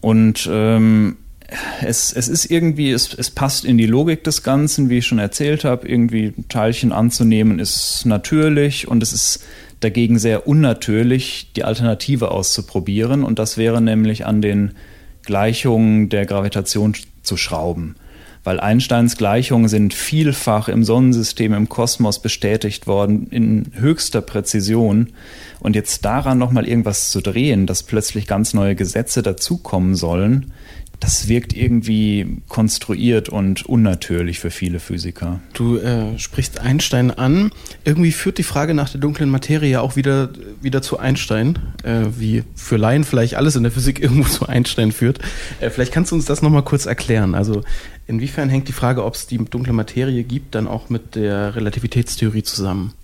Und 0.00 0.48
ähm, 0.50 1.18
es, 1.82 2.12
es 2.12 2.28
ist 2.28 2.46
irgendwie, 2.46 2.90
es, 2.90 3.14
es 3.14 3.30
passt 3.30 3.64
in 3.64 3.78
die 3.78 3.86
Logik 3.86 4.24
des 4.24 4.42
Ganzen, 4.42 4.88
wie 4.88 4.98
ich 4.98 5.06
schon 5.06 5.18
erzählt 5.18 5.64
habe. 5.64 5.86
Irgendwie 5.86 6.32
Teilchen 6.48 6.92
anzunehmen 6.92 7.58
ist 7.58 8.04
natürlich 8.06 8.88
und 8.88 9.02
es 9.02 9.12
ist 9.12 9.44
dagegen 9.80 10.18
sehr 10.18 10.46
unnatürlich, 10.46 11.52
die 11.54 11.64
Alternative 11.64 12.30
auszuprobieren. 12.30 13.24
Und 13.24 13.38
das 13.38 13.56
wäre 13.56 13.80
nämlich 13.80 14.26
an 14.26 14.42
den 14.42 14.72
Gleichungen 15.22 16.08
der 16.08 16.26
Gravitation 16.26 16.94
zu 17.22 17.36
schrauben. 17.36 17.96
Weil 18.44 18.60
Einsteins 18.60 19.16
Gleichungen 19.16 19.68
sind 19.68 19.92
vielfach 19.92 20.68
im 20.68 20.84
Sonnensystem, 20.84 21.52
im 21.52 21.68
Kosmos 21.68 22.22
bestätigt 22.22 22.86
worden, 22.86 23.26
in 23.30 23.72
höchster 23.74 24.20
Präzision. 24.20 25.08
Und 25.58 25.74
jetzt 25.74 26.04
daran 26.04 26.38
nochmal 26.38 26.68
irgendwas 26.68 27.10
zu 27.10 27.20
drehen, 27.20 27.66
dass 27.66 27.82
plötzlich 27.82 28.28
ganz 28.28 28.54
neue 28.54 28.76
Gesetze 28.76 29.22
dazukommen 29.22 29.96
sollen, 29.96 30.52
das 31.00 31.28
wirkt 31.28 31.54
irgendwie 31.54 32.40
konstruiert 32.48 33.28
und 33.28 33.66
unnatürlich 33.66 34.38
für 34.38 34.50
viele 34.50 34.80
Physiker. 34.80 35.40
Du 35.52 35.76
äh, 35.76 36.18
sprichst 36.18 36.60
Einstein 36.60 37.10
an. 37.10 37.50
Irgendwie 37.84 38.12
führt 38.12 38.38
die 38.38 38.42
Frage 38.42 38.74
nach 38.74 38.88
der 38.88 39.00
dunklen 39.00 39.28
Materie 39.28 39.70
ja 39.70 39.80
auch 39.80 39.96
wieder, 39.96 40.30
wieder 40.62 40.82
zu 40.82 40.98
Einstein, 40.98 41.58
äh, 41.82 42.06
wie 42.16 42.44
für 42.54 42.76
Laien 42.76 43.04
vielleicht 43.04 43.34
alles 43.34 43.56
in 43.56 43.62
der 43.62 43.72
Physik 43.72 44.00
irgendwo 44.02 44.28
zu 44.28 44.46
Einstein 44.46 44.92
führt. 44.92 45.18
Äh, 45.60 45.70
vielleicht 45.70 45.92
kannst 45.92 46.12
du 46.12 46.16
uns 46.16 46.24
das 46.24 46.42
nochmal 46.42 46.62
kurz 46.62 46.86
erklären. 46.86 47.34
Also 47.34 47.62
inwiefern 48.06 48.48
hängt 48.48 48.68
die 48.68 48.72
Frage, 48.72 49.04
ob 49.04 49.14
es 49.14 49.26
die 49.26 49.38
dunkle 49.38 49.72
Materie 49.72 50.24
gibt, 50.24 50.54
dann 50.54 50.66
auch 50.66 50.88
mit 50.88 51.14
der 51.14 51.56
Relativitätstheorie 51.56 52.42
zusammen? 52.42 52.94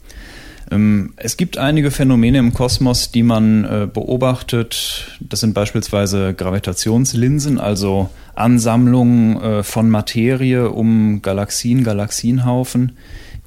Ähm, 0.72 1.12
es 1.16 1.36
gibt 1.36 1.58
einige 1.58 1.90
Phänomene 1.90 2.38
im 2.38 2.54
Kosmos, 2.54 3.10
die 3.12 3.22
man 3.22 3.64
äh, 3.64 3.88
beobachtet. 3.92 5.18
Das 5.20 5.40
sind 5.40 5.54
beispielsweise 5.54 6.34
Gravitationslinsen, 6.34 7.60
also 7.60 8.08
Ansammlungen 8.34 9.40
äh, 9.40 9.62
von 9.62 9.90
Materie 9.90 10.70
um 10.70 11.20
Galaxien, 11.20 11.84
Galaxienhaufen, 11.84 12.92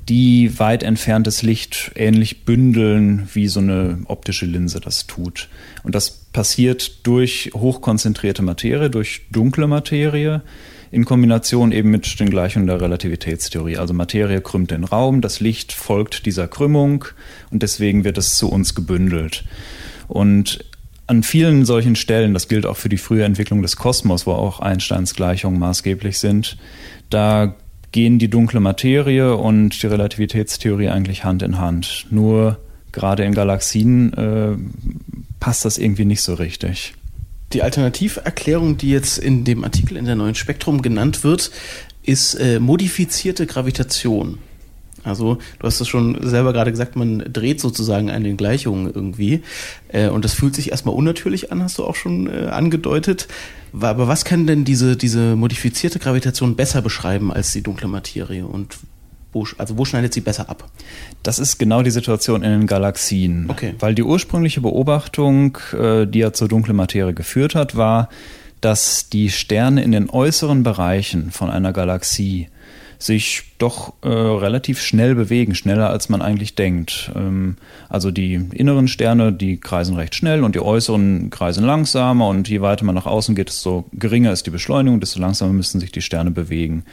die 0.08 0.60
weit 0.60 0.84
entferntes 0.84 1.42
Licht 1.42 1.92
ähnlich 1.96 2.46
bündeln, 2.46 3.28
wie 3.34 3.48
so 3.48 3.60
eine 3.60 4.00
optische 4.06 4.46
Linse 4.46 4.80
das 4.80 5.08
tut. 5.08 5.50
Und 5.84 5.96
das 5.96 6.12
passiert 6.12 7.08
durch 7.08 7.52
hochkonzentrierte 7.56 8.44
Materie, 8.44 8.92
durch 8.92 9.24
dunkle 9.32 9.66
Materie 9.66 10.44
in 10.96 11.04
Kombination 11.04 11.74
eben 11.74 11.92
mit 11.92 12.22
den 12.22 12.30
Gleichungen 12.30 12.68
der 12.68 12.80
Relativitätstheorie. 12.80 13.76
Also 13.76 13.94
Materie 13.94 14.40
krümmt 14.40 14.72
den 14.72 14.86
Raum, 14.86 15.20
das 15.20 15.42
Licht 15.42 15.74
folgt 15.74 16.26
dieser 16.26 16.48
Krümmung 16.48 17.04
und 17.52 17.64
deswegen 17.64 18.06
wird 18.06 18.18
es 18.18 18.38
zu 18.38 18.50
uns 18.50 18.76
gebündelt. 18.76 19.44
Und 20.08 20.64
an 21.08 21.22
vielen 21.22 21.66
solchen 21.66 21.98
Stellen, 21.98 22.34
das 22.34 22.48
gilt 22.48 22.66
auch 22.66 22.78
für 22.78 22.88
die 22.88 22.98
frühe 22.98 23.26
Entwicklung 23.26 23.62
des 23.62 23.76
Kosmos, 23.76 24.26
wo 24.26 24.32
auch 24.32 24.62
Einsteins 24.62 25.16
Gleichungen 25.16 25.60
maßgeblich 25.60 26.18
sind, 26.18 26.56
da 27.10 27.56
gehen 27.92 28.18
die 28.18 28.30
dunkle 28.30 28.62
Materie 28.62 29.36
und 29.36 29.84
die 29.84 29.88
Relativitätstheorie 29.88 30.88
eigentlich 30.88 31.26
Hand 31.26 31.44
in 31.44 31.58
Hand. 31.58 32.08
Nur 32.10 32.58
gerade 32.94 33.26
in 33.26 33.34
Galaxien 33.34 34.14
äh, 34.14 34.56
passt 35.42 35.66
das 35.66 35.78
irgendwie 35.78 36.06
nicht 36.06 36.22
so 36.22 36.36
richtig. 36.36 36.94
Die 37.56 37.64
Alternativerklärung, 37.64 38.76
die 38.76 38.90
jetzt 38.90 39.18
in 39.18 39.46
dem 39.46 39.64
Artikel 39.64 39.96
in 39.96 40.04
der 40.04 40.18
neuen 40.18 40.36
Spektrum 40.36 40.82
genannt 40.82 41.24
wird, 41.24 41.52
ist 42.04 42.34
äh, 42.34 42.60
modifizierte 42.60 43.46
Gravitation. 43.46 44.40
Also 45.06 45.38
du 45.60 45.66
hast 45.66 45.80
es 45.80 45.88
schon 45.88 46.18
selber 46.28 46.52
gerade 46.52 46.72
gesagt, 46.72 46.98
man 46.98 47.20
dreht 47.32 47.62
sozusagen 47.62 48.12
an 48.12 48.26
den 48.26 48.36
Gleichungen 48.36 48.92
irgendwie. 48.94 49.42
Äh, 49.88 50.10
und 50.10 50.26
das 50.26 50.34
fühlt 50.34 50.54
sich 50.54 50.72
erstmal 50.72 50.96
unnatürlich 50.96 51.54
an, 51.54 51.64
hast 51.64 51.78
du 51.78 51.86
auch 51.86 51.96
schon 51.96 52.28
äh, 52.28 52.48
angedeutet. 52.48 53.30
Aber 53.72 54.10
was 54.10 54.26
kann 54.26 54.48
denn 54.48 54.66
diese, 54.66 54.98
diese 54.98 55.38
modifizierte 55.38 56.00
Gravitation 56.00 56.58
besser 56.58 56.82
beschreiben 56.82 57.32
als 57.32 57.54
die 57.54 57.64
dunkle 57.64 57.88
Materie? 57.88 58.46
Und 58.46 58.80
wo, 59.36 59.46
also 59.58 59.78
wo 59.78 59.86
schneidet 59.86 60.14
sie 60.14 60.22
besser 60.22 60.50
ab? 60.50 60.70
Das 61.22 61.38
ist 61.40 61.60
genau 61.60 61.84
die 61.84 61.92
Situation 61.92 62.42
in 62.42 62.52
den 62.52 62.68
Galaxien. 62.68 63.48
Okay. 63.50 63.76
Weil 63.80 63.94
die 63.94 64.04
ursprüngliche 64.04 64.62
Beobachtung, 64.62 65.58
äh, 65.78 66.08
die 66.08 66.20
ja 66.20 66.32
zur 66.34 66.48
dunklen 66.48 66.78
Materie 66.78 67.14
geführt 67.14 67.54
hat, 67.54 67.76
war, 67.76 68.10
dass 68.62 69.10
die 69.10 69.30
Sterne 69.30 69.84
in 69.84 69.92
den 69.92 70.10
äußeren 70.10 70.64
Bereichen 70.64 71.32
von 71.32 71.52
einer 71.52 71.74
Galaxie 71.74 72.48
sich 72.98 73.44
doch 73.58 73.94
äh, 74.04 74.08
relativ 74.08 74.82
schnell 74.82 75.16
bewegen, 75.16 75.54
schneller 75.54 75.90
als 75.90 76.08
man 76.08 76.22
eigentlich 76.22 76.56
denkt. 76.56 77.12
Ähm, 77.14 77.58
also 77.90 78.10
die 78.10 78.36
inneren 78.36 78.88
Sterne, 78.88 79.34
die 79.34 79.60
kreisen 79.60 79.98
recht 79.98 80.16
schnell 80.16 80.46
und 80.46 80.56
die 80.56 80.62
äußeren 80.62 81.30
kreisen 81.30 81.66
langsamer 81.66 82.30
und 82.30 82.48
je 82.48 82.62
weiter 82.62 82.86
man 82.86 82.96
nach 82.96 83.06
außen 83.06 83.36
geht, 83.36 83.50
desto 83.50 83.84
geringer 83.92 84.32
ist 84.32 84.46
die 84.48 84.52
Beschleunigung, 84.52 85.02
desto 85.02 85.20
langsamer 85.20 85.52
müssen 85.52 85.82
sich 85.82 85.92
die 85.92 86.02
Sterne 86.02 86.32
bewegen. 86.32 86.86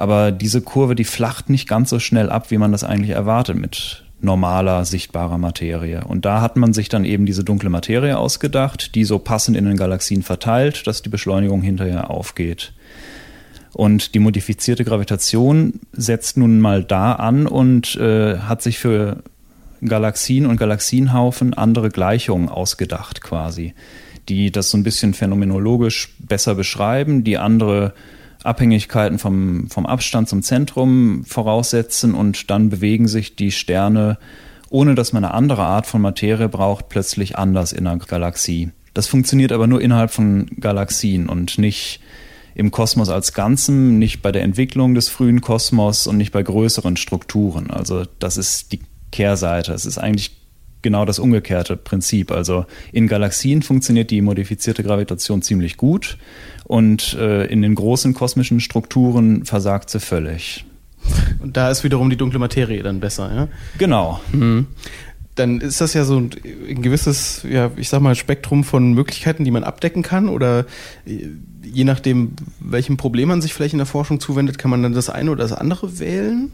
Aber 0.00 0.32
diese 0.32 0.62
Kurve, 0.62 0.94
die 0.94 1.04
flacht 1.04 1.50
nicht 1.50 1.68
ganz 1.68 1.90
so 1.90 1.98
schnell 1.98 2.30
ab, 2.30 2.50
wie 2.50 2.56
man 2.56 2.72
das 2.72 2.84
eigentlich 2.84 3.10
erwartet 3.10 3.58
mit 3.58 4.02
normaler, 4.22 4.86
sichtbarer 4.86 5.36
Materie. 5.36 6.04
Und 6.06 6.24
da 6.24 6.40
hat 6.40 6.56
man 6.56 6.72
sich 6.72 6.88
dann 6.88 7.04
eben 7.04 7.26
diese 7.26 7.44
dunkle 7.44 7.68
Materie 7.68 8.16
ausgedacht, 8.16 8.94
die 8.94 9.04
so 9.04 9.18
passend 9.18 9.58
in 9.58 9.66
den 9.66 9.76
Galaxien 9.76 10.22
verteilt, 10.22 10.86
dass 10.86 11.02
die 11.02 11.10
Beschleunigung 11.10 11.60
hinterher 11.60 12.08
aufgeht. 12.08 12.72
Und 13.74 14.14
die 14.14 14.20
modifizierte 14.20 14.86
Gravitation 14.86 15.80
setzt 15.92 16.38
nun 16.38 16.60
mal 16.60 16.82
da 16.82 17.12
an 17.12 17.46
und 17.46 17.94
äh, 17.96 18.38
hat 18.38 18.62
sich 18.62 18.78
für 18.78 19.22
Galaxien 19.84 20.46
und 20.46 20.56
Galaxienhaufen 20.56 21.52
andere 21.52 21.90
Gleichungen 21.90 22.48
ausgedacht 22.48 23.20
quasi, 23.20 23.74
die 24.30 24.50
das 24.50 24.70
so 24.70 24.78
ein 24.78 24.82
bisschen 24.82 25.12
phänomenologisch 25.12 26.14
besser 26.20 26.54
beschreiben, 26.54 27.22
die 27.22 27.36
andere 27.36 27.92
Abhängigkeiten 28.42 29.18
vom, 29.18 29.68
vom 29.68 29.86
Abstand 29.86 30.28
zum 30.28 30.42
Zentrum 30.42 31.24
voraussetzen 31.24 32.14
und 32.14 32.50
dann 32.50 32.70
bewegen 32.70 33.08
sich 33.08 33.36
die 33.36 33.50
Sterne, 33.50 34.18
ohne 34.70 34.94
dass 34.94 35.12
man 35.12 35.24
eine 35.24 35.34
andere 35.34 35.62
Art 35.62 35.86
von 35.86 36.00
Materie 36.00 36.48
braucht, 36.48 36.88
plötzlich 36.88 37.36
anders 37.36 37.72
in 37.72 37.86
einer 37.86 37.98
Galaxie. 37.98 38.70
Das 38.94 39.06
funktioniert 39.06 39.52
aber 39.52 39.66
nur 39.66 39.80
innerhalb 39.80 40.10
von 40.10 40.46
Galaxien 40.58 41.28
und 41.28 41.58
nicht 41.58 42.00
im 42.54 42.70
Kosmos 42.70 43.08
als 43.08 43.32
Ganzem, 43.32 43.98
nicht 43.98 44.22
bei 44.22 44.32
der 44.32 44.42
Entwicklung 44.42 44.94
des 44.94 45.08
frühen 45.08 45.40
Kosmos 45.40 46.06
und 46.06 46.16
nicht 46.16 46.32
bei 46.32 46.42
größeren 46.42 46.96
Strukturen. 46.96 47.70
Also 47.70 48.04
das 48.18 48.36
ist 48.36 48.72
die 48.72 48.80
Kehrseite. 49.12 49.72
Es 49.72 49.86
ist 49.86 49.98
eigentlich 49.98 50.39
genau 50.82 51.04
das 51.04 51.18
umgekehrte 51.18 51.76
Prinzip. 51.76 52.30
Also 52.30 52.66
in 52.92 53.06
Galaxien 53.06 53.62
funktioniert 53.62 54.10
die 54.10 54.22
modifizierte 54.22 54.82
Gravitation 54.82 55.42
ziemlich 55.42 55.76
gut 55.76 56.18
und 56.64 57.14
äh, 57.14 57.46
in 57.46 57.62
den 57.62 57.74
großen 57.74 58.14
kosmischen 58.14 58.60
Strukturen 58.60 59.44
versagt 59.44 59.90
sie 59.90 60.00
völlig. 60.00 60.64
Und 61.40 61.56
da 61.56 61.70
ist 61.70 61.84
wiederum 61.84 62.10
die 62.10 62.16
dunkle 62.16 62.38
Materie 62.38 62.82
dann 62.82 63.00
besser, 63.00 63.34
ja? 63.34 63.48
Genau. 63.78 64.20
Mhm. 64.32 64.66
Dann 65.34 65.60
ist 65.60 65.80
das 65.80 65.94
ja 65.94 66.04
so 66.04 66.18
ein, 66.18 66.30
ein 66.68 66.82
gewisses, 66.82 67.46
ja, 67.48 67.70
ich 67.76 67.88
sag 67.88 68.02
mal, 68.02 68.14
Spektrum 68.14 68.64
von 68.64 68.92
Möglichkeiten, 68.92 69.44
die 69.44 69.50
man 69.50 69.64
abdecken 69.64 70.02
kann 70.02 70.28
oder 70.28 70.66
äh, 71.06 71.28
je 71.64 71.84
nachdem, 71.84 72.32
welchem 72.58 72.96
Problem 72.96 73.28
man 73.28 73.40
sich 73.40 73.54
vielleicht 73.54 73.74
in 73.74 73.78
der 73.78 73.86
Forschung 73.86 74.20
zuwendet, 74.20 74.58
kann 74.58 74.70
man 74.70 74.82
dann 74.82 74.92
das 74.92 75.08
eine 75.08 75.30
oder 75.30 75.42
das 75.42 75.52
andere 75.52 75.98
wählen? 75.98 76.50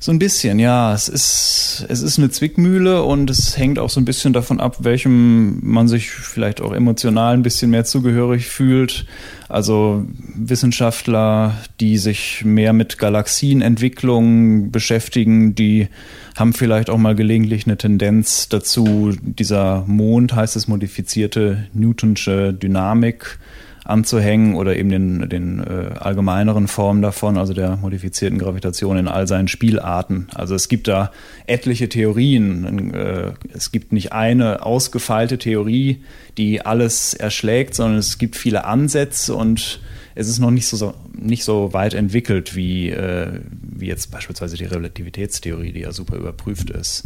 So 0.00 0.12
ein 0.12 0.20
bisschen, 0.20 0.60
ja. 0.60 0.94
Es 0.94 1.08
ist, 1.08 1.84
es 1.88 2.02
ist 2.02 2.18
eine 2.18 2.30
Zwickmühle 2.30 3.02
und 3.02 3.28
es 3.30 3.58
hängt 3.58 3.80
auch 3.80 3.90
so 3.90 4.00
ein 4.00 4.04
bisschen 4.04 4.32
davon 4.32 4.60
ab, 4.60 4.76
welchem 4.80 5.58
man 5.62 5.88
sich 5.88 6.10
vielleicht 6.10 6.60
auch 6.60 6.72
emotional 6.72 7.34
ein 7.34 7.42
bisschen 7.42 7.70
mehr 7.70 7.84
zugehörig 7.84 8.46
fühlt. 8.46 9.06
Also 9.48 10.04
Wissenschaftler, 10.34 11.56
die 11.80 11.98
sich 11.98 12.44
mehr 12.44 12.72
mit 12.72 12.98
Galaxienentwicklung 12.98 14.70
beschäftigen, 14.70 15.56
die 15.56 15.88
haben 16.36 16.52
vielleicht 16.52 16.90
auch 16.90 16.98
mal 16.98 17.16
gelegentlich 17.16 17.66
eine 17.66 17.76
Tendenz 17.76 18.48
dazu, 18.48 19.12
dieser 19.20 19.82
Mond 19.88 20.32
heißt 20.32 20.54
es 20.54 20.68
modifizierte 20.68 21.66
Newtonsche 21.72 22.54
Dynamik 22.54 23.40
anzuhängen 23.88 24.54
oder 24.54 24.76
eben 24.76 24.90
den, 24.90 25.28
den 25.28 25.60
äh, 25.60 25.94
allgemeineren 25.98 26.68
Formen 26.68 27.00
davon, 27.00 27.38
also 27.38 27.54
der 27.54 27.76
modifizierten 27.76 28.38
Gravitation 28.38 28.98
in 28.98 29.08
all 29.08 29.26
seinen 29.26 29.48
Spielarten. 29.48 30.28
Also 30.34 30.54
es 30.54 30.68
gibt 30.68 30.88
da 30.88 31.10
etliche 31.46 31.88
Theorien. 31.88 32.92
Äh, 32.92 33.32
es 33.52 33.72
gibt 33.72 33.92
nicht 33.92 34.12
eine 34.12 34.64
ausgefeilte 34.64 35.38
Theorie, 35.38 36.02
die 36.36 36.64
alles 36.64 37.14
erschlägt, 37.14 37.74
sondern 37.74 37.98
es 37.98 38.18
gibt 38.18 38.36
viele 38.36 38.64
Ansätze 38.64 39.34
und 39.34 39.80
es 40.14 40.28
ist 40.28 40.38
noch 40.38 40.50
nicht 40.50 40.66
so, 40.66 40.94
nicht 41.16 41.44
so 41.44 41.72
weit 41.72 41.94
entwickelt 41.94 42.56
wie, 42.56 42.90
äh, 42.90 43.40
wie 43.52 43.86
jetzt 43.86 44.10
beispielsweise 44.10 44.56
die 44.56 44.64
Relativitätstheorie, 44.64 45.72
die 45.72 45.80
ja 45.80 45.92
super 45.92 46.16
überprüft 46.16 46.70
ist. 46.70 47.04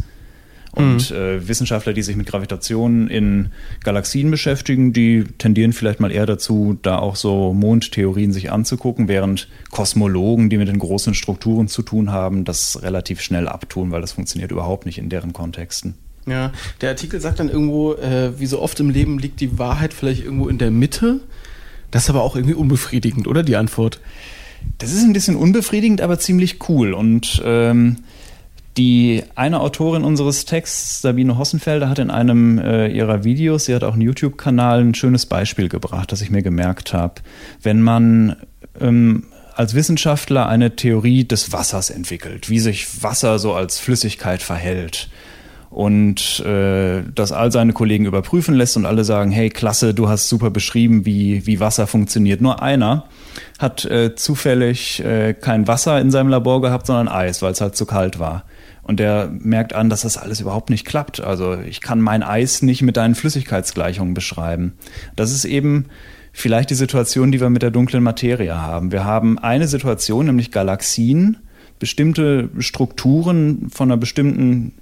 Und 0.75 1.11
mhm. 1.11 1.15
äh, 1.15 1.47
Wissenschaftler, 1.47 1.93
die 1.93 2.01
sich 2.01 2.15
mit 2.15 2.25
Gravitation 2.25 3.07
in 3.07 3.51
Galaxien 3.83 4.31
beschäftigen, 4.31 4.91
die 4.91 5.23
tendieren 5.37 5.71
vielleicht 5.71 5.99
mal 5.99 6.11
eher 6.11 6.25
dazu, 6.25 6.77
da 6.81 6.97
auch 6.97 7.15
so 7.15 7.53
Mondtheorien 7.53 8.33
sich 8.33 8.51
anzugucken, 8.51 9.07
während 9.07 9.47
Kosmologen, 9.69 10.49
die 10.49 10.57
mit 10.57 10.67
den 10.67 10.79
großen 10.79 11.13
Strukturen 11.13 11.67
zu 11.67 11.83
tun 11.83 12.11
haben, 12.11 12.43
das 12.43 12.81
relativ 12.81 13.21
schnell 13.21 13.47
abtun, 13.47 13.91
weil 13.91 14.01
das 14.01 14.13
funktioniert 14.13 14.51
überhaupt 14.51 14.87
nicht 14.87 14.97
in 14.97 15.09
deren 15.09 15.31
Kontexten. 15.31 15.93
Ja, 16.25 16.51
der 16.81 16.89
Artikel 16.89 17.21
sagt 17.21 17.39
dann 17.39 17.49
irgendwo, 17.49 17.93
äh, 17.93 18.39
wie 18.39 18.45
so 18.47 18.59
oft 18.59 18.79
im 18.79 18.89
Leben 18.89 19.19
liegt 19.19 19.41
die 19.41 19.59
Wahrheit 19.59 19.93
vielleicht 19.93 20.23
irgendwo 20.23 20.47
in 20.47 20.57
der 20.57 20.71
Mitte. 20.71 21.19
Das 21.91 22.03
ist 22.03 22.09
aber 22.09 22.23
auch 22.23 22.35
irgendwie 22.35 22.55
unbefriedigend, 22.55 23.27
oder 23.27 23.43
die 23.43 23.57
Antwort? 23.57 23.99
Das 24.79 24.91
ist 24.91 25.03
ein 25.03 25.13
bisschen 25.13 25.35
unbefriedigend, 25.35 26.01
aber 26.01 26.17
ziemlich 26.17 26.67
cool. 26.69 26.93
Und 26.93 27.43
ähm, 27.45 27.97
die 28.77 29.23
eine 29.35 29.59
Autorin 29.59 30.03
unseres 30.03 30.45
Texts, 30.45 31.01
Sabine 31.01 31.37
Hossenfelder, 31.37 31.89
hat 31.89 31.99
in 31.99 32.09
einem 32.09 32.57
äh, 32.57 32.87
ihrer 32.87 33.23
Videos, 33.23 33.65
sie 33.65 33.75
hat 33.75 33.83
auch 33.83 33.93
einen 33.93 34.01
YouTube-Kanal, 34.01 34.81
ein 34.81 34.95
schönes 34.95 35.25
Beispiel 35.25 35.69
gebracht, 35.69 36.11
das 36.11 36.21
ich 36.21 36.31
mir 36.31 36.41
gemerkt 36.41 36.93
habe. 36.93 37.15
Wenn 37.61 37.81
man 37.81 38.35
ähm, 38.79 39.25
als 39.55 39.75
Wissenschaftler 39.75 40.47
eine 40.47 40.75
Theorie 40.75 41.25
des 41.25 41.51
Wassers 41.51 41.89
entwickelt, 41.89 42.49
wie 42.49 42.59
sich 42.59 43.03
Wasser 43.03 43.37
so 43.37 43.53
als 43.53 43.79
Flüssigkeit 43.79 44.41
verhält 44.41 45.09
und 45.69 46.39
äh, 46.41 47.03
das 47.13 47.31
all 47.31 47.51
seine 47.51 47.73
Kollegen 47.73 48.05
überprüfen 48.05 48.55
lässt 48.55 48.77
und 48.77 48.85
alle 48.85 49.03
sagen, 49.03 49.31
hey, 49.31 49.49
klasse, 49.49 49.93
du 49.93 50.07
hast 50.07 50.29
super 50.29 50.49
beschrieben, 50.49 51.05
wie, 51.05 51.45
wie 51.45 51.59
Wasser 51.59 51.87
funktioniert. 51.87 52.41
Nur 52.41 52.61
einer 52.61 53.05
hat 53.59 53.85
äh, 53.85 54.15
zufällig 54.15 55.03
äh, 55.03 55.33
kein 55.33 55.67
Wasser 55.67 55.99
in 55.99 56.11
seinem 56.11 56.29
Labor 56.29 56.61
gehabt, 56.61 56.87
sondern 56.87 57.07
Eis, 57.07 57.41
weil 57.41 57.51
es 57.51 57.61
halt 57.61 57.75
zu 57.75 57.85
kalt 57.85 58.19
war. 58.19 58.45
Und 58.83 58.99
der 58.99 59.31
merkt 59.39 59.73
an, 59.73 59.89
dass 59.89 60.01
das 60.01 60.17
alles 60.17 60.41
überhaupt 60.41 60.69
nicht 60.69 60.85
klappt. 60.85 61.21
Also 61.21 61.57
ich 61.57 61.79
kann 61.79 62.01
mein 62.01 62.21
Eis 62.21 62.61
nicht 62.61 62.81
mit 62.81 62.97
deinen 62.97 63.15
Flüssigkeitsgleichungen 63.15 64.13
beschreiben. 64.13 64.73
Das 65.15 65.31
ist 65.31 65.45
eben 65.45 65.85
vielleicht 66.33 66.69
die 66.69 66.75
Situation, 66.75 67.31
die 67.31 67.39
wir 67.39 67.49
mit 67.49 67.61
der 67.61 67.71
dunklen 67.71 68.03
Materie 68.03 68.57
haben. 68.57 68.91
Wir 68.91 69.05
haben 69.05 69.39
eine 69.39 69.67
Situation, 69.67 70.25
nämlich 70.25 70.51
Galaxien, 70.51 71.37
bestimmte 71.79 72.49
Strukturen 72.59 73.69
von 73.69 73.89
einer 73.89 73.97
bestimmten 73.97 74.73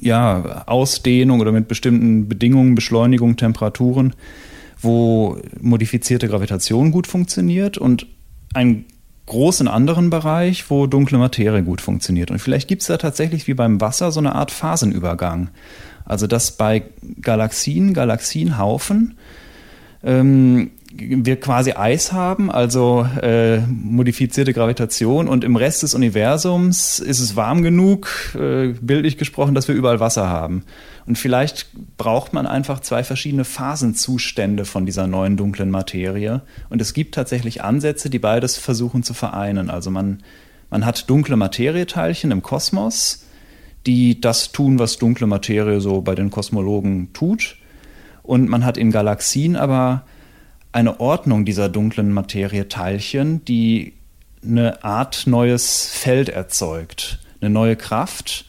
ja, 0.00 0.64
Ausdehnung 0.66 1.40
oder 1.40 1.52
mit 1.52 1.68
bestimmten 1.68 2.28
Bedingungen, 2.28 2.74
Beschleunigung, 2.74 3.36
Temperaturen, 3.36 4.14
wo 4.80 5.38
modifizierte 5.60 6.28
Gravitation 6.28 6.92
gut 6.92 7.06
funktioniert 7.06 7.78
und 7.78 8.06
einen 8.52 8.84
großen 9.26 9.68
anderen 9.68 10.10
Bereich, 10.10 10.68
wo 10.70 10.86
dunkle 10.86 11.18
Materie 11.18 11.62
gut 11.62 11.80
funktioniert. 11.80 12.30
Und 12.30 12.38
vielleicht 12.38 12.68
gibt 12.68 12.82
es 12.82 12.88
da 12.88 12.96
tatsächlich 12.96 13.46
wie 13.46 13.54
beim 13.54 13.80
Wasser 13.80 14.12
so 14.12 14.20
eine 14.20 14.34
Art 14.34 14.50
Phasenübergang. 14.50 15.48
Also 16.04 16.26
dass 16.26 16.52
bei 16.52 16.82
Galaxien, 17.22 17.94
Galaxienhaufen 17.94 19.16
ähm, 20.02 20.72
wir 20.96 21.40
quasi 21.40 21.72
Eis 21.72 22.12
haben, 22.12 22.50
also 22.50 23.06
äh, 23.20 23.58
modifizierte 23.66 24.52
Gravitation 24.52 25.26
und 25.26 25.42
im 25.42 25.56
Rest 25.56 25.82
des 25.82 25.94
Universums 25.94 27.00
ist 27.00 27.18
es 27.18 27.34
warm 27.34 27.62
genug, 27.62 28.08
äh, 28.34 28.74
bildlich 28.80 29.18
gesprochen, 29.18 29.54
dass 29.54 29.66
wir 29.66 29.74
überall 29.74 29.98
Wasser 29.98 30.28
haben. 30.28 30.64
Und 31.06 31.18
vielleicht 31.18 31.68
braucht 31.96 32.32
man 32.32 32.46
einfach 32.46 32.80
zwei 32.80 33.02
verschiedene 33.02 33.44
Phasenzustände 33.44 34.64
von 34.64 34.86
dieser 34.86 35.06
neuen 35.06 35.36
dunklen 35.36 35.70
Materie. 35.70 36.42
Und 36.70 36.80
es 36.80 36.94
gibt 36.94 37.14
tatsächlich 37.14 37.62
Ansätze, 37.62 38.08
die 38.08 38.20
beides 38.20 38.56
versuchen 38.56 39.02
zu 39.02 39.14
vereinen. 39.14 39.70
Also 39.70 39.90
man, 39.90 40.22
man 40.70 40.86
hat 40.86 41.10
dunkle 41.10 41.36
Materieteilchen 41.36 42.30
im 42.30 42.42
Kosmos, 42.42 43.26
die 43.86 44.20
das 44.20 44.52
tun, 44.52 44.78
was 44.78 44.98
dunkle 44.98 45.26
Materie 45.26 45.80
so 45.80 46.00
bei 46.02 46.14
den 46.14 46.30
Kosmologen 46.30 47.12
tut. 47.12 47.56
Und 48.22 48.48
man 48.48 48.64
hat 48.64 48.78
in 48.78 48.90
Galaxien 48.90 49.56
aber 49.56 50.04
eine 50.74 50.98
Ordnung 50.98 51.44
dieser 51.44 51.68
dunklen 51.68 52.12
Materieteilchen, 52.12 53.44
die 53.44 53.92
eine 54.44 54.82
Art 54.82 55.26
neues 55.26 55.86
Feld 55.86 56.28
erzeugt, 56.28 57.20
eine 57.40 57.48
neue 57.48 57.76
Kraft, 57.76 58.44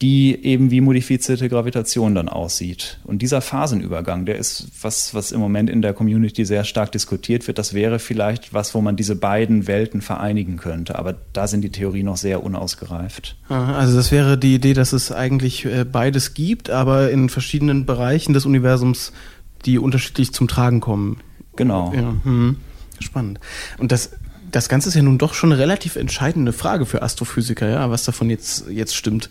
die 0.00 0.42
eben 0.42 0.70
wie 0.70 0.80
modifizierte 0.80 1.50
Gravitation 1.50 2.14
dann 2.14 2.30
aussieht. 2.30 2.98
Und 3.04 3.20
dieser 3.20 3.42
Phasenübergang, 3.42 4.24
der 4.24 4.38
ist 4.38 4.68
was, 4.80 5.12
was 5.12 5.32
im 5.32 5.40
Moment 5.40 5.68
in 5.68 5.82
der 5.82 5.92
Community 5.92 6.46
sehr 6.46 6.64
stark 6.64 6.92
diskutiert 6.92 7.46
wird. 7.46 7.58
Das 7.58 7.74
wäre 7.74 7.98
vielleicht 7.98 8.54
was, 8.54 8.74
wo 8.74 8.80
man 8.80 8.96
diese 8.96 9.14
beiden 9.14 9.66
Welten 9.66 10.00
vereinigen 10.00 10.56
könnte. 10.56 10.98
Aber 10.98 11.14
da 11.34 11.46
sind 11.46 11.60
die 11.60 11.70
Theorien 11.70 12.06
noch 12.06 12.16
sehr 12.16 12.42
unausgereift. 12.42 13.36
Also 13.50 13.94
das 13.94 14.10
wäre 14.10 14.38
die 14.38 14.54
Idee, 14.54 14.72
dass 14.72 14.94
es 14.94 15.12
eigentlich 15.12 15.66
äh, 15.66 15.84
beides 15.84 16.32
gibt, 16.32 16.70
aber 16.70 17.10
in 17.10 17.28
verschiedenen 17.28 17.84
Bereichen 17.84 18.32
des 18.32 18.46
Universums, 18.46 19.12
die 19.66 19.78
unterschiedlich 19.78 20.32
zum 20.32 20.48
Tragen 20.48 20.80
kommen. 20.80 21.20
Genau. 21.60 21.92
Ja, 21.94 22.14
hm. 22.24 22.56
Spannend. 23.00 23.38
Und 23.76 23.92
das, 23.92 24.12
das 24.50 24.70
Ganze 24.70 24.88
ist 24.88 24.94
ja 24.94 25.02
nun 25.02 25.18
doch 25.18 25.34
schon 25.34 25.52
eine 25.52 25.60
relativ 25.60 25.96
entscheidende 25.96 26.54
Frage 26.54 26.86
für 26.86 27.02
Astrophysiker, 27.02 27.68
ja, 27.68 27.90
was 27.90 28.04
davon 28.04 28.30
jetzt, 28.30 28.64
jetzt 28.70 28.96
stimmt. 28.96 29.28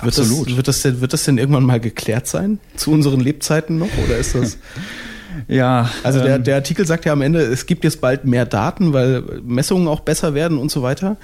Wird 0.00 0.16
Absolut. 0.16 0.48
Das, 0.48 0.56
wird, 0.56 0.68
das 0.68 0.82
denn, 0.82 1.00
wird 1.00 1.12
das 1.12 1.24
denn 1.24 1.38
irgendwann 1.38 1.64
mal 1.64 1.80
geklärt 1.80 2.28
sein? 2.28 2.60
Zu 2.76 2.92
unseren 2.92 3.18
Lebzeiten 3.18 3.78
noch? 3.78 3.88
Oder 4.04 4.16
ist 4.16 4.36
das. 4.36 4.58
ja. 5.48 5.90
Also 6.04 6.20
der, 6.20 6.38
der 6.38 6.54
Artikel 6.54 6.86
sagt 6.86 7.04
ja 7.04 7.12
am 7.12 7.20
Ende, 7.20 7.40
es 7.40 7.66
gibt 7.66 7.82
jetzt 7.82 8.00
bald 8.00 8.26
mehr 8.26 8.46
Daten, 8.46 8.92
weil 8.92 9.22
Messungen 9.42 9.88
auch 9.88 10.00
besser 10.00 10.34
werden 10.34 10.58
und 10.58 10.70
so 10.70 10.82
weiter. 10.82 11.16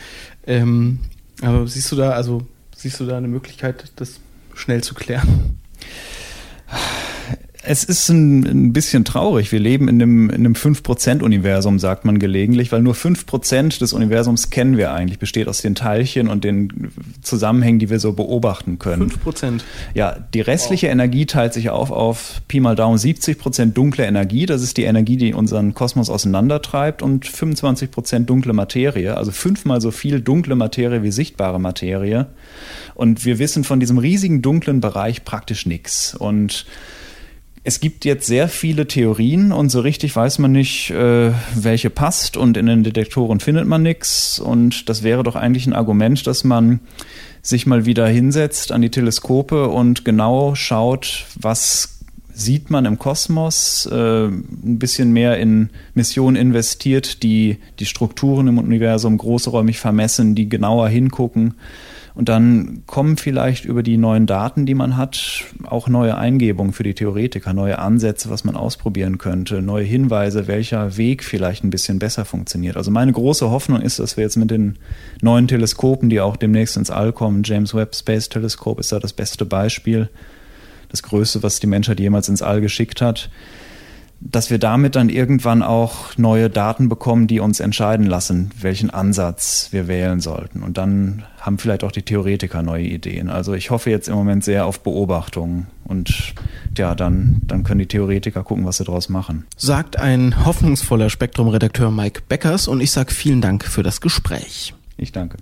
Ähm, 0.45 0.99
aber 1.41 1.69
siehst 1.69 1.93
du 1.93 1.95
da, 1.95 2.11
also 2.11 2.43
siehst 2.75 2.99
du 2.99 3.07
da 3.07 3.17
eine 3.17 3.29
Möglichkeit, 3.29 3.93
das 3.95 4.19
schnell 4.55 4.83
zu 4.83 4.97
klären? 4.97 5.61
Es 7.71 7.85
ist 7.85 8.09
ein, 8.09 8.47
ein, 8.47 8.73
bisschen 8.73 9.05
traurig. 9.05 9.53
Wir 9.53 9.61
leben 9.61 9.89
in 9.89 10.01
einem, 10.01 10.31
in 10.31 10.37
einem 10.37 10.55
5%-Universum, 10.55 11.79
sagt 11.79 12.07
man 12.07 12.19
gelegentlich, 12.19 12.73
weil 12.73 12.81
nur 12.81 12.95
5% 12.95 13.79
des 13.79 13.93
Universums 13.93 14.49
kennen 14.49 14.79
wir 14.79 14.93
eigentlich, 14.93 15.19
besteht 15.19 15.49
aus 15.49 15.61
den 15.61 15.75
Teilchen 15.75 16.29
und 16.29 16.45
den 16.45 16.91
Zusammenhängen, 17.21 17.79
die 17.79 17.91
wir 17.91 17.99
so 17.99 18.15
beobachten 18.15 18.79
können. 18.79 19.11
5%? 19.11 19.61
Ja, 19.93 20.17
die 20.33 20.41
restliche 20.41 20.87
wow. 20.87 20.93
Energie 20.93 21.27
teilt 21.27 21.53
sich 21.53 21.69
auf 21.69 21.91
auf 21.91 22.41
Pi 22.49 22.61
mal 22.61 22.75
Daumen 22.75 22.97
70% 22.97 23.75
dunkle 23.75 24.07
Energie. 24.07 24.47
Das 24.47 24.63
ist 24.63 24.79
die 24.79 24.85
Energie, 24.85 25.19
die 25.19 25.35
unseren 25.35 25.75
Kosmos 25.75 26.09
auseinandertreibt 26.09 27.03
und 27.03 27.27
25% 27.27 28.21
dunkle 28.21 28.55
Materie, 28.55 29.15
also 29.15 29.31
fünfmal 29.31 29.83
so 29.83 29.91
viel 29.91 30.23
dunkle 30.23 30.57
Materie 30.57 31.03
wie 31.03 31.13
sichtbare 31.13 31.61
Materie. 31.61 32.29
Und 32.95 33.27
wir 33.27 33.39
wissen 33.39 33.63
von 33.63 33.79
diesem 33.79 33.99
riesigen 33.99 34.41
dunklen 34.41 34.81
Bereich 34.81 35.25
praktisch 35.25 35.67
nichts. 35.67 36.15
Und 36.15 36.65
es 37.69 37.81
gibt 37.81 38.07
jetzt 38.07 38.27
sehr 38.27 38.49
viele 38.49 38.87
Theorien 38.87 39.53
und 39.53 39.69
so 39.69 39.81
richtig 39.81 40.17
weiß 40.17 40.39
man 40.39 40.53
nicht, 40.53 40.89
äh, 40.89 41.33
welche 41.55 41.91
passt 41.91 42.39
und 42.39 42.57
in 42.57 42.65
den 42.65 42.83
Detektoren 42.83 43.41
findet 43.41 43.67
man 43.67 43.83
nichts. 43.83 44.39
Und 44.41 44.89
das 44.89 45.03
wäre 45.03 45.23
doch 45.23 45.37
eigentlich 45.37 45.67
ein 45.67 45.75
Argument, 45.75 46.27
dass 46.27 46.45
man 46.45 46.81
sich 47.43 47.67
mal 47.67 47.85
wieder 47.85 48.09
hinsetzt 48.09 48.73
an 48.73 48.81
die 48.81 48.89
Teleskope 48.89 49.69
und 49.69 50.07
genau 50.07 50.55
schaut, 50.55 51.27
was 51.39 51.99
sieht 52.33 52.71
man 52.71 52.87
im 52.87 52.99
Kosmos, 52.99 53.87
äh, 53.93 54.29
ein 54.29 54.79
bisschen 54.79 55.13
mehr 55.13 55.37
in 55.37 55.69
Missionen 55.93 56.37
investiert, 56.37 57.23
die 57.23 57.59
die 57.81 57.87
Strukturen 57.87 58.49
im 58.49 58.57
Universum 58.57 59.19
großräumig 59.19 59.79
vermessen, 59.79 60.35
die 60.35 60.49
genauer 60.49 60.89
hingucken 60.89 61.53
und 62.19 62.29
dann 62.29 62.83
kommen 62.87 63.17
vielleicht 63.17 63.65
über 63.65 63.85
die 63.85 63.97
neuen 63.97 64.27
Daten, 64.27 64.67
die 64.67 64.75
man 64.75 64.97
hat, 64.97 65.45
auch 65.63 65.87
neue 65.87 66.19
Eingebungen 66.19 66.73
für 66.73 66.83
die 66.83 66.95
Theoretiker, 66.95 67.53
neue 67.53 67.79
Ansätze, 67.79 68.29
was 68.29 68.43
man 68.43 68.57
ausprobieren 68.57 69.19
könnte, 69.19 69.63
neue 69.63 69.85
Hinweise, 69.85 70.49
welcher 70.49 70.97
Weg 70.97 71.23
vielleicht 71.23 71.63
ein 71.63 71.71
bisschen 71.71 72.01
besser 72.01 72.25
funktioniert. 72.25 72.77
Also 72.77 72.91
meine 72.91 73.13
große 73.13 73.49
Hoffnung 73.51 73.81
ist, 73.81 74.01
dass 74.01 74.17
wir 74.17 74.25
jetzt 74.25 74.37
mit 74.37 74.51
den 74.51 74.81
neuen 75.23 75.47
Teleskopen, 75.47 76.11
die 76.11 76.21
auch 76.21 76.37
demnächst 76.37 76.77
ins 76.77 76.91
All 76.91 77.13
kommen, 77.13 77.45
James 77.45 77.73
Webb 77.73 77.95
Space 77.95 78.29
Telescope 78.29 78.81
ist 78.81 78.91
da 78.91 78.99
das 78.99 79.13
beste 79.13 79.47
Beispiel, 79.47 80.09
das 80.89 81.05
größte, 81.05 81.45
was 81.45 81.61
die 81.61 81.69
Menschheit 81.69 82.01
jemals 82.01 82.29
ins 82.29 82.43
All 82.43 82.61
geschickt 82.61 83.01
hat, 83.01 83.31
dass 84.21 84.51
wir 84.51 84.59
damit 84.59 84.97
dann 84.97 85.09
irgendwann 85.09 85.63
auch 85.63 86.17
neue 86.17 86.51
Daten 86.51 86.89
bekommen, 86.89 87.27
die 87.29 87.41
uns 87.41 87.61
entscheiden 87.61 88.07
lassen, 88.07 88.51
welchen 88.61 88.91
Ansatz 88.91 89.69
wir 89.71 89.87
wählen 89.87 90.21
sollten. 90.21 90.63
Und 90.63 90.77
dann 90.77 91.25
haben 91.41 91.59
vielleicht 91.59 91.85
auch 91.85 91.93
die 91.93 92.03
Theoretiker 92.03 92.63
neue 92.63 92.85
Ideen. 92.85 93.31
Also 93.31 93.55
ich 93.55 93.71
hoffe 93.71 93.91
jetzt 93.91 94.09
im 94.09 94.15
Moment 94.15 94.43
sehr 94.43 94.67
auf 94.67 94.81
Beobachtungen 94.81 95.69
und 95.85 96.35
ja, 96.77 96.95
dann, 96.95 97.41
dann 97.47 97.63
können 97.63 97.79
die 97.79 97.87
Theoretiker 97.87 98.43
gucken, 98.43 98.65
was 98.65 98.79
sie 98.79 98.85
daraus 98.85 99.09
machen. 99.09 99.47
Sagt 99.57 99.99
ein 99.99 100.45
hoffnungsvoller 100.45 101.11
Spektrum-Redakteur 101.11 101.91
Mike 101.91 102.23
Beckers 102.29 102.67
und 102.67 102.81
ich 102.81 102.91
sage 102.91 103.15
vielen 103.15 103.41
Dank 103.41 103.65
für 103.65 103.85
das 103.85 104.01
Gespräch. 104.01 104.75
Ich 105.01 105.13
danke. 105.13 105.37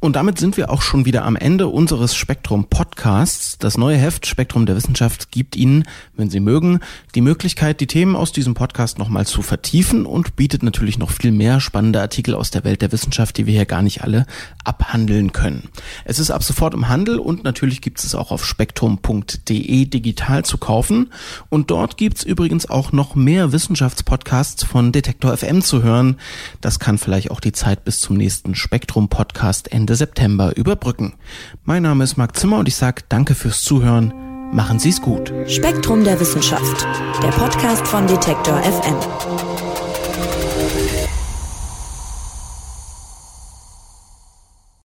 Und 0.00 0.16
damit 0.16 0.38
sind 0.38 0.58
wir 0.58 0.68
auch 0.68 0.82
schon 0.82 1.06
wieder 1.06 1.24
am 1.24 1.34
Ende 1.34 1.68
unseres 1.68 2.14
Spektrum 2.14 2.66
Podcasts. 2.66 3.56
Das 3.56 3.78
neue 3.78 3.96
Heft 3.96 4.26
Spektrum 4.26 4.66
der 4.66 4.76
Wissenschaft 4.76 5.30
gibt 5.30 5.56
Ihnen, 5.56 5.84
wenn 6.14 6.28
Sie 6.28 6.40
mögen, 6.40 6.80
die 7.14 7.22
Möglichkeit, 7.22 7.80
die 7.80 7.86
Themen 7.86 8.14
aus 8.14 8.32
diesem 8.32 8.52
Podcast 8.52 8.98
nochmal 8.98 9.26
zu 9.26 9.40
vertiefen 9.40 10.04
und 10.04 10.36
bietet 10.36 10.62
natürlich 10.62 10.98
noch 10.98 11.10
viel 11.10 11.32
mehr 11.32 11.58
spannende 11.58 12.02
Artikel 12.02 12.34
aus 12.34 12.50
der 12.50 12.64
Welt 12.64 12.82
der 12.82 12.92
Wissenschaft, 12.92 13.38
die 13.38 13.46
wir 13.46 13.54
hier 13.54 13.64
gar 13.64 13.80
nicht 13.80 14.02
alle 14.02 14.26
abhandeln 14.62 15.32
können. 15.32 15.70
Es 16.04 16.18
ist 16.18 16.30
ab 16.30 16.44
sofort 16.44 16.74
im 16.74 16.88
Handel 16.88 17.18
und 17.18 17.44
natürlich 17.44 17.80
gibt 17.80 18.00
es 18.00 18.14
auch 18.14 18.30
auf 18.30 18.44
spektrum.de 18.44 19.86
digital 19.86 20.44
zu 20.44 20.58
kaufen. 20.58 21.14
Und 21.48 21.70
dort 21.70 21.96
gibt's 21.96 22.24
übrigens 22.24 22.68
auch 22.68 22.92
noch 22.92 23.14
mehr 23.14 23.52
Wissenschaftspodcasts 23.52 24.64
von 24.64 24.92
Detektor 24.92 25.34
FM 25.34 25.62
zu 25.62 25.82
hören. 25.82 26.18
Das 26.60 26.78
kann 26.78 26.98
vielleicht 26.98 27.30
auch 27.30 27.40
die 27.40 27.52
Zeit 27.52 27.86
bis 27.86 28.00
zum 28.00 28.18
nächsten 28.18 28.54
Spektrum 28.54 28.97
Podcast 29.06 29.70
Ende 29.70 29.94
September 29.94 30.56
überbrücken. 30.56 31.14
Mein 31.62 31.84
Name 31.84 32.02
ist 32.02 32.16
Marc 32.16 32.36
Zimmer 32.36 32.58
und 32.58 32.66
ich 32.66 32.74
sage 32.74 33.02
danke 33.08 33.36
fürs 33.36 33.62
Zuhören. 33.62 34.12
Machen 34.52 34.80
Sie 34.80 34.88
es 34.88 35.00
gut. 35.00 35.32
Spektrum 35.46 36.02
der 36.02 36.18
Wissenschaft, 36.18 36.84
der 37.22 37.28
Podcast 37.28 37.86
von 37.86 38.08
Detektor 38.08 38.60
FM. 38.60 39.67